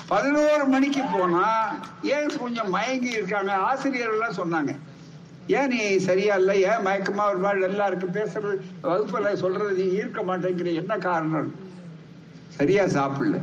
பதினோரு 0.09 0.64
மணிக்கு 0.64 1.03
போனா 1.12 1.74
ஏன் 2.03 2.39
கொஞ்சம் 2.39 2.70
மயங்கி 2.70 3.11
இருக்காங்க? 3.11 3.57
ஆசிரியர்கள்லாம் 3.57 4.37
சொன்னாங்க. 4.37 4.76
ஏன் 5.47 5.66
நீ 5.66 5.99
சரியா 5.99 6.34
இல்ல? 6.34 6.57
ஏன் 6.57 6.87
மயக்கமா 6.87 7.28
ஒரு 7.28 7.39
மாதிரி 7.39 7.62
எல்லாருக்கும் 7.62 8.14
பேசுறது 8.14 8.61
வகுப்புல 8.82 9.34
சொல்றது 9.34 9.72
நீ 9.72 9.99
ஈர்க்க 9.99 10.22
மாட்டேங்கிற 10.22 10.74
என்ன 10.74 10.99
காரணம்? 10.99 11.55
சரியா 12.49 12.84
சாப்பிடல. 12.84 13.41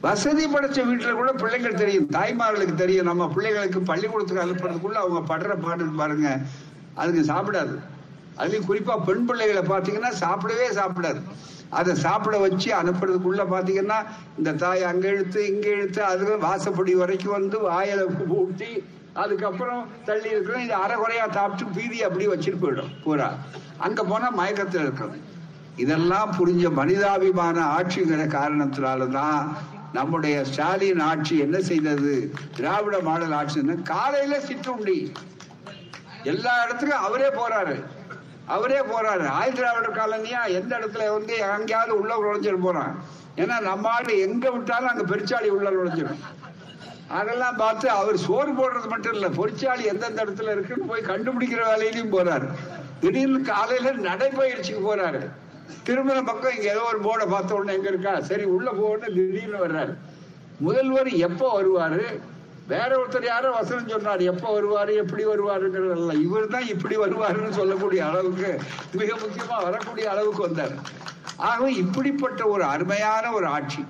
வசதி 0.00 0.46
படைச்ச 0.46 0.84
வீட்டுல 0.84 1.12
கூட 1.12 1.32
பிள்ளைங்கள் 1.32 1.74
தெரியும். 1.74 2.06
தாய்மார்களுக்கு 2.06 2.74
தெரியும். 2.74 3.06
நம்ம 3.06 3.28
பிள்ளைகளுக்கு 3.28 3.80
பள்ளிக்கூடத்துக்கு 3.80 4.44
அனுப்புறதுக்குள்ள 4.44 4.92
அவங்க 4.92 5.36
படுற 5.36 5.62
பாடு 5.62 5.84
பாருங்க. 5.84 6.40
அதுக்கு 6.94 7.32
சாப்பிடாது. 7.32 7.78
அதுலயும் 8.42 8.68
குறிப்பா 8.68 9.04
பெண் 9.04 9.24
பிள்ளைகளை 9.24 9.62
பார்த்தீங்கன்னா 9.62 10.12
சாப்பிடவே 10.20 10.68
சாப்பிடாது. 10.70 11.20
அதை 11.68 11.94
சாப்பிட 11.94 12.38
வச்சு 12.38 12.72
அனுப்புறதுக்குள்ள 12.72 13.42
பாத்தீங்கன்னா 13.50 14.04
இந்த 14.38 14.52
தாய் 14.52 14.82
அங்க 14.82 15.08
இழுத்து 15.08 15.46
இங்க 15.46 15.68
இழுத்து 15.68 16.04
அது 16.04 16.38
வாசப்படி 16.38 16.94
வரைக்கும் 16.94 17.32
வந்து 17.32 17.58
வாயில 17.58 18.28
ஊட்டி 18.28 18.84
அதுக்கப்புறம் 19.14 19.88
தள்ளி 20.04 20.28
இருக்கிறோம் 20.28 20.62
இது 20.62 20.74
அரைகுறையா 20.74 21.30
சாப்பிட்டு 21.32 21.74
பீதி 21.74 22.02
அப்படியே 22.02 22.30
வச்சுட்டு 22.30 22.62
போயிடும் 22.62 22.90
பூரா 23.04 23.34
அங்க 23.78 24.04
போனா 24.04 24.30
மயக்கத்தில் 24.30 24.80
இருக்கிறது 24.80 25.20
இதெல்லாம் 25.76 26.32
புரிஞ்ச 26.38 26.72
மனிதாபிமான 26.72 27.64
ஆட்சிங்கிற 27.78 28.26
காரணத்தினாலதான் 28.26 29.56
நம்முடைய 29.92 30.44
ஸ்டாலின் 30.44 31.00
ஆட்சி 31.00 31.38
என்ன 31.38 31.60
செய்தது? 31.60 32.32
திராவிட 32.56 32.98
மாடல் 32.98 33.32
ஆட்சி 33.32 33.60
காலையில 33.82 34.40
சிற்றுண்டி. 34.40 35.12
எல்லா 36.22 36.64
இடத்துக்கும் 36.64 37.00
அவரே 37.00 37.28
போறாரு. 37.28 37.84
அவரே 38.46 38.78
போறாரு. 38.78 39.26
ஆயுள் 39.26 39.54
திராவிடர் 39.54 39.96
காலனியா? 39.96 40.46
எந்த 40.46 40.78
இடத்துல 40.78 41.12
வந்து 41.12 41.36
எங்கேயாவது 41.36 42.00
உள்ள 42.00 42.14
நுழைஞ்சிட்டு 42.16 42.60
போறான். 42.60 43.02
ஏன்னா 43.36 43.60
நம்ம 43.60 43.88
ஆடு 43.88 44.18
எங்க 44.18 44.50
விட்டாலும் 44.50 44.88
அங்க 44.88 45.16
பெருச்சாளி 45.16 45.48
உள்ள 45.48 45.70
நுழைஞ்சிடும். 45.70 46.22
அதெல்லாம் 47.08 47.56
பார்த்து 47.56 47.90
அவர் 47.90 48.16
சோறு 48.16 48.52
போடுறது 48.52 48.88
மட்டும் 48.88 49.12
இல்ல 49.12 49.28
பொறிச்சாளி 49.28 49.84
எந்தெந்த 49.84 50.24
இடத்துல 50.24 50.50
இருக்குன்னு 50.50 50.86
போய் 50.86 51.02
கண்டுபிடிக்கிற 51.02 51.62
வேலையிலையும் 51.72 52.14
போறாரு. 52.18 52.48
திடீர்னு 53.00 53.40
காலையில 53.40 53.92
நடைப்பயிற்சிக்கு 53.92 54.94
போறாரு. 54.94 55.30
திருமண 55.82 56.22
பக்கம் 56.22 56.54
இங்க 56.56 56.70
ஏதோ 56.70 56.80
ஒரு 56.80 56.98
போர்டை 56.98 57.28
பார்த்த 57.28 57.54
உடனே 57.54 57.72
எங்க 57.72 57.88
இருக்கா? 57.88 58.20
சரி 58.20 58.44
உள்ள 58.44 58.70
போகணும்னு 58.70 59.14
திடீர்னு 59.14 59.66
வர்றாரு. 59.66 59.96
முதல்வர் 60.58 61.08
எப்போ 61.08 61.62
வருவாரு? 61.62 62.20
வேற 62.72 63.04
ஒருத்தர் 63.04 63.24
யாரோ 63.24 63.50
வசனம் 63.50 63.88
சொன்னார். 63.88 64.20
எப்போ 64.20 64.60
வருவாரு 64.60 64.94
எப்படி 64.94 65.26
வருவாருங்கிறதெல்லாம் 65.26 66.22
இவர் 66.22 66.46
தான் 66.46 66.66
இப்படி 66.66 66.96
வருவாருன்னு 66.96 67.50
சொல்லக்கூடிய 67.50 68.06
அளவுக்கு 68.06 68.58
மிக 68.92 69.16
முக்கியமா 69.16 69.62
வரக்கூடிய 69.62 70.10
அளவுக்கு 70.10 70.40
வந்தார். 70.40 70.70
ஆகவே 71.36 71.74
இப்படிப்பட்ட 71.74 72.46
ஒரு 72.46 72.64
அருமையான 72.64 73.32
ஒரு 73.32 73.46
ஆட்சி. 73.46 73.84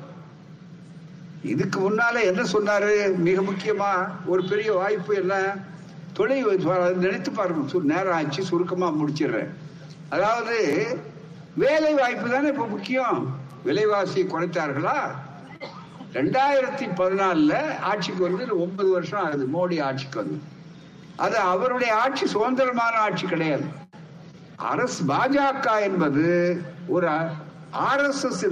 இதுக்கு 1.43 1.91
முன்னால 1.91 2.22
என்ன 2.22 2.43
சொன்னாரு? 2.43 3.16
மிக 3.16 3.43
முக்கியமா 3.43 4.09
ஒரு 4.26 4.45
பெரிய 4.45 4.72
வாய்ப்பு 4.72 5.14
என்ன? 5.14 5.55
தொழில் 6.12 6.95
நினைத்து 6.95 7.30
பாருங்க. 7.30 7.72
சு- 7.72 7.83
நேரம் 7.83 8.12
ஆச்சு 8.12 8.43
சுருக்கமா 8.43 8.89
முடிச்சிடுறேன். 8.89 9.49
அதாவது 10.09 10.87
வேலை 11.55 11.95
வாய்ப்பு 11.95 12.30
தானே 12.30 12.49
இப்ப 12.49 12.66
முக்கியம். 12.66 13.41
விலைவாசி 13.64 14.22
குறைத்தார்களா 14.22 14.99
ரெண்டாயிரத்தி 16.12 16.88
பதினாலுல 16.96 17.78
ஆட்சிக்கு 17.78 18.22
வந்து 18.22 18.60
ஒன்பது 18.60 18.90
வருஷம் 18.90 19.24
ஆகுது 19.24 19.46
மோடி 19.46 19.82
ஆட்சிக்கு 19.82 20.18
வந்து. 20.18 20.40
அது 21.16 21.36
அவருடைய 21.36 21.96
ஆட்சி 21.96 22.26
சுதந்திரமான 22.26 22.96
ஆட்சி 22.96 23.26
கிடையாது. 23.26 23.64
அரசு 24.56 25.04
பாஜக 25.04 25.80
என்பது 25.80 26.24
ஒரு 26.86 27.08
ஆர்எஸ்எஸ் 27.72 28.44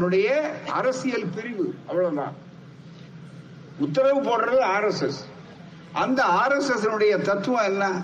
அரசியல் 0.67 1.27
பிரிவு 1.35 1.75
அவ்வளவுதான். 1.89 2.35
உத்தரவு 3.79 4.21
போடுறது 4.21 4.59
ஆர்எஸ்எஸ். 4.65 5.21
அந்த 5.93 6.25
ஆர்எஸ்எஸ் 6.25 7.23
தத்துவம் 7.23 7.65
என்ன? 7.65 8.03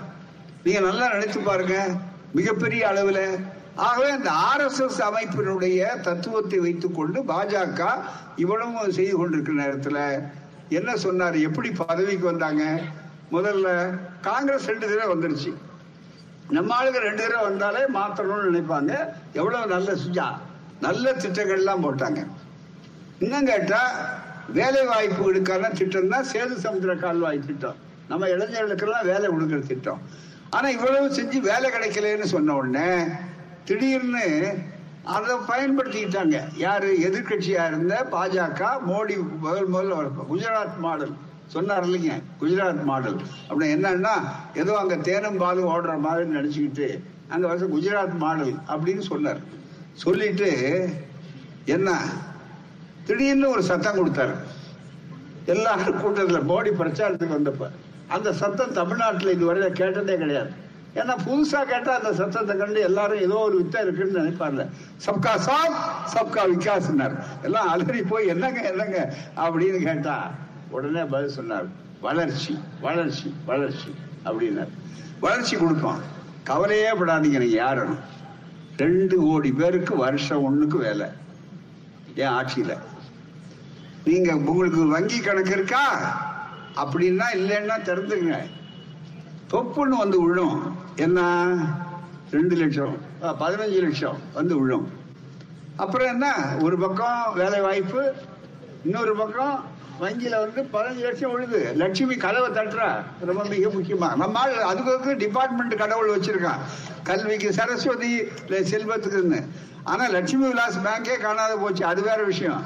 நீங்க 0.63 0.79
நல்லா 0.79 1.11
நினைத்து 1.11 1.39
பாருங்க. 1.39 1.95
மிகப்பெரிய 2.33 2.87
அளவில் 2.87 3.39
ஆகவே 3.85 4.09
அந்த 4.09 4.29
ஆர்எஸ்எஸ் 4.29 4.99
அமைப்பினுடைய 5.07 6.01
தத்துவத்தை 6.01 6.59
வைத்துக்கொண்டு 6.59 7.19
பாஜக 7.23 7.89
இவ்வளவு 8.35 8.93
செய்து 8.93 9.17
கொண்டிருக்கிற 9.17 9.57
நேரத்தில் 9.63 10.03
என்ன 10.69 10.95
சொன்னார்? 10.95 11.37
எப்படி 11.37 11.69
பதவிக்கு 11.71 12.25
வந்தாங்க? 12.25 12.63
முதல்ல 13.31 13.99
காங்கிரஸ் 14.21 14.67
ரெண்டு 14.67 14.87
தடவை 14.89 15.15
வந்துருச்சு. 15.15 15.53
நம்ம 16.49 16.83
ஆளுங்க 16.83 16.99
ரெண்டு 16.99 17.21
தடவை 17.23 17.43
வந்தாலே 17.43 17.79
மாத்தணும்னு 17.93 18.49
நினைப்பாங்க. 18.49 18.93
எவ்வளவு 19.33 19.67
நல்ல 19.67 19.91
சுஜா 19.93 20.27
நல்ல 20.79 21.11
திட்டங்கள்லாம் 21.11 21.85
போட்டாங்க. 21.85 22.27
இன்னும் 23.19 23.45
கேட்டா 23.45 23.81
வேலை 24.47 24.81
வாய்ப்புகளுக்கான 24.87 25.71
திட்டம் 25.77 26.09
தான் 26.09 26.27
சேது 26.33 26.55
சமுத்திர 26.65 26.95
கால்வாய் 26.95 27.45
திட்டம். 27.45 27.75
நம்ம 28.07 28.27
இளைஞர்களுக்கெல்லாம் 28.27 29.05
வேலை 29.05 29.29
கொடுக்கிற 29.29 29.59
திட்டம். 29.59 30.01
ஆனா 30.49 30.69
இவ்வளவு 30.69 31.15
செஞ்சு 31.15 31.39
வேலை 31.39 31.71
கிடைக்கலன்னு 31.71 32.23
சொன்ன 32.23 32.55
உடனே 32.55 33.05
திடீர்னு 33.67 34.25
அதை 35.03 35.35
பயன்படுத்திக்கிட்டாங்க. 35.47 36.37
யாரு? 36.55 36.89
எதிர்க்கட்சியா 36.99 37.67
இருந்த 37.67 38.07
பாஜக 38.11 38.61
மோடி 38.87 39.15
முதல் 39.39 39.69
முதல்ல 39.73 40.09
குஜராத் 40.31 40.77
மாடல். 40.77 41.13
சொன்னார் 41.47 41.85
இல்லைங்க 41.85 42.21
குஜராத் 42.41 42.83
மாடல். 42.83 43.15
அப்படின்னு 43.49 43.77
என்னன்னா 43.77 44.15
ஏதோ 44.55 44.77
அங்க 44.77 44.95
தேனும் 44.95 45.37
பாலும் 45.37 45.69
ஓடுற 45.69 45.99
மாதிரி 45.99 46.29
நினைச்சுக்கிட்டு 46.29 46.99
அங்க 47.27 47.47
வருஷம் 47.47 47.73
குஜராத் 47.75 48.17
மாடல் 48.17 48.53
அப்படின்னு 48.67 48.99
சொன்னார். 48.99 49.39
சொல்லிட்டு 49.93 50.49
என்ன? 51.65 51.99
திடீர்னு 53.05 53.49
ஒரு 53.49 53.63
சத்தம் 53.63 53.97
கொடுத்தாரு. 53.97 54.35
எல்லாரும் 55.45 56.01
கூட்டத்தில் 56.01 56.49
மோடி 56.49 56.71
பிரச்சாரத்துக்கு 56.81 57.35
வந்தப்ப 57.37 57.69
அந்த 58.07 58.33
சத்தம் 58.33 58.73
தமிழ்நாட்டில் 58.73 59.31
இதுவரை 59.31 59.71
கேட்டதே 59.71 60.17
கிடையாது. 60.17 60.51
ஏன்னா 60.97 61.15
புதுசா 61.25 61.63
கேட்டா 61.63 61.95
அந்த 61.95 62.13
சத்தத்தை 62.13 62.57
கண்டு 62.57 62.81
எல்லாரும் 62.81 63.19
ஏதோ 63.19 63.37
ஒரு 63.37 63.55
வித்தம் 63.61 63.81
இருக்குன்னு 63.81 64.19
நினைப்பார்ல. 64.19 64.69
சப்கா 65.05 65.35
சாப் 65.35 65.77
சப்கா 66.13 66.43
விகாஸ்னார் 66.51 67.23
எல்லாம் 67.41 67.67
அலறி 67.67 68.01
போய் 68.01 68.27
என்னங்க 68.27 68.61
என்னங்க? 68.61 69.13
அப்படின்னு 69.35 69.83
கேட்டா 69.83 70.31
உடனே 70.69 71.03
பதில் 71.03 71.29
சொன்னார் 71.29 71.67
வளர்ச்சி 72.01 72.59
வளர்ச்சி 72.81 73.33
வளர்ச்சி 73.45 73.95
அப்படின்னார். 74.25 74.69
வளர்ச்சி 75.19 75.55
கொடுப்போம் 75.57 76.01
கவலையே 76.43 76.91
படாதீங்க 76.91 77.37
நீங்க 77.37 77.45
யாரும் 77.45 77.97
ரெண்டு 78.77 79.17
கோடி 79.17 79.51
பேருக்கு 79.51 79.95
வருஷம் 79.95 80.43
ஒண்ணுக்கு 80.43 80.77
வேலை. 80.77 81.07
ஏன் 82.15 82.27
ஆட்சியில? 82.27 82.77
நீங்க 84.03 84.35
உங்களுக்கு 84.35 84.87
வங்கி 84.87 85.19
கணக்கு 85.19 85.51
இருக்கா? 85.51 85.85
அப்படின்னா 86.75 87.23
இல்லைன்னா 87.33 87.77
திறந்துங்க 87.85 88.37
தொப்புன்னு 89.51 89.97
வந்து 89.97 90.21
விழும். 90.21 90.76
என்ன? 90.97 91.21
ரெண்டு 92.31 92.55
லட்சம். 92.55 92.97
பதினஞ்சு 93.21 93.81
லட்சம் 93.81 94.17
வந்து 94.33 94.59
விழும். 94.59 94.91
அப்புறம் 95.75 96.07
என்ன? 96.07 96.33
ஒரு 96.61 96.77
பக்கம் 96.77 97.33
வேலை 97.33 97.61
வாய்ப்பு 97.61 98.13
இன்னொரு 98.85 99.15
பக்கம் 99.15 99.63
வங்கியில 100.01 100.29
வந்து 100.29 100.61
பதினஞ்சு 100.73 101.03
லட்சம் 101.03 101.31
விழுது. 101.31 101.73
லட்சுமி 101.75 102.15
கதவை 102.15 102.49
தட்டுறா. 102.49 103.03
ரொம்ப 103.25 103.45
மிக 103.45 103.69
முக்கியமா. 103.69 104.15
நம்ம 104.15 104.39
அதுக்கு 104.39 105.15
டிபார்ட்மெண்ட் 105.17 105.77
கடவுள் 105.77 106.17
வச்சிருக்கான். 106.17 106.59
கல்விக்கு 107.03 107.53
சரஸ்வதி 107.53 108.21
செல்வத்துக்குன்னு. 108.47 109.45
ஆனா 109.83 110.07
லட்சுமி 110.07 110.47
விலாஸ் 110.47 110.79
பேங்கே 110.79 111.17
காணாத 111.17 111.55
போச்சு. 111.57 111.85
அது 111.85 112.01
வேற 112.01 112.23
விஷயம். 112.23 112.63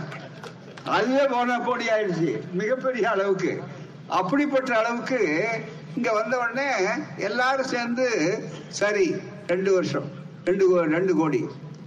அதுவே 0.85 1.25
போன 1.25 1.59
கோடி 1.59 1.85
ஆயிடுச்சு. 1.85 2.51
மிகப்பெரிய 2.51 3.09
அளவுக்கு. 3.09 3.61
அப்படிப்பட்ட 4.07 4.77
அளவுக்கு 4.77 5.47
இங்க 5.95 6.11
வந்த 6.11 6.37
உடனே 6.37 6.71
எல்லாரும் 7.17 7.65
சேர்ந்து 7.65 8.37
சரி 8.67 9.15
ரெண்டு 9.47 9.73
வருஷம் 9.73 10.09
ரெண்டு 10.45 10.69
கோ- 10.69 10.89
ரெண்டு 10.89 11.15
கோடி. 11.15 11.45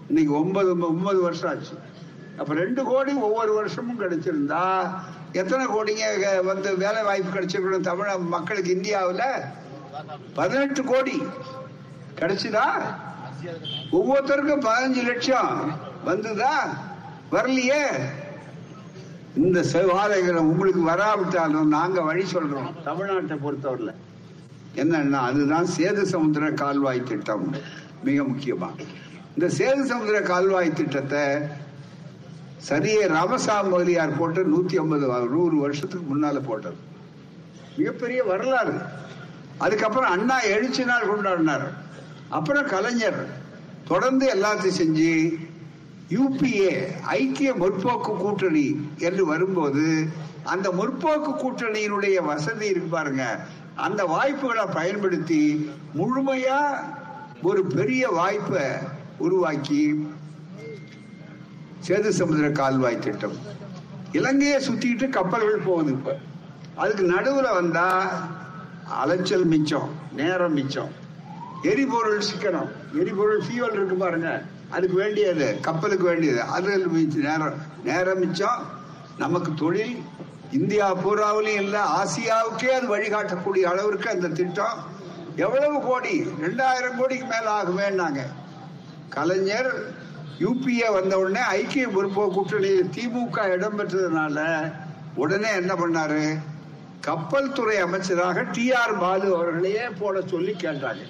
இன்னைக்கு 0.09 0.33
ஒன்பது 0.33 0.79
ஒன்பது 0.79 1.21
வருஷம் 1.21 1.51
ஆச்சு. 1.51 1.79
அப்ப 2.39 2.55
ரெண்டு 2.55 2.85
கோடி 2.85 3.13
ஒவ்வொரு 3.13 3.55
வருஷமும் 3.55 4.01
கிடைச்சிருந்தா 4.01 4.95
எத்தனை 5.33 5.67
கோடிங்க 5.67 6.45
வந்து 6.45 6.77
வேலை 6.77 7.03
வாய்ப்பு 7.03 7.41
கிடைச்சிருக்கணும் 7.41 7.83
தமிழ 7.83 8.19
மக்களுக்கு 8.19 8.71
இந்தியாவில்? 8.71 9.23
பதினெட்டு 10.35 10.85
கோடி. 10.85 11.23
கிடைச்சுதா? 12.19 12.65
ஒவ்வொருத்தருக்கும் 13.93 14.67
பதினஞ்சு 14.67 15.03
லட்சம். 15.03 15.79
வந்துதா? 16.07 16.55
வரலையே. 17.33 17.83
இந்த 19.37 19.61
செவ்வாழைகளை 19.61 20.35
உங்களுக்கு 20.35 20.81
வராவிட்டாலும் 20.81 21.69
நாங்க 21.69 22.01
வழி 22.01 22.23
சொல்றோம். 22.23 22.73
தமிழ்நாட்டை 22.85 23.39
பொறுத்தவரையில. 23.45 23.95
என்னன்னா 24.75 25.13
அதுதான் 25.13 25.67
சேது 25.77 26.03
சமுத்திர 26.03 26.51
கால்வாய் 26.51 27.03
திட்டம். 27.03 27.55
மிக 28.05 28.23
முக்கியமா. 28.23 28.69
இந்த 29.39 29.55
சேது 29.59 29.85
சமுத்திர 29.85 30.21
கால்வாய் 30.21 30.73
திட்டத்தை 30.73 31.21
சரியே 32.69 33.07
ராமசாமி 33.07 33.69
முதலியார் 33.69 34.19
போட்டு 34.19 34.45
நூத்தி 34.45 34.77
ஐம்பது 34.77 35.07
நூறு 35.07 35.57
வருஷத்துக்கு 35.57 36.17
முன்னால 36.17 36.41
போட்டது. 36.47 36.75
மிகப்பெரிய 37.77 38.25
வரலாறு. 38.25 38.73
அதுக்கப்புறம் 39.59 40.11
அண்ணா 40.11 40.41
எழுச்சி 40.41 40.85
நாள் 40.85 41.07
கொண்டாடினார். 41.07 41.69
அப்புறம் 42.29 42.67
கலைஞர். 42.67 43.27
தொடர்ந்து 43.89 44.35
எல்லாத்தையும் 44.35 44.81
செஞ்சு 44.83 45.35
யூபிஏ 46.11 47.01
ஐக்கிய 47.03 47.55
முற்போக்கு 47.55 48.17
கூட்டணி 48.17 48.91
என்று 48.99 49.27
வரும்போது 49.27 50.09
அந்த 50.45 50.71
முற்போக்கு 50.71 51.31
கூட்டணியினுடைய 51.31 52.25
வசதி 52.25 52.67
இருக்கு 52.67 52.89
பாருங்க. 52.89 53.47
அந்த 53.75 54.05
வாய்ப்புகளை 54.05 54.65
பயன்படுத்தி 54.75 55.71
முழுமையா 55.97 56.85
ஒரு 57.43 57.67
பெரிய 57.67 58.09
வாய்ப்பை 58.09 58.63
உருவாக்கி 59.19 60.09
சேது 61.89 62.09
சமுத்திர 62.09 62.51
கால்வாய் 62.51 62.99
திட்டம். 62.99 63.37
இலங்கையை 64.13 64.69
சுத்திட்டு 64.69 65.09
கப்பல்கள் 65.09 65.61
போகுது 65.65 65.93
இப்ப. 65.93 66.19
அதுக்கு 66.75 67.13
நடுவுல 67.13 67.55
வந்தா 67.55 68.11
அலைச்சல் 68.89 69.45
மிச்சம் 69.45 69.89
நேரம் 70.13 70.53
மிச்சம். 70.53 70.91
எரிபொருள் 71.63 72.21
சிக்கனம். 72.21 72.69
எரிபொருள் 72.93 73.41
ஃபியூவல் 73.41 73.73
இருக்கு 73.73 73.95
பாருங்க. 73.95 74.43
அதுக்கு 74.75 74.97
வேண்டியது 75.03 75.47
கப்பலுக்கு 75.67 76.07
வேண்டியது. 76.11 76.41
அது 76.57 76.71
மிச்சம் 76.95 77.27
நேரம் 77.29 77.59
நேரம் 77.89 78.21
மிச்சம் 78.23 78.61
நமக்கு 79.19 79.51
தொழில் 79.63 79.97
இந்தியா 80.59 80.87
பூராவிலையும் 81.03 81.63
இல்லை 81.65 81.83
ஆசியாவுக்கே 82.01 82.71
அது 82.79 82.87
வழிகாட்டக்கூடிய 82.95 83.65
அளவிற்கு 83.73 84.09
அந்த 84.11 84.29
திட்டம் 84.39 84.79
எவ்வளவு 85.37 85.77
கோடி? 85.81 86.15
ரெண்டாயிரம் 86.43 86.97
கோடிக்கு 86.99 87.27
மேல 87.27 87.47
ஆகுமேன்னாங்க. 87.59 88.21
கலைஞர் 89.09 89.71
யூபிஏ 90.41 90.89
வந்த 90.93 91.15
உடனே 91.19 91.43
ஐக்கிய 91.57 91.87
முற்போக்கு 91.89 92.35
கூட்டணி 92.37 92.71
திமுக 92.97 93.47
இடம் 93.55 93.79
பெற்றதுனால 93.79 94.39
உடனே 95.15 95.51
என்ன 95.61 95.73
பண்ணாரு? 95.75 96.23
கப்பல் 97.01 97.53
துறை 97.53 97.77
அமைச்சராக 97.77 98.43
டி 98.55 98.65
ஆர் 98.73 98.95
பாலு 98.99 99.27
அவர்களையே 99.37 99.85
போட 100.01 100.21
சொல்லி 100.33 100.53
கேட்டாங்க 100.63 101.03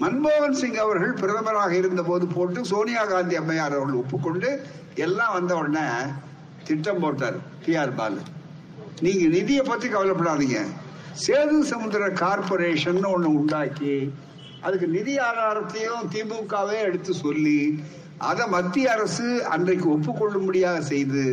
மன்மோகன் 0.00 0.56
சிங் 0.60 0.80
அவர்கள் 0.84 1.12
பிரதமராக 1.20 1.70
இருந்த 1.70 2.02
போது 2.02 2.24
போட்டு 2.26 2.64
சோனியா 2.64 3.04
காந்தி 3.04 3.34
அம்மையார் 3.36 3.76
அவர்கள் 3.76 4.00
ஒப்புக்கொண்டு 4.00 4.48
எல்லாம் 4.94 5.32
வந்த 5.32 5.52
உடனே 5.56 5.84
திட்டம் 6.66 7.00
போட்டார் 7.00 7.38
டி 7.64 7.76
ஆர் 7.82 7.94
பாலு. 7.94 8.20
நீங்க 9.00 9.24
நிதியை 9.36 9.62
பத்தி 9.66 9.88
கவலைப்படாதீங்க. 9.88 10.60
சேது 11.26 11.56
சமுத்திர 11.72 12.08
கார்பரேஷன் 12.22 13.00
ஒண்ணு 13.12 13.30
உண்டாக்கி 13.38 13.94
அதுக்கு 14.60 14.86
நிதி 14.96 15.14
ஆதாரத்தையும் 15.28 16.04
திமுகவே 16.14 16.78
எடுத்து 16.88 17.14
சொல்லி 17.14 17.60
அதை 18.18 18.44
மத்திய 18.48 18.92
அரசு 18.92 19.26
அன்றைக்கு 19.54 19.88
ஒப்புக்கொள்ளும்படியாக 19.96 20.78
செய்து 20.92 21.24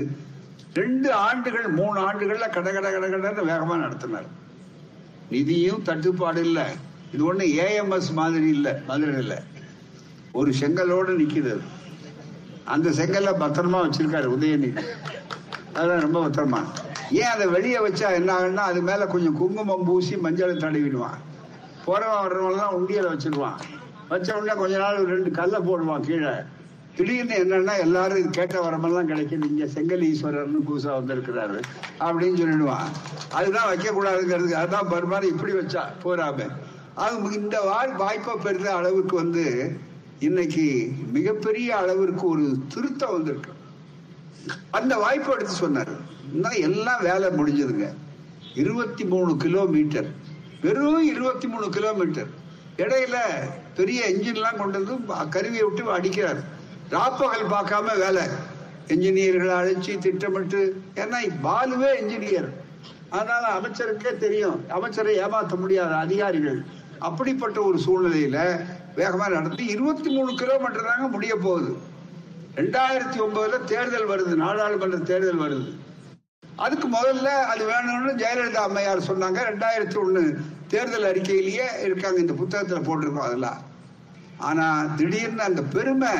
ரெண்டு 0.74 1.10
ஆண்டுகள் 1.28 1.68
மூணு 1.80 1.98
ஆண்டுகள்ல 2.08 2.48
கட 2.50 2.68
கட 2.72 2.88
கட 2.92 3.06
கடன்னு 3.08 3.50
வேகமா 3.52 3.76
நடத்தினார். 3.78 4.28
நிதியும் 5.32 5.82
தட்டுப்பாடு 5.82 6.42
இல்லை. 6.42 6.68
இது 7.14 7.34
ஒண்ணு 7.34 7.46
ஏஎம்எஸ் 7.64 8.12
மாதிரி 8.14 8.48
இல்ல 8.50 8.82
மதுரை 8.88 9.16
இல்ல. 9.18 9.44
ஒரு 10.32 10.52
செங்கலோடு 10.60 11.12
நிக்குது 11.20 11.62
அந்த 12.66 12.90
செங்கல்ல 12.90 13.32
பத்திரமா 13.40 13.80
வச்சிருக்காரு 13.86 14.28
உதயநிதி 14.36 14.84
அதான் 15.74 16.02
ரொம்ப 16.06 16.20
பத்திரமா. 16.28 16.62
ஏன் 17.12 17.32
அதை 17.34 17.46
வெளியே 17.48 17.78
வச்சா 17.78 18.14
என்ன 18.14 18.30
ஆகுன்னா 18.34 18.64
அது 18.72 18.82
மேல 18.82 19.06
கொஞ்சம் 19.06 19.38
குங்குமம் 19.38 19.84
பூசி 19.84 20.18
மஞ்சள் 20.18 20.62
தடவிடுவான் 20.64 21.20
போறவன் 21.86 22.24
வர்றவன்லாம் 22.26 22.76
உண்டியல 22.78 23.12
வச்சிருவான். 23.14 23.60
வச்ச 24.10 24.38
உடனே 24.38 24.60
கொஞ்ச 24.60 24.78
நாள் 24.78 25.06
ரெண்டு 25.06 25.32
கல்லை 25.32 25.60
போடுவான் 25.60 26.06
கீழே. 26.08 26.34
திடீர்னு 26.96 27.36
என்னன்னா 27.44 27.80
எல்லாரும் 27.80 28.18
இது 28.18 28.30
கேட்ட 28.30 28.70
வரமெல்லாம் 28.70 29.10
கிடைக்குது. 29.12 29.50
இங்க 29.50 29.68
செங்கல் 29.68 30.02
ஈஸ்வரர்னு 30.02 30.62
புதுசா 30.68 30.92
வந்திருக்கிறாரு 31.00 31.60
அப்படின்னு 32.00 32.40
சொல்லிடுவான். 32.42 32.90
அதுதான் 33.32 33.68
வைக்க 33.68 33.92
கூடாதுங்கிறதுக்கு 33.92 34.62
அதான் 34.66 34.92
பர்மான் 34.92 35.32
இப்படி 35.34 35.54
வச்சா 35.54 35.84
போறாம. 36.04 36.50
அது 36.96 37.34
இந்த 37.34 37.62
வாழ் 37.62 37.92
வாய்ப்பை 37.92 38.34
பெறுத 38.34 38.66
அளவுக்கு 38.66 39.16
வந்து 39.16 39.78
இன்னைக்கு 40.20 40.92
மிகப்பெரிய 41.12 41.76
அளவிற்கு 41.76 42.28
ஒரு 42.28 42.58
திருத்தம் 42.74 43.12
வந்திருக்கு. 43.12 43.52
அந்த 44.72 44.98
வாய்ப்பை 44.98 45.36
எடுத்து 45.36 45.54
சொன்னார். 45.54 46.12
எல்லாம் 46.52 47.02
வேலை 47.02 47.30
முடிஞ்சதுங்க 47.30 47.94
இருபத்தி 48.56 49.06
மூணு 49.06 49.38
கிலோமீட்டர். 49.38 50.12
வெறும் 50.62 51.06
இருபத்தி 51.06 51.48
மூணு 51.48 51.70
கிலோமீட்டர். 51.70 52.28
இடையில 52.78 53.16
பெரிய 53.76 54.10
என்ஜின்லாம் 54.10 54.58
கொண்டு 54.58 54.84
வந்து 54.84 55.30
கருவியை 55.30 55.64
விட்டு 55.64 55.98
அடிக்கிறார். 55.98 56.44
ராப்பகல் 56.90 57.50
பார்க்காம 57.50 57.98
வேலை. 57.98 58.24
என்ஜினியர்களை 58.88 59.54
அழைச்சி 59.62 59.98
திட்டமிட்டு 59.98 60.82
ஏன்னா 60.96 61.18
பாலுவே 61.44 61.90
என்ஜினியர். 62.02 62.50
அதனால 63.10 63.60
அமைச்சருக்கே 63.60 64.18
தெரியும். 64.18 64.70
அமைச்சரை 64.70 65.16
ஏமாற்ற 65.16 65.56
முடியாத 65.56 65.96
அதிகாரிகள். 65.96 66.66
அப்படிப்பட்ட 67.08 67.62
ஒரு 67.62 67.78
சூழ்நிலையில 67.86 68.38
வேகமா 68.98 69.26
நடந்து 69.30 69.66
இருபத்தி 69.66 70.10
மூணு 70.10 70.36
கிலோமீட்டர் 70.36 70.86
தாங்க 70.86 71.08
முடிய 71.08 71.36
போகுது. 71.36 71.72
ரெண்டாயிரத்தி 72.56 73.18
ஒன்பதுல 73.26 73.64
தேர்தல் 73.64 74.10
வருது 74.12 74.34
நாடாளுமன்ற 74.44 74.98
தேர்தல் 74.98 75.42
வருது. 75.44 75.70
அதுக்கு 76.56 76.88
முதல்ல 76.88 77.30
அது 77.54 77.64
வேணும்னு 77.70 78.14
ஜெயலலிதா 78.22 78.64
அம்மையார் 78.68 79.08
சொன்னாங்க. 79.10 79.40
ரெண்டாயிரத்தி 79.50 79.98
ஒண்ணு 80.04 80.22
தேர்தல் 80.68 81.08
அறிக்கையிலேயே 81.12 81.68
இருக்காங்க 81.84 82.20
இந்த 82.20 82.34
புத்தகத்துல 82.34 82.82
போட்டிருக்கோம் 82.88 83.28
அதெல்லாம். 83.30 83.62
ஆனா 84.38 84.86
திடீர்னு 84.98 85.44
அந்த 85.44 85.62
பெருமை 85.62 86.14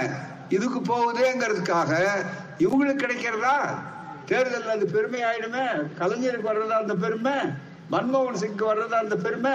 இதுக்கு 0.50 0.80
போகுதேங்கிறதுக்காக 0.80 1.92
இவங்களுக்கு 2.58 3.04
கிடைக்கிறதா? 3.04 3.58
தேர்தல் 4.26 4.74
அந்த 4.76 4.86
பெருமை 4.86 5.22
ஆயிடுமே 5.22 5.64
கலைஞருக்கு 6.00 6.50
வர்றதா 6.52 6.82
அந்த 6.84 6.96
பெருமை? 6.96 7.38
மன்மோகன் 7.94 8.42
சிங்க்கு 8.44 8.64
வர்றதா 8.72 9.00
அந்த 9.04 9.16
பெருமை? 9.16 9.52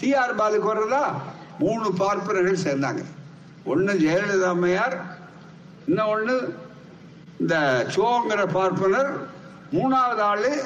டி 0.00 0.14
ஆர் 0.14 0.36
பாலுக்கு 0.36 0.68
வர்றதா? 0.72 1.02
மூணு 1.58 1.92
பார்ப்பனர்கள் 1.98 2.64
சேர்ந்தாங்க. 2.66 3.02
ஒன்று 3.64 3.94
ஜெயலலிதா 3.94 4.48
அம்மையார் 4.54 4.96
இன்னும் 5.86 6.12
ஒண்ணு 6.14 6.36
இந்த 7.40 7.56
சோங்கிற 7.96 8.42
பார்ப்பனர் 8.52 9.10
மூணாவது 9.72 10.22
ஆளு 10.30 10.62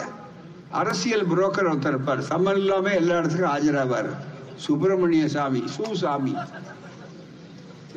அரசியல் 0.70 1.28
புரோக்கர் 1.30 1.68
ஒருத்தர் 1.70 1.94
இருப்பார். 1.94 2.22
சம்மன் 2.30 2.58
இல்லாம 2.62 2.92
எல்லா 3.00 3.16
இடத்துக்கும் 3.18 3.54
ஆஜராவார். 3.56 4.10
சுப்பிரமணிய 4.64 5.28
சாமி 5.28 5.60
சு 5.74 5.92
சாமி. 6.02 6.34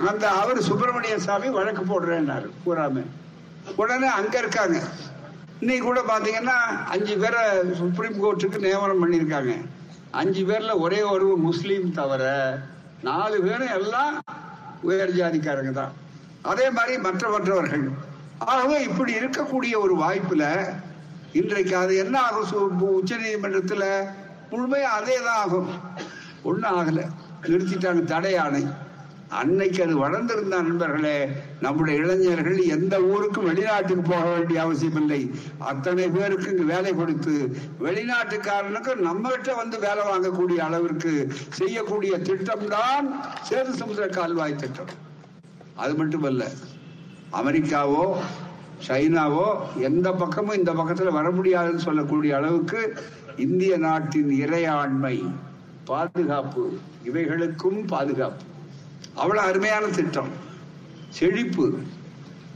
அந்த 0.09 0.25
அவர் 0.41 0.59
சுப்பிரமணிய 0.61 1.15
சாமி 1.19 1.47
வழக்கு 1.49 1.84
போடுறேன்னாரு 1.91 2.49
பூராமே. 2.65 3.03
உடனே 3.75 4.07
அங்க 4.19 4.38
இருக்காங்க. 4.38 4.77
இன்னைக்கு 5.60 5.86
கூட 5.86 6.01
பாத்தீங்கன்னா 6.01 6.57
அஞ்சு 6.88 7.18
பேரை 7.18 7.39
சுப்ரீம் 7.74 8.18
கோர்ட்டுக்கு 8.24 8.60
நியமனம் 8.60 9.01
பண்ணியிருக்காங்க. 9.03 9.53
அஞ்சு 10.12 10.45
பேர்ல 10.45 10.80
ஒரே 10.80 11.01
ஒரு 11.01 11.38
முஸ்லீம் 11.38 11.91
தவிர 11.91 12.24
நாலு 13.01 13.41
பேரும் 13.41 13.74
எல்லாம் 13.80 14.20
உயர் 14.82 15.16
ஜாதிக்காரங்க 15.16 15.72
தான். 15.72 15.91
அதே 16.41 16.70
மாதிரி 16.70 16.97
மற்ற 16.97 17.30
மற்றவர்கள். 17.30 17.89
ஆகவே 18.38 18.84
இப்படி 18.84 19.14
இருக்கக்கூடிய 19.14 19.76
ஒரு 19.78 19.95
வாய்ப்புல 19.95 20.74
இன்றைக்கு 21.34 21.76
அது 21.76 21.95
என்ன 21.95 22.20
ஆகும்? 22.20 22.82
உச்ச 22.82 23.16
நீதிமன்றத்துல 23.16 23.86
முழுமையா 24.51 24.91
அதே 24.99 25.18
தான் 25.18 25.38
ஆகும். 25.38 25.70
ஒன்றும் 26.43 26.78
ஆகல. 26.80 27.01
நிறுத்திட்டாங்க 27.41 28.03
தடை 28.03 28.38
ஆணை 28.38 28.68
அன்னைக்கு 29.30 29.84
அது 29.84 29.97
வளர்ந்திருந்த 29.97 30.55
நண்பர்களே 30.61 31.17
நம்முடைய 31.61 32.01
இளைஞர்கள் 32.03 32.57
எந்த 32.57 33.01
ஊருக்கும் 33.01 33.45
வெளிநாட்டுக்கு 33.45 34.01
போக 34.01 34.23
வேண்டிய 34.30 34.61
அவசியம் 34.61 34.95
இல்லை 34.95 35.19
அத்தனை 35.59 36.09
பேருக்கு 36.09 36.51
இங்கு 36.51 36.65
வேலை 36.65 36.93
கொடுத்து 36.93 37.36
வெளிநாட்டுக்காரனுக்கு 37.80 38.95
நம்மகிட்ட 38.95 39.55
வந்து 39.55 39.80
வேலை 39.80 40.03
வாங்கக்கூடிய 40.09 40.57
அளவிற்கு 40.57 41.32
செய்யக்கூடிய 41.49 42.17
திட்டம் 42.17 42.67
தான் 42.67 43.07
சேது 43.49 43.71
சமுத்திர 43.71 44.07
கால்வாய் 44.07 44.55
திட்டம். 44.55 44.91
அது 45.75 45.95
மட்டுமல்ல 45.95 46.43
அமெரிக்காவோ 47.34 48.17
சைனாவோ 48.88 49.47
எந்த 49.80 50.11
பக்கமும் 50.11 50.53
இந்த 50.53 50.71
பக்கத்துல 50.71 51.11
வர 51.11 51.32
முடியாதுன்னு 51.32 51.80
சொல்லக்கூடிய 51.80 52.36
அளவுக்கு 52.36 52.95
இந்திய 53.38 53.77
நாட்டின் 53.77 54.32
இறையாண்மை 54.43 55.17
பாதுகாப்பு 55.86 56.63
இவைகளுக்கும் 57.03 57.86
பாதுகாப்பு. 57.86 58.45
அவ்வளவு 59.20 59.47
அருமையான 59.47 59.86
திட்டம். 59.86 60.28
செழிப்பு. 61.09 61.78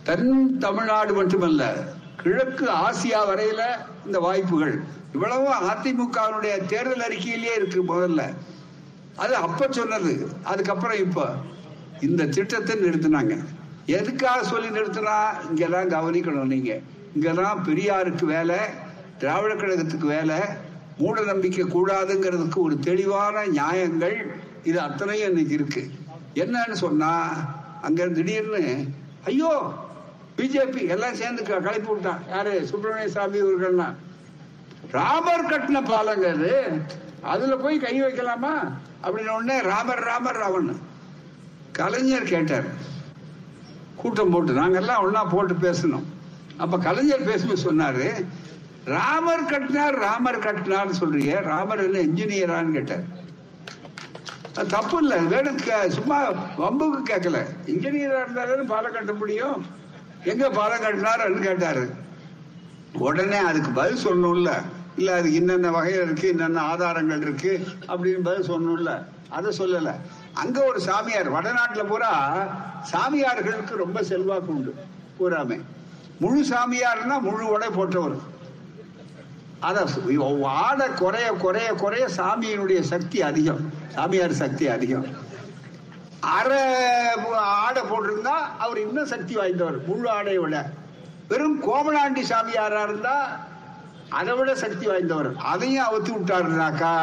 தன் 0.03 0.57
தமிழ்நாடு 0.57 1.13
மட்டுமல்ல 1.13 1.83
கிழக்கு 2.17 2.65
ஆசியா 2.65 3.17
வரையில 3.27 3.61
இந்த 4.05 4.19
வாய்ப்புகள். 4.19 4.83
இவ்வளவு 5.13 5.53
அதிமுகவினுடைய 5.53 6.65
தேர்தல் 6.65 7.09
அறிக்கையிலேயே 7.09 7.55
இருக்கு 7.55 7.83
முதல்ல. 7.83 8.33
அது 9.15 9.35
அப்ப 9.35 9.67
சொன்னது 9.69 10.27
அதுக்கப்புறம் 10.43 10.97
இப்ப. 10.97 11.35
இந்த 12.01 12.25
திட்டத்தை 12.25 12.75
நிறுத்தினாங்க. 12.75 13.45
எதுக்காக 13.85 14.43
சொல்லி 14.43 14.79
நிறுத்தினா 14.79 15.19
இங்கெல்லாம் 15.49 15.89
கவனிக்கணும் 15.89 16.45
நீங்க. 16.45 16.79
இங்கெல்லாம் 17.15 17.65
பெரியாருக்கு 17.65 18.25
வேலை 18.25 18.55
திராவிட 19.17 19.53
கழகத்துக்கு 19.53 20.05
வேலை 20.05 20.39
மூட 20.97 21.21
நம்பிக்கை 21.21 21.65
கூடாதுங்கிறதுக்கு 21.65 22.55
ஒரு 22.55 22.79
தெளிவான 22.79 23.45
நியாயங்கள் 23.45 24.35
இது 24.63 24.79
அத்தனையும் 24.79 25.27
இன்னைக்கு 25.27 25.53
இருக்கு. 25.53 25.91
என்னன்னு 26.35 26.71
சொன்னா 26.71 27.11
அங்க 27.81 28.07
திடீர்னு 28.07 28.85
ஐயோ 29.25 29.73
பிஜேபி 30.37 30.87
எல்லாம் 30.87 31.15
சேர்ந்து 31.15 31.43
க- 31.43 31.59
கலைப்பு 31.59 31.89
விட்டான் 31.89 32.23
யாரு? 32.29 32.67
சுப்பிரமணிய 32.67 33.09
சாமி 33.09 33.41
இவர்கள்னா 33.41 33.93
ராமர் 34.91 35.45
கட்டின 35.45 35.83
பாலங்கிறது 35.83 36.81
அதுல 37.21 37.55
போய் 37.55 37.79
கை 37.79 38.03
வைக்கலாமா? 38.03 38.71
அப்படின்னு 39.03 39.29
உடனே 39.29 39.61
ராமர் 39.61 39.99
ராமர் 39.99 40.37
ராவன் 40.37 40.79
கலைஞர் 41.71 42.23
கேட்டார். 42.23 42.65
கூட்டம் 43.95 44.29
போட்டு 44.29 44.53
நாங்கெல்லாம் 44.53 45.03
ஒன்னா 45.03 45.29
போட்டு 45.29 45.53
பேசணும். 45.53 46.03
அப்ப 46.57 46.77
கலைஞர் 46.77 47.23
பேசும்போது 47.23 47.73
சொன்னாரு 47.73 48.25
ராமர் 48.85 49.45
கட்டினார் 49.45 49.93
ராமர் 49.93 50.39
கட்டினார்னு 50.39 50.93
சொல்றீங்க 50.99 51.41
ராமர் 51.41 51.93
என்ன 51.93 51.99
இன்ஜினியரான்னு 51.99 52.71
கேட்டார். 52.71 53.03
தப்பு 54.53 54.97
இல்ல. 55.01 55.17
வேணும் 55.17 55.57
கே- 55.57 55.87
சும்மா 55.87 56.31
வம்புக்கு 56.31 57.03
கேட்கல 57.09 57.45
இன்ஜினியரா 57.65 58.21
இருந்தாலும் 58.21 58.67
பாலம் 58.67 58.91
கட்ட 58.91 59.13
முடியும். 59.13 59.65
எங்க 60.23 60.49
பாலம் 60.49 60.81
கட்டினாருன்னு 60.81 61.41
கேட்டாரு. 61.41 61.89
உடனே 62.93 63.37
அதுக்கு 63.37 63.69
பதில் 63.69 64.05
சொல்லணும்ல. 64.05 64.51
இல்ல 64.95 65.13
அது 65.13 65.33
என்னென்ன 65.33 65.71
வகையில் 65.71 66.01
இருக்கு 66.01 66.27
என்னென்ன 66.27 66.61
ஆதாரங்கள் 66.61 67.21
இருக்கு 67.21 67.67
அப்படின்னு 67.81 68.23
பதில் 68.23 68.51
சொல்லணும்ல. 68.51 69.05
அதை 69.29 69.57
சொல்லல. 69.57 69.95
அங்க 70.33 70.63
ஒரு 70.63 70.79
சாமியார் 70.79 71.31
வடநாட்டுல 71.31 71.87
பூரா 71.87 72.43
சாமியார்களுக்கு 72.91 73.75
ரொம்ப 73.75 74.03
செல்வாக்கு 74.03 74.53
உண்டு. 74.53 74.75
பூராமே. 75.19 75.61
முழு 76.19 76.45
சாமியார்னா 76.45 77.19
முழு 77.19 77.47
உடை 77.47 77.67
போட்டவர். 77.67 78.19
அதை 79.67 79.81
ஆடை 80.67 80.87
குறைய 81.01 81.27
குறைய 81.43 81.69
குறைய 81.81 82.05
சாமியினுடைய 82.17 82.79
சக்தி 82.91 83.19
அதிகம். 83.29 83.61
சாமியார் 83.95 84.39
சக்தி 84.41 84.65
அதிகம். 84.75 85.05
அரை 86.37 86.61
ஆடை 87.63 87.81
போட்டிருந்தா 87.91 88.35
அவர் 88.65 88.79
இன்னும் 88.85 89.11
சக்தி 89.13 89.33
வாய்ந்தவர். 89.39 89.77
முழு 89.87 90.07
ஆடையை 90.17 90.41
விட. 90.43 90.57
வெறும் 91.31 91.57
கோமலாண்டி 91.67 92.23
சாமியாரா 92.31 92.81
இருந்தா 92.87 93.15
அதை 94.19 94.33
விட 94.37 94.51
சக்தி 94.63 94.85
வாய்ந்தவர். 94.91 95.29
அதையும் 95.51 95.85
அவுத்து 95.89 96.11
விட்டாருனாக்கா 96.15 96.93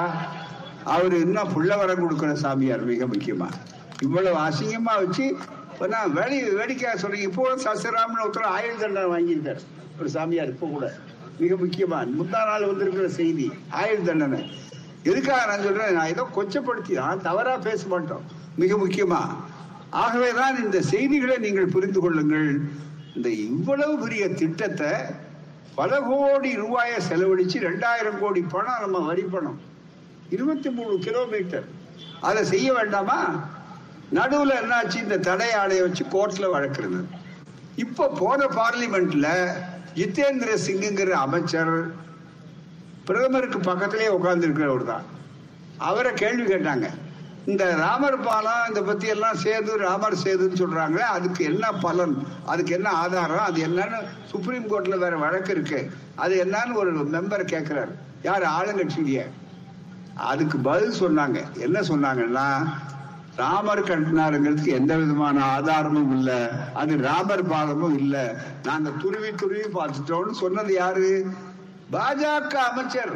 அவர் 0.94 1.14
இன்னும் 1.24 1.52
புள்ள 1.54 1.70
வரம் 1.80 2.02
கொடுக்கிற 2.02 2.34
சாமியார் 2.44 2.84
மிக 2.90 3.06
முக்கியமா. 3.12 3.48
இவ்வளவு 4.06 4.38
அசிங்கமா 4.48 4.94
வச்சு 5.04 5.26
நான் 5.94 6.12
வேடி 6.18 6.36
வேடிக்கை 6.58 6.90
சொல்றீங்க 7.02 7.28
இப்போ 7.30 7.44
சசராமன் 7.64 8.24
ஒருத்தர் 8.24 8.52
ஆயுள் 8.56 8.82
தண்டனை 8.82 9.08
வாங்கியிருக்காரு. 9.14 9.62
ஒரு 10.00 10.10
சாமியார் 10.16 10.52
இப்போ 10.54 10.66
கூட. 10.74 10.86
மிக 11.40 11.54
முக்கியமா 11.54 11.98
முந்தா 12.18 12.40
நாள் 12.46 12.66
வந்திருக்கிற 12.66 13.08
செய்தி 13.08 13.52
ஆயுள் 13.70 14.02
தண்டனை. 14.02 14.40
எதுக்காக 15.02 15.42
நான் 15.46 15.64
சொல்றேன்? 15.66 15.92
நான் 15.92 16.06
ஏதோ 16.06 16.28
கொச்சப்படுத்தி 16.36 16.92
நான் 16.92 17.22
தவறா 17.22 17.56
பேச 17.56 17.86
மாட்டோம். 17.86 18.24
மிக 18.56 18.76
முக்கியமா 18.76 19.20
ஆகவேதான் 19.90 20.64
இந்த 20.64 20.80
செய்திகளை 20.80 21.36
நீங்கள் 21.36 21.66
புரிந்து 21.66 22.00
கொள்ளுங்கள். 22.00 22.50
இந்த 23.16 23.28
இவ்வளவு 23.28 23.98
பெரிய 23.98 24.28
திட்டத்தை 24.28 24.92
பல 25.74 26.00
கோடி 26.00 26.54
ரூபாயை 26.54 26.98
செலவழிச்சு 27.08 27.58
ரெண்டாயிரம் 27.68 28.18
கோடி 28.20 28.40
பணம் 28.40 28.80
நம்ம 28.80 28.98
வரி 28.98 29.22
பணம். 29.22 29.60
இருபத்தி 30.30 30.70
மூணு 30.70 30.98
கிலோமீட்டர் 30.98 31.64
அதை 32.20 32.44
செய்ய 32.44 32.72
வேண்டாமா? 32.72 33.18
நடுவில் 34.10 34.60
என்னாச்சு? 34.62 34.96
இந்த 34.96 35.18
தடை 35.18 35.48
ஆணையை 35.48 35.80
வச்சு 35.80 36.04
கோர்ட்ல 36.04 36.46
வழக்குறது. 36.54 37.00
இப்ப 37.76 38.08
போன 38.08 38.44
பார்லிமெண்ட்ல 38.44 39.28
ஜித்தேந்திர 39.98 40.50
சிங்குங்கிற 40.66 41.10
அமைச்சர் 41.26 41.74
பிரதமருக்கு 43.06 43.58
பக்கத்திலே 43.60 44.08
உட்கார்ந்துருக்கிறவர் 44.08 44.84
தான் 44.84 45.06
அவரை 45.78 46.12
கேள்வி 46.12 46.54
கேட்டாங்க. 46.54 46.88
இந்த 47.46 47.64
ராமர் 47.76 48.20
பாலம் 48.20 48.66
இந்த 48.68 48.82
பத்தி 48.82 49.06
எல்லாம் 49.06 49.38
சேது 49.44 49.72
ராமர் 49.76 50.16
சேதுன்னு 50.24 50.60
சொல்றாங்களே 50.62 51.06
அதுக்கு 51.16 51.44
என்ன 51.44 51.72
பலன்? 51.72 52.26
அதுக்கு 52.46 52.72
என்ன 52.74 52.88
ஆதாரம்? 52.90 53.38
அது 53.38 53.66
என்னன்னு 53.68 53.98
சுப்ரீம் 54.26 54.68
கோர்ட்ல 54.70 54.98
வேற 54.98 55.16
வழக்கு 55.16 55.52
இருக்கு. 55.52 55.90
அது 56.16 56.34
என்னன்னு 56.44 56.74
ஒரு 56.74 56.92
மெம்பர் 57.14 57.44
கேட்குறாரு 57.54 57.94
யார்? 58.22 58.46
ஆளுங்கட்சிங்க 58.58 59.24
அதுக்கு 60.14 60.58
பதில் 60.58 61.00
சொன்னாங்க. 61.00 61.38
என்ன 61.58 61.80
சொன்னாங்கன்னா 61.80 62.46
ராமர் 63.40 63.82
கட்டினாருங்கிறதுக்கு 63.82 64.66
எந்த 64.66 64.96
விதமான 64.96 65.44
ஆதாரமும் 65.44 66.10
இல்ல. 66.10 66.30
அது 66.74 66.96
ராமர் 66.96 67.48
பாலமும் 67.48 67.98
இல்ல. 67.98 68.34
நாங்க 68.62 68.90
துருவி 68.90 69.30
துருவி 69.30 69.78
பார்த்துட்டோம்னு 69.78 70.30
சொன்னது 70.30 70.72
யாரு? 70.72 71.26
பாஜக 71.92 72.54
அமைச்சர். 72.54 73.14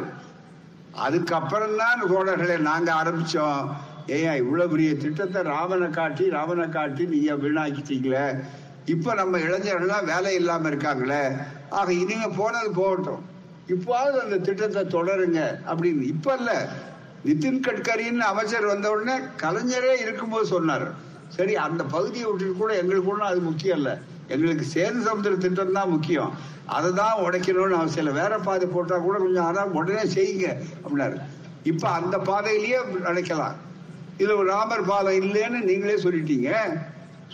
அதுக்கப்புறம் 0.91 1.77
தான் 1.77 2.01
தோழர்களை 2.01 2.57
நாங்க 2.57 2.93
ஆரம்பிச்சோம். 2.93 3.69
ஏன் 4.07 4.35
இவ்வளவு 4.35 4.69
பெரிய 4.69 4.95
திட்டத்தை 4.95 5.41
ராமனை 5.41 5.89
காட்டி 5.89 6.29
ராமனை 6.29 6.69
காட்டி 6.69 7.05
நீங்க 7.05 7.33
வீணாக்கிட்டீங்களே. 7.33 8.43
இப்ப 8.85 9.13
நம்ம 9.13 9.37
இளைஞர்கள்லாம் 9.37 10.05
வேலை 10.05 10.35
இல்லாம 10.35 10.69
இருக்காங்களே. 10.69 11.23
ஆக 11.69 11.93
இனிமே 11.93 12.27
போனது 12.37 12.71
போகட்டும். 12.71 13.25
இப்போது 13.67 14.21
அந்த 14.21 14.37
திட்டத்தை 14.37 14.81
தொடருங்க 14.81 15.39
அப்படின்னு. 15.67 16.01
இப்ப 16.01 16.35
இல்ல. 16.37 16.67
நிதின் 17.27 17.61
கட்கரின்னு 17.67 18.25
அமைச்சர் 18.31 18.71
வந்த 18.71 18.87
உடனே 18.95 19.15
கலைஞரே 19.43 19.93
இருக்கும்போது 20.05 20.45
சொன்னார். 20.55 20.87
சரி 21.35 21.53
அந்த 21.67 21.81
பகுதியை 21.93 22.25
விட்டுட்டு 22.27 22.55
கூட 22.57 22.71
எங்களுக்கு 22.81 23.11
ஒன்றும் 23.13 23.29
அது 23.29 23.39
முக்கியம் 23.49 23.77
இல்ல. 23.79 23.91
எங்களுக்கு 24.33 24.65
சேது 24.73 24.99
சமுத்திர 25.07 25.33
திட்டம் 25.43 25.77
தான் 25.77 25.91
முக்கியம். 25.93 26.31
அதை 26.75 26.89
தான் 26.99 27.21
உடைக்கணும்னு 27.25 27.79
அவசியம் 27.79 28.03
இல்லை. 28.05 28.15
வேற 28.21 28.33
பாதை 28.47 28.67
போட்டா 28.67 28.97
கூட 28.97 29.15
கொஞ்சம் 29.23 29.47
அதான் 29.49 29.75
உடனே 29.79 30.03
செய்யுங்க 30.15 30.47
அப்படின்னாரு. 30.81 31.17
இப்ப 31.71 31.85
அந்த 31.99 32.15
பாதையிலேயே 32.29 32.79
நினைக்கலாம் 33.07 33.55
இது 34.23 34.33
ராமர் 34.51 34.89
பாதை 34.91 35.13
இல்லைன்னு 35.21 35.61
நீங்களே 35.69 35.95
சொல்லிட்டீங்க. 36.03 36.49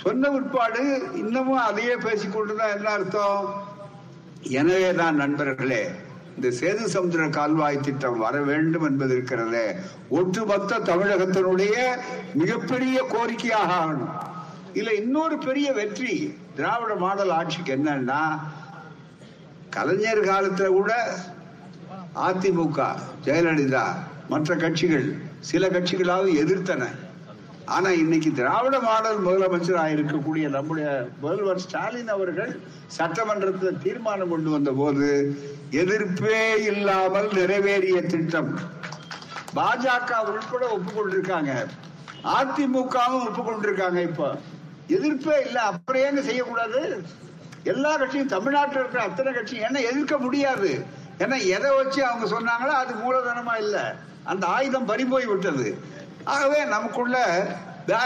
சொன்ன 0.03 0.29
உட்பாடு 0.37 0.81
இன்னமும் 1.21 1.65
அதையே 1.69 1.95
பேசிக்கொண்டுதான் 2.05 2.73
என்ன 2.75 2.87
அர்த்தம்? 2.97 3.41
எனவே 4.59 4.91
தான் 5.01 5.19
நண்பர்களே 5.23 5.81
இந்த 6.35 6.47
சேது 6.59 6.83
சமுத்திர 6.83 7.27
கால்வாய் 7.27 7.79
திட்டம் 7.79 8.17
வர 8.17 8.41
வேண்டும் 8.41 8.83
என்பது 8.83 9.13
இருக்கிறதே. 9.15 9.65
ஒட்டுமொத்த 10.09 10.79
தமிழகத்தினுடைய 10.79 11.75
மிகப்பெரிய 12.33 12.97
கோரிக்கையாக 13.13 13.75
ஆகணும். 13.79 14.13
இதுல 14.73 14.91
இன்னொரு 14.93 15.37
பெரிய 15.37 15.73
வெற்றி 15.73 16.13
திராவிட 16.55 16.95
மாடல் 16.95 17.29
ஆட்சிக்கு 17.29 17.75
என்னன்னா 17.75 18.21
கலைஞர் 19.69 20.23
காலத்துல 20.31 20.67
கூட 20.67 20.93
அதிமுக 22.15 22.79
ஜெயலலிதா 23.25 23.85
மற்ற 24.29 24.55
கட்சிகள் 24.55 25.07
சில 25.39 25.67
கட்சிகளாவது 25.67 26.31
எதிர்த்தன. 26.43 26.83
ஆனா 27.71 27.89
இன்னைக்கு 27.89 28.31
திராவிட 28.31 28.79
மாடல் 28.79 29.25
முதலமைச்சராக 29.25 29.93
இருக்கக்கூடிய 29.95 30.49
நம்முடைய 30.49 31.07
முதல்வர் 31.21 31.59
ஸ்டாலின் 31.59 32.07
அவர்கள் 32.07 32.59
சட்டமன்றத்தில் 32.87 33.77
தீர்மானம் 33.83 34.29
கொண்டு 34.29 34.49
வந்த 34.49 34.71
போது 34.71 35.35
எதிர்ப்பே 35.71 36.63
இல்லாமல் 36.63 37.27
நிறைவேறிய 37.27 38.05
திட்டம். 38.05 38.59
பாஜக 39.55 40.11
உட்பட 40.25 40.77
ஒப்புக்கொண்டிருக்காங்க. 40.77 41.67
அதிமுகவும் 42.23 43.25
ஒப்புக்கொண்டிருக்காங்க 43.27 44.01
இப்ப. 44.01 44.37
எதிர்ப்பே 44.87 45.45
இல்ல 45.45 45.61
அப்புறம் 45.61 46.01
ஏங்க 46.01 46.21
செய்யக்கூடாது. 46.21 47.03
எல்லா 47.63 47.97
கட்சியும் 47.97 48.27
தமிழ்நாட்டில் 48.27 48.79
இருக்கிற 48.79 49.03
அத்தனை 49.03 49.33
கட்சியும் 49.33 49.63
ஏன்னா 49.63 49.79
எதிர்க்க 49.79 50.17
முடியாது. 50.17 50.85
ஏன்னா 51.17 51.47
எதை 51.47 51.75
வச்சு 51.75 52.05
அவங்க 52.05 52.25
சொன்னாங்களோ 52.35 52.73
அது 52.75 52.93
மூலதனமா 52.93 53.57
இல்ல. 53.57 53.95
அந்த 54.23 54.47
ஆயுதம் 54.47 54.85
பறி 54.85 55.05
போய் 55.05 55.25
விட்டது. 55.25 55.99
ஆகவே 56.23 56.63
நமக்குள்ள 56.63 57.45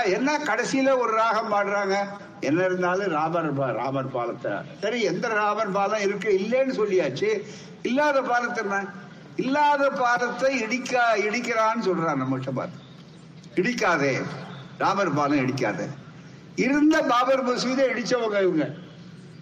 என்ன 0.05 0.37
கடைசியில 0.37 0.97
ஒரு 0.97 1.15
ராகம் 1.15 1.53
பாடுறாங்க? 1.53 1.95
என்ன 2.39 2.63
இருந்தாலும் 2.63 3.11
ராமர் 3.11 3.59
பா- 3.59 3.73
ராமர் 3.73 4.11
பாலத்தை 4.11 4.51
சரி 4.81 5.01
எந்த 5.01 5.27
ராமர் 5.27 5.71
பாலம் 5.71 5.99
இருக்கு? 5.99 6.29
இல்லைன்னு 6.29 6.71
சொல்லியாச்சு. 6.71 7.43
இல்லாத 7.81 8.21
பாலத்தை 8.21 8.63
என்ன? 8.63 8.85
இல்லாத 9.35 9.89
பாலத்தை 9.89 10.59
இடிக்க 10.59 11.13
இடிக்கிறான்னு 11.17 11.83
சொல்றான் 11.83 12.23
நம்மகிட்ட 12.23 12.49
பார்த்து 12.53 12.79
இடிக்காதே. 13.55 14.23
ராமர் 14.77 15.13
பாலம் 15.13 15.37
இடிக்காதே. 15.37 15.89
இருந்த 16.55 17.01
பாபர் 17.01 17.47
மசூதியை 17.47 17.89
இடிச்சவங்க 17.89 18.41
இவங்க. 18.41 18.69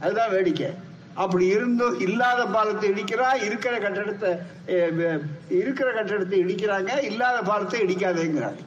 அதுதான் 0.02 0.30
வேடிக்கை. 0.30 0.74
அப்படி 1.22 1.46
இருந்தும் 1.56 1.98
இல்லாத 2.06 2.42
பாலத்தை 2.56 2.88
இடிக்கிறா 2.94 3.28
இருக்கிற 3.48 3.74
கட்டடத்தை 3.86 4.32
இருக்கிற 5.62 5.88
கட்டடத்தை 5.98 6.38
இடிக்கிறாங்க 6.44 6.92
இல்லாத 7.10 7.38
பாலத்தை 7.50 7.80
இடிக்காதேங்கிறாங்க. 7.86 8.62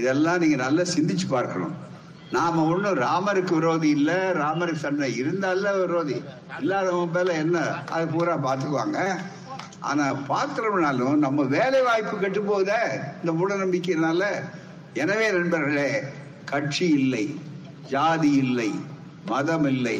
இதெல்லாம் 0.00 0.40
நீங்க 0.42 0.56
நல்லா 0.64 0.84
சிந்திச்சு 0.94 1.26
பார்க்கணும். 1.34 1.74
நாம 2.36 2.62
ஒண்ணும் 2.72 3.00
ராமருக்கு 3.06 3.54
விரோதி 3.58 3.88
இல்ல 3.98 4.10
ராமருக்கு 4.42 4.84
சண்டை 4.84 5.10
இருந்தால 5.20 5.72
விரோதி. 5.82 6.16
இல்லாதவங்க 6.60 7.08
பேல 7.16 7.36
என்ன 7.44 7.58
அது 7.94 8.06
பூரா 8.14 8.34
பாத்துக்குவாங்க 8.46 8.98
ஆனா 9.90 10.04
பாத்திரம்னாலும் 10.30 11.16
நம்ம 11.24 11.42
வேலை 11.56 11.80
வாய்ப்பு 11.88 12.14
கெட்டு 12.22 12.40
போத 12.50 12.70
இந்த 13.20 13.32
மூட 13.38 13.54
நம்பிக்கையினால 13.62 14.30
எனவே 15.02 15.26
நண்பர்களே 15.38 15.88
கட்சி 16.50 16.86
இல்லை 17.00 17.24
ஜாதி 17.92 18.30
இல்லை 18.44 18.70
மதம் 19.30 19.68
இல்லை 19.74 19.98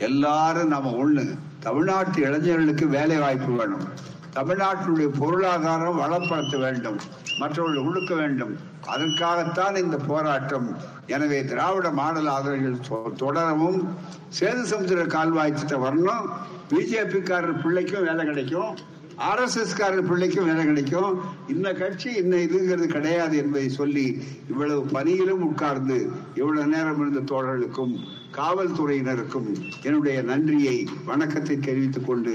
எல்லாரும் 0.00 0.68
நம்ம 0.68 0.90
ஒண்ணு. 0.90 1.38
தமிழ்நாட்டு 1.60 2.20
இளைஞர்களுக்கு 2.20 2.86
வேலை 2.86 3.16
வாய்ப்பு 3.16 3.52
வேணும். 3.52 3.88
தமிழ்நாட்டினுடைய 4.34 5.08
பொருளாதாரம் 5.18 6.00
வளப்படுத்த 6.00 6.58
வேண்டும். 6.58 6.96
மற்றவர்கள் 7.38 7.82
உழுக்க 7.82 8.14
வேண்டும். 8.14 8.56
அதற்காகத்தான் 8.86 9.76
இந்த 9.76 9.96
போராட்டம். 9.96 10.76
எனவே 11.06 11.44
திராவிட 11.44 11.90
மாடல் 11.90 12.26
ஆதரவுகள் 12.26 12.80
தொ- 12.88 13.12
தொடரவும் 13.12 13.88
சேது 14.40 14.62
சமுதிர 14.62 15.06
கால்வாய் 15.06 15.52
திட்டம் 15.52 15.84
வரணும். 15.84 16.28
பிஜேபிக்காரர் 16.70 17.62
பிள்ளைக்கும் 17.62 18.04
வேலை 18.04 18.24
கிடைக்கும். 18.24 18.76
ஆர்எஸ்எஸ்காரர் 19.18 20.06
பிள்ளைக்கும் 20.06 20.46
வேலை 20.46 20.64
கிடைக்கும். 20.64 21.20
இந்த 21.48 21.72
கட்சி 21.72 22.10
இந்த 22.12 22.36
இதுங்கிறது 22.36 22.86
கிடையாது 22.86 23.36
என்பதை 23.36 23.68
சொல்லி 23.68 24.22
இவ்வளவு 24.50 24.82
பணியிலும் 24.82 25.42
உட்கார்ந்து 25.42 26.10
இவ்வளவு 26.34 26.66
நேரம் 26.66 27.10
இருந்த 27.10 27.34
தோழர்களுக்கும் 27.34 27.96
காவல்துறையினருக்கும் 28.40 29.48
என்னுடைய 29.84 30.18
நன்றியை 30.22 30.76
வணக்கத்தை 31.06 31.56
தெரிவித்துக் 31.58 32.06
கொண்டு 32.06 32.34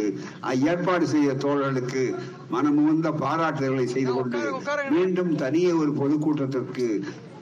ஏற்பாடு 0.65 1.05
செய்த 1.07 1.37
தோழர்களுக்கு 1.43 2.03
மனமுந்த 2.49 3.09
பாராட்டுதல்களை 3.21 3.87
செய்து 3.87 4.11
கொண்டு 4.13 4.41
மீண்டும் 4.91 5.31
தனியே 5.35 5.71
ஒரு 5.73 5.93
பொதுக்கூட்டத்திற்கு 5.93 6.87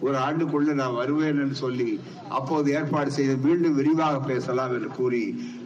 ஒரு 0.02 0.18
ஆண்டுக்குள்ள 0.18 0.72
நான் 0.74 0.96
வருவேன் 0.96 1.40
என்று 1.40 1.56
சொல்லி 1.56 1.90
அப்போது 2.30 2.70
ஏற்பாடு 2.72 3.12
செய்து 3.12 3.36
மீண்டும் 3.38 3.76
விரிவாக 3.76 4.16
பேசலாம் 4.26 4.74
என்று 4.74 4.90
கூறி 4.92 5.24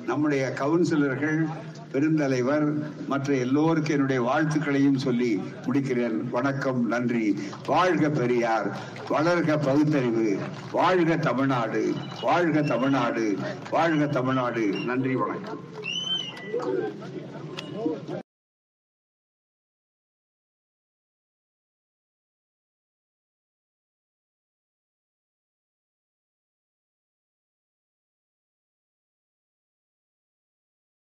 நம்முடைய 0.07 0.53
கவுன்சிலர்கள் 0.55 1.45
பெருந்தலைவர் 1.91 2.81
மற்ற 3.07 3.35
எல்லோருக்கும் 3.35 3.93
என்னுடைய 3.93 4.23
வாழ்த்துக்களையும் 4.23 4.95
சொல்லி 4.95 5.41
முடிக்கிறேன். 5.65 6.29
வணக்கம் 6.29 6.87
நன்றி. 6.87 7.39
வாழ்க 7.65 8.09
பெரியார். 8.09 8.77
வளர்க 9.09 9.47
பகுத்தறிவு. 9.47 10.37
வாழ்க 10.71 11.17
தமிழ்நாடு. 11.17 11.93
வாழ்க 12.21 12.61
தமிழ்நாடு. 12.61 13.37
வாழ்க 13.69 14.07
தமிழ்நாடு. 14.07 14.69
நன்றி 14.85 15.15
வணக்கம். 15.15 15.59